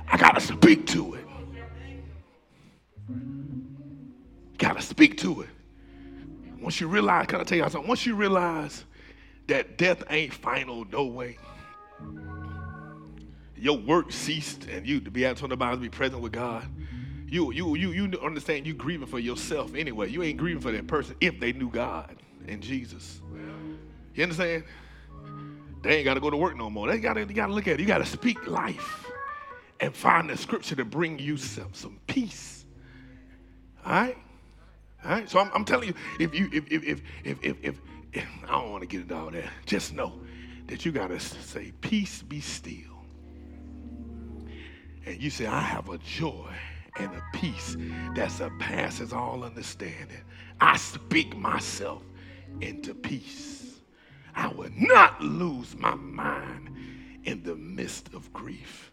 I 0.07 0.17
got 0.17 0.35
to 0.35 0.41
speak 0.41 0.87
to 0.87 1.15
it. 1.15 1.25
Got 4.57 4.77
to 4.77 4.81
speak 4.81 5.17
to 5.19 5.41
it. 5.41 5.49
Once 6.61 6.79
you 6.79 6.87
realize, 6.87 7.27
can 7.27 7.41
I 7.41 7.43
tell 7.43 7.57
you 7.57 7.63
something? 7.69 7.87
Once 7.87 8.05
you 8.05 8.15
realize 8.15 8.85
that 9.47 9.77
death 9.77 10.03
ain't 10.09 10.33
final, 10.33 10.85
no 10.85 11.05
way. 11.05 11.37
Your 13.65 13.79
work 13.79 14.11
ceased, 14.11 14.67
and 14.67 14.85
you 14.85 14.99
to 14.99 15.09
be 15.09 15.23
able 15.23 15.35
to 15.47 15.77
be 15.77 15.89
present 15.89 16.21
with 16.21 16.33
God. 16.33 16.67
You 17.27 17.51
you 17.51 17.73
you 17.73 17.89
you 17.93 18.19
understand 18.19 18.67
you 18.67 18.75
grieving 18.75 19.07
for 19.07 19.17
yourself 19.17 19.73
anyway. 19.73 20.07
You 20.11 20.21
ain't 20.21 20.37
grieving 20.37 20.61
for 20.61 20.71
that 20.71 20.85
person 20.85 21.15
if 21.19 21.39
they 21.39 21.51
knew 21.51 21.71
God 21.71 22.15
and 22.47 22.61
Jesus. 22.61 23.21
You 24.13 24.21
understand? 24.21 24.65
They 25.81 25.95
ain't 25.95 26.05
got 26.05 26.13
to 26.13 26.19
go 26.19 26.29
to 26.29 26.37
work 26.37 26.55
no 26.55 26.69
more. 26.69 26.87
They 26.87 26.99
got 26.99 27.13
to 27.13 27.25
look 27.25 27.67
at 27.67 27.73
it. 27.73 27.79
You 27.79 27.87
got 27.87 27.97
to 27.97 28.05
speak 28.05 28.45
life 28.45 29.11
and 29.79 29.95
find 29.95 30.29
the 30.29 30.37
scripture 30.37 30.75
to 30.75 30.85
bring 30.85 31.17
you 31.17 31.35
some 31.35 31.73
some 31.73 31.99
peace. 32.05 32.65
All 33.83 33.93
right. 33.93 34.17
All 35.03 35.09
right. 35.09 35.27
So 35.27 35.39
I'm, 35.39 35.49
I'm 35.55 35.65
telling 35.65 35.87
you, 35.87 35.95
if 36.19 36.35
you 36.35 36.51
if 36.53 36.71
if 36.71 36.83
if 36.83 37.01
if 37.23 37.37
if, 37.41 37.57
if, 37.63 37.75
if 38.13 38.27
I 38.43 38.51
don't 38.51 38.69
want 38.69 38.83
to 38.83 38.87
get 38.87 39.01
into 39.01 39.15
all 39.15 39.31
that, 39.31 39.49
just 39.65 39.91
know 39.91 40.21
that 40.67 40.85
you 40.85 40.91
got 40.91 41.07
to 41.07 41.19
say, 41.19 41.73
"Peace, 41.81 42.21
be 42.21 42.39
still." 42.41 42.94
And 45.05 45.21
you 45.21 45.29
say, 45.29 45.45
"I 45.45 45.61
have 45.61 45.89
a 45.89 45.97
joy 45.99 46.51
and 46.97 47.11
a 47.13 47.23
peace 47.33 47.77
that 48.15 48.31
surpasses 48.31 49.13
all 49.13 49.43
understanding." 49.43 50.21
I 50.59 50.77
speak 50.77 51.35
myself 51.37 52.03
into 52.61 52.93
peace. 52.93 53.81
I 54.35 54.47
will 54.47 54.71
not 54.75 55.21
lose 55.21 55.75
my 55.77 55.95
mind 55.95 56.69
in 57.23 57.43
the 57.43 57.55
midst 57.55 58.13
of 58.13 58.31
grief. 58.33 58.91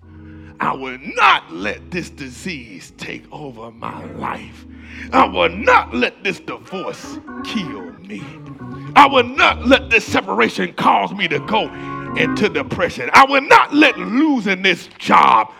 I 0.60 0.72
will 0.72 0.98
not 1.16 1.52
let 1.52 1.90
this 1.90 2.10
disease 2.10 2.92
take 2.96 3.24
over 3.30 3.70
my 3.70 4.04
life. 4.12 4.64
I 5.12 5.26
will 5.26 5.50
not 5.50 5.94
let 5.94 6.24
this 6.24 6.40
divorce 6.40 7.18
kill 7.44 7.92
me. 7.94 8.22
I 8.96 9.06
will 9.06 9.24
not 9.24 9.66
let 9.66 9.90
this 9.90 10.04
separation 10.04 10.72
cause 10.74 11.12
me 11.12 11.28
to 11.28 11.38
go 11.40 11.72
into 12.16 12.48
depression. 12.48 13.10
I 13.12 13.24
will 13.26 13.40
not 13.42 13.74
let 13.74 13.98
losing 13.98 14.62
this 14.62 14.88
job 14.98 15.52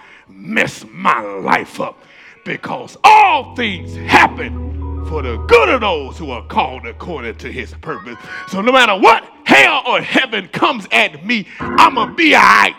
mess 0.43 0.84
my 0.90 1.20
life 1.20 1.80
up 1.80 2.03
because 2.45 2.97
all 3.05 3.55
things 3.55 3.95
happen 3.95 5.05
for 5.07 5.22
the 5.22 5.36
good 5.49 5.68
of 5.68 5.80
those 5.80 6.18
who 6.18 6.30
are 6.30 6.45
called 6.47 6.86
according 6.86 7.36
to 7.36 7.53
his 7.53 7.74
purpose. 7.74 8.16
So 8.49 8.61
no 8.61 8.72
matter 8.72 8.97
what 8.97 9.24
hell 9.45 9.82
or 9.86 10.01
heaven 10.01 10.49
comes 10.49 10.86
at 10.90 11.24
me, 11.24 11.47
I'm 11.61 11.95
going 11.95 12.09
to 12.09 12.14
be 12.14 12.34
all 12.34 12.43
right. 12.43 12.74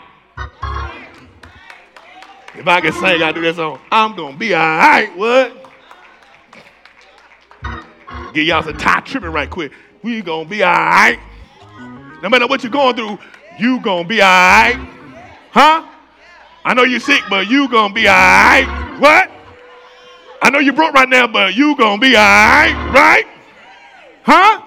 If 2.56 2.68
I 2.68 2.80
can 2.80 2.92
sing, 2.92 3.22
I 3.22 3.32
do 3.32 3.40
this 3.40 3.56
song. 3.56 3.80
I'm 3.90 4.14
going 4.14 4.34
to 4.34 4.38
be 4.38 4.54
all 4.54 4.60
right. 4.60 5.16
What? 5.16 5.60
Get 8.32 8.46
y'all 8.46 8.62
some 8.62 8.76
tie 8.76 9.00
tripping 9.00 9.30
right 9.30 9.50
quick. 9.50 9.72
We 10.02 10.20
going 10.22 10.44
to 10.44 10.50
be 10.50 10.62
all 10.62 10.72
right. 10.72 11.18
No 12.22 12.28
matter 12.28 12.46
what 12.46 12.62
you're 12.62 12.72
going 12.72 12.96
through, 12.96 13.18
you 13.58 13.80
going 13.80 14.04
to 14.04 14.08
be 14.08 14.20
all 14.20 14.28
right. 14.28 14.76
Huh? 15.50 15.88
I 16.64 16.72
know 16.72 16.84
you're 16.84 17.00
sick, 17.00 17.22
but 17.28 17.48
you 17.48 17.68
to 17.68 17.90
be 17.92 18.08
all 18.08 18.14
right. 18.14 18.96
What? 18.98 19.30
I 20.40 20.50
know 20.50 20.60
you're 20.60 20.72
broke 20.72 20.94
right 20.94 21.08
now, 21.08 21.26
but 21.26 21.54
you 21.54 21.76
to 21.76 21.98
be 21.98 22.16
all 22.16 22.22
right. 22.22 22.90
Right? 22.94 23.26
Huh? 24.22 24.62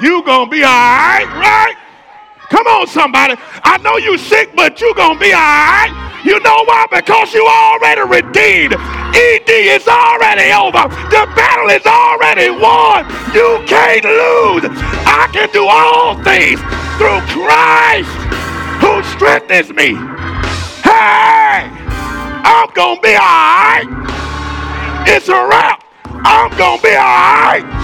You 0.00 0.24
gonna 0.24 0.50
be 0.50 0.64
all 0.64 0.70
right, 0.70 1.26
right? 1.38 1.76
Come 2.50 2.66
on, 2.66 2.86
somebody. 2.88 3.34
I 3.62 3.78
know 3.78 3.98
you 3.98 4.18
sick, 4.18 4.50
but 4.56 4.80
you 4.80 4.92
gonna 4.94 5.18
be 5.18 5.32
all 5.32 5.38
right. 5.38 6.20
You 6.24 6.40
know 6.40 6.64
why? 6.64 6.86
Because 6.90 7.32
you 7.34 7.46
already 7.46 8.00
redeemed. 8.00 8.74
ED 9.14 9.48
is 9.48 9.86
already 9.86 10.50
over. 10.50 10.90
The 11.10 11.30
battle 11.36 11.70
is 11.70 11.86
already 11.86 12.50
won. 12.50 13.06
You 13.34 13.62
can't 13.66 14.04
lose. 14.04 14.64
I 15.06 15.28
can 15.32 15.50
do 15.52 15.66
all 15.68 16.18
things 16.24 16.58
through 16.98 17.22
Christ 17.30 18.10
who 18.82 19.02
strengthens 19.14 19.72
me. 19.72 20.21
Hey, 20.82 21.68
I'm 22.44 22.70
gonna 22.74 23.00
be 23.00 23.14
all 23.14 23.18
right. 23.18 25.04
It's 25.06 25.28
a 25.28 25.32
wrap. 25.32 25.84
I'm 26.04 26.50
gonna 26.56 26.82
be 26.82 26.90
all 26.90 26.94
right. 26.94 27.82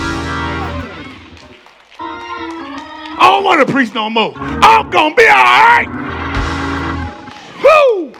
I 3.20 3.32
don't 3.32 3.42
want 3.42 3.66
to 3.66 3.72
preach 3.72 3.92
no 3.94 4.08
more. 4.08 4.32
I'm 4.36 4.88
going 4.90 5.10
to 5.10 5.16
be 5.16 5.26
all 5.26 5.34
right. 5.34 5.88
Whoo! 7.64 8.12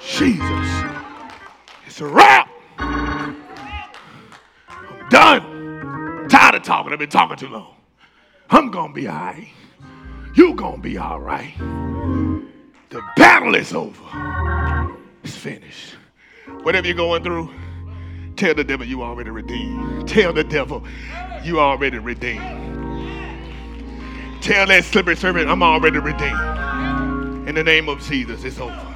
Jesus. 0.00 0.40
It's 1.84 2.00
a 2.00 2.06
wrap. 2.06 2.48
I'm 2.78 3.36
done. 5.10 6.28
tired 6.28 6.54
of 6.54 6.62
talking. 6.62 6.92
I've 6.92 7.00
been 7.00 7.10
talking 7.10 7.36
too 7.36 7.48
long. 7.48 7.74
I'm 8.50 8.70
going 8.70 8.94
to 8.94 8.94
be 8.94 9.08
all 9.08 9.16
right. 9.16 9.48
you 10.36 10.54
going 10.54 10.76
to 10.76 10.80
be 10.80 10.96
all 10.96 11.20
right. 11.20 11.54
The 12.94 13.02
battle 13.16 13.56
is 13.56 13.74
over. 13.74 14.04
It's 15.24 15.34
finished. 15.34 15.96
Whatever 16.62 16.86
you're 16.86 16.94
going 16.94 17.24
through, 17.24 17.50
tell 18.36 18.54
the 18.54 18.62
devil 18.62 18.86
you 18.86 19.02
already 19.02 19.30
redeemed. 19.30 20.06
Tell 20.08 20.32
the 20.32 20.44
devil 20.44 20.86
you 21.42 21.58
already 21.58 21.98
redeemed. 21.98 22.40
Tell 24.40 24.68
that 24.68 24.84
slippery 24.84 25.16
servant, 25.16 25.50
I'm 25.50 25.60
already 25.60 25.98
redeemed. 25.98 27.48
In 27.48 27.56
the 27.56 27.64
name 27.64 27.88
of 27.88 28.00
Jesus, 28.00 28.44
it's 28.44 28.60
over. 28.60 28.93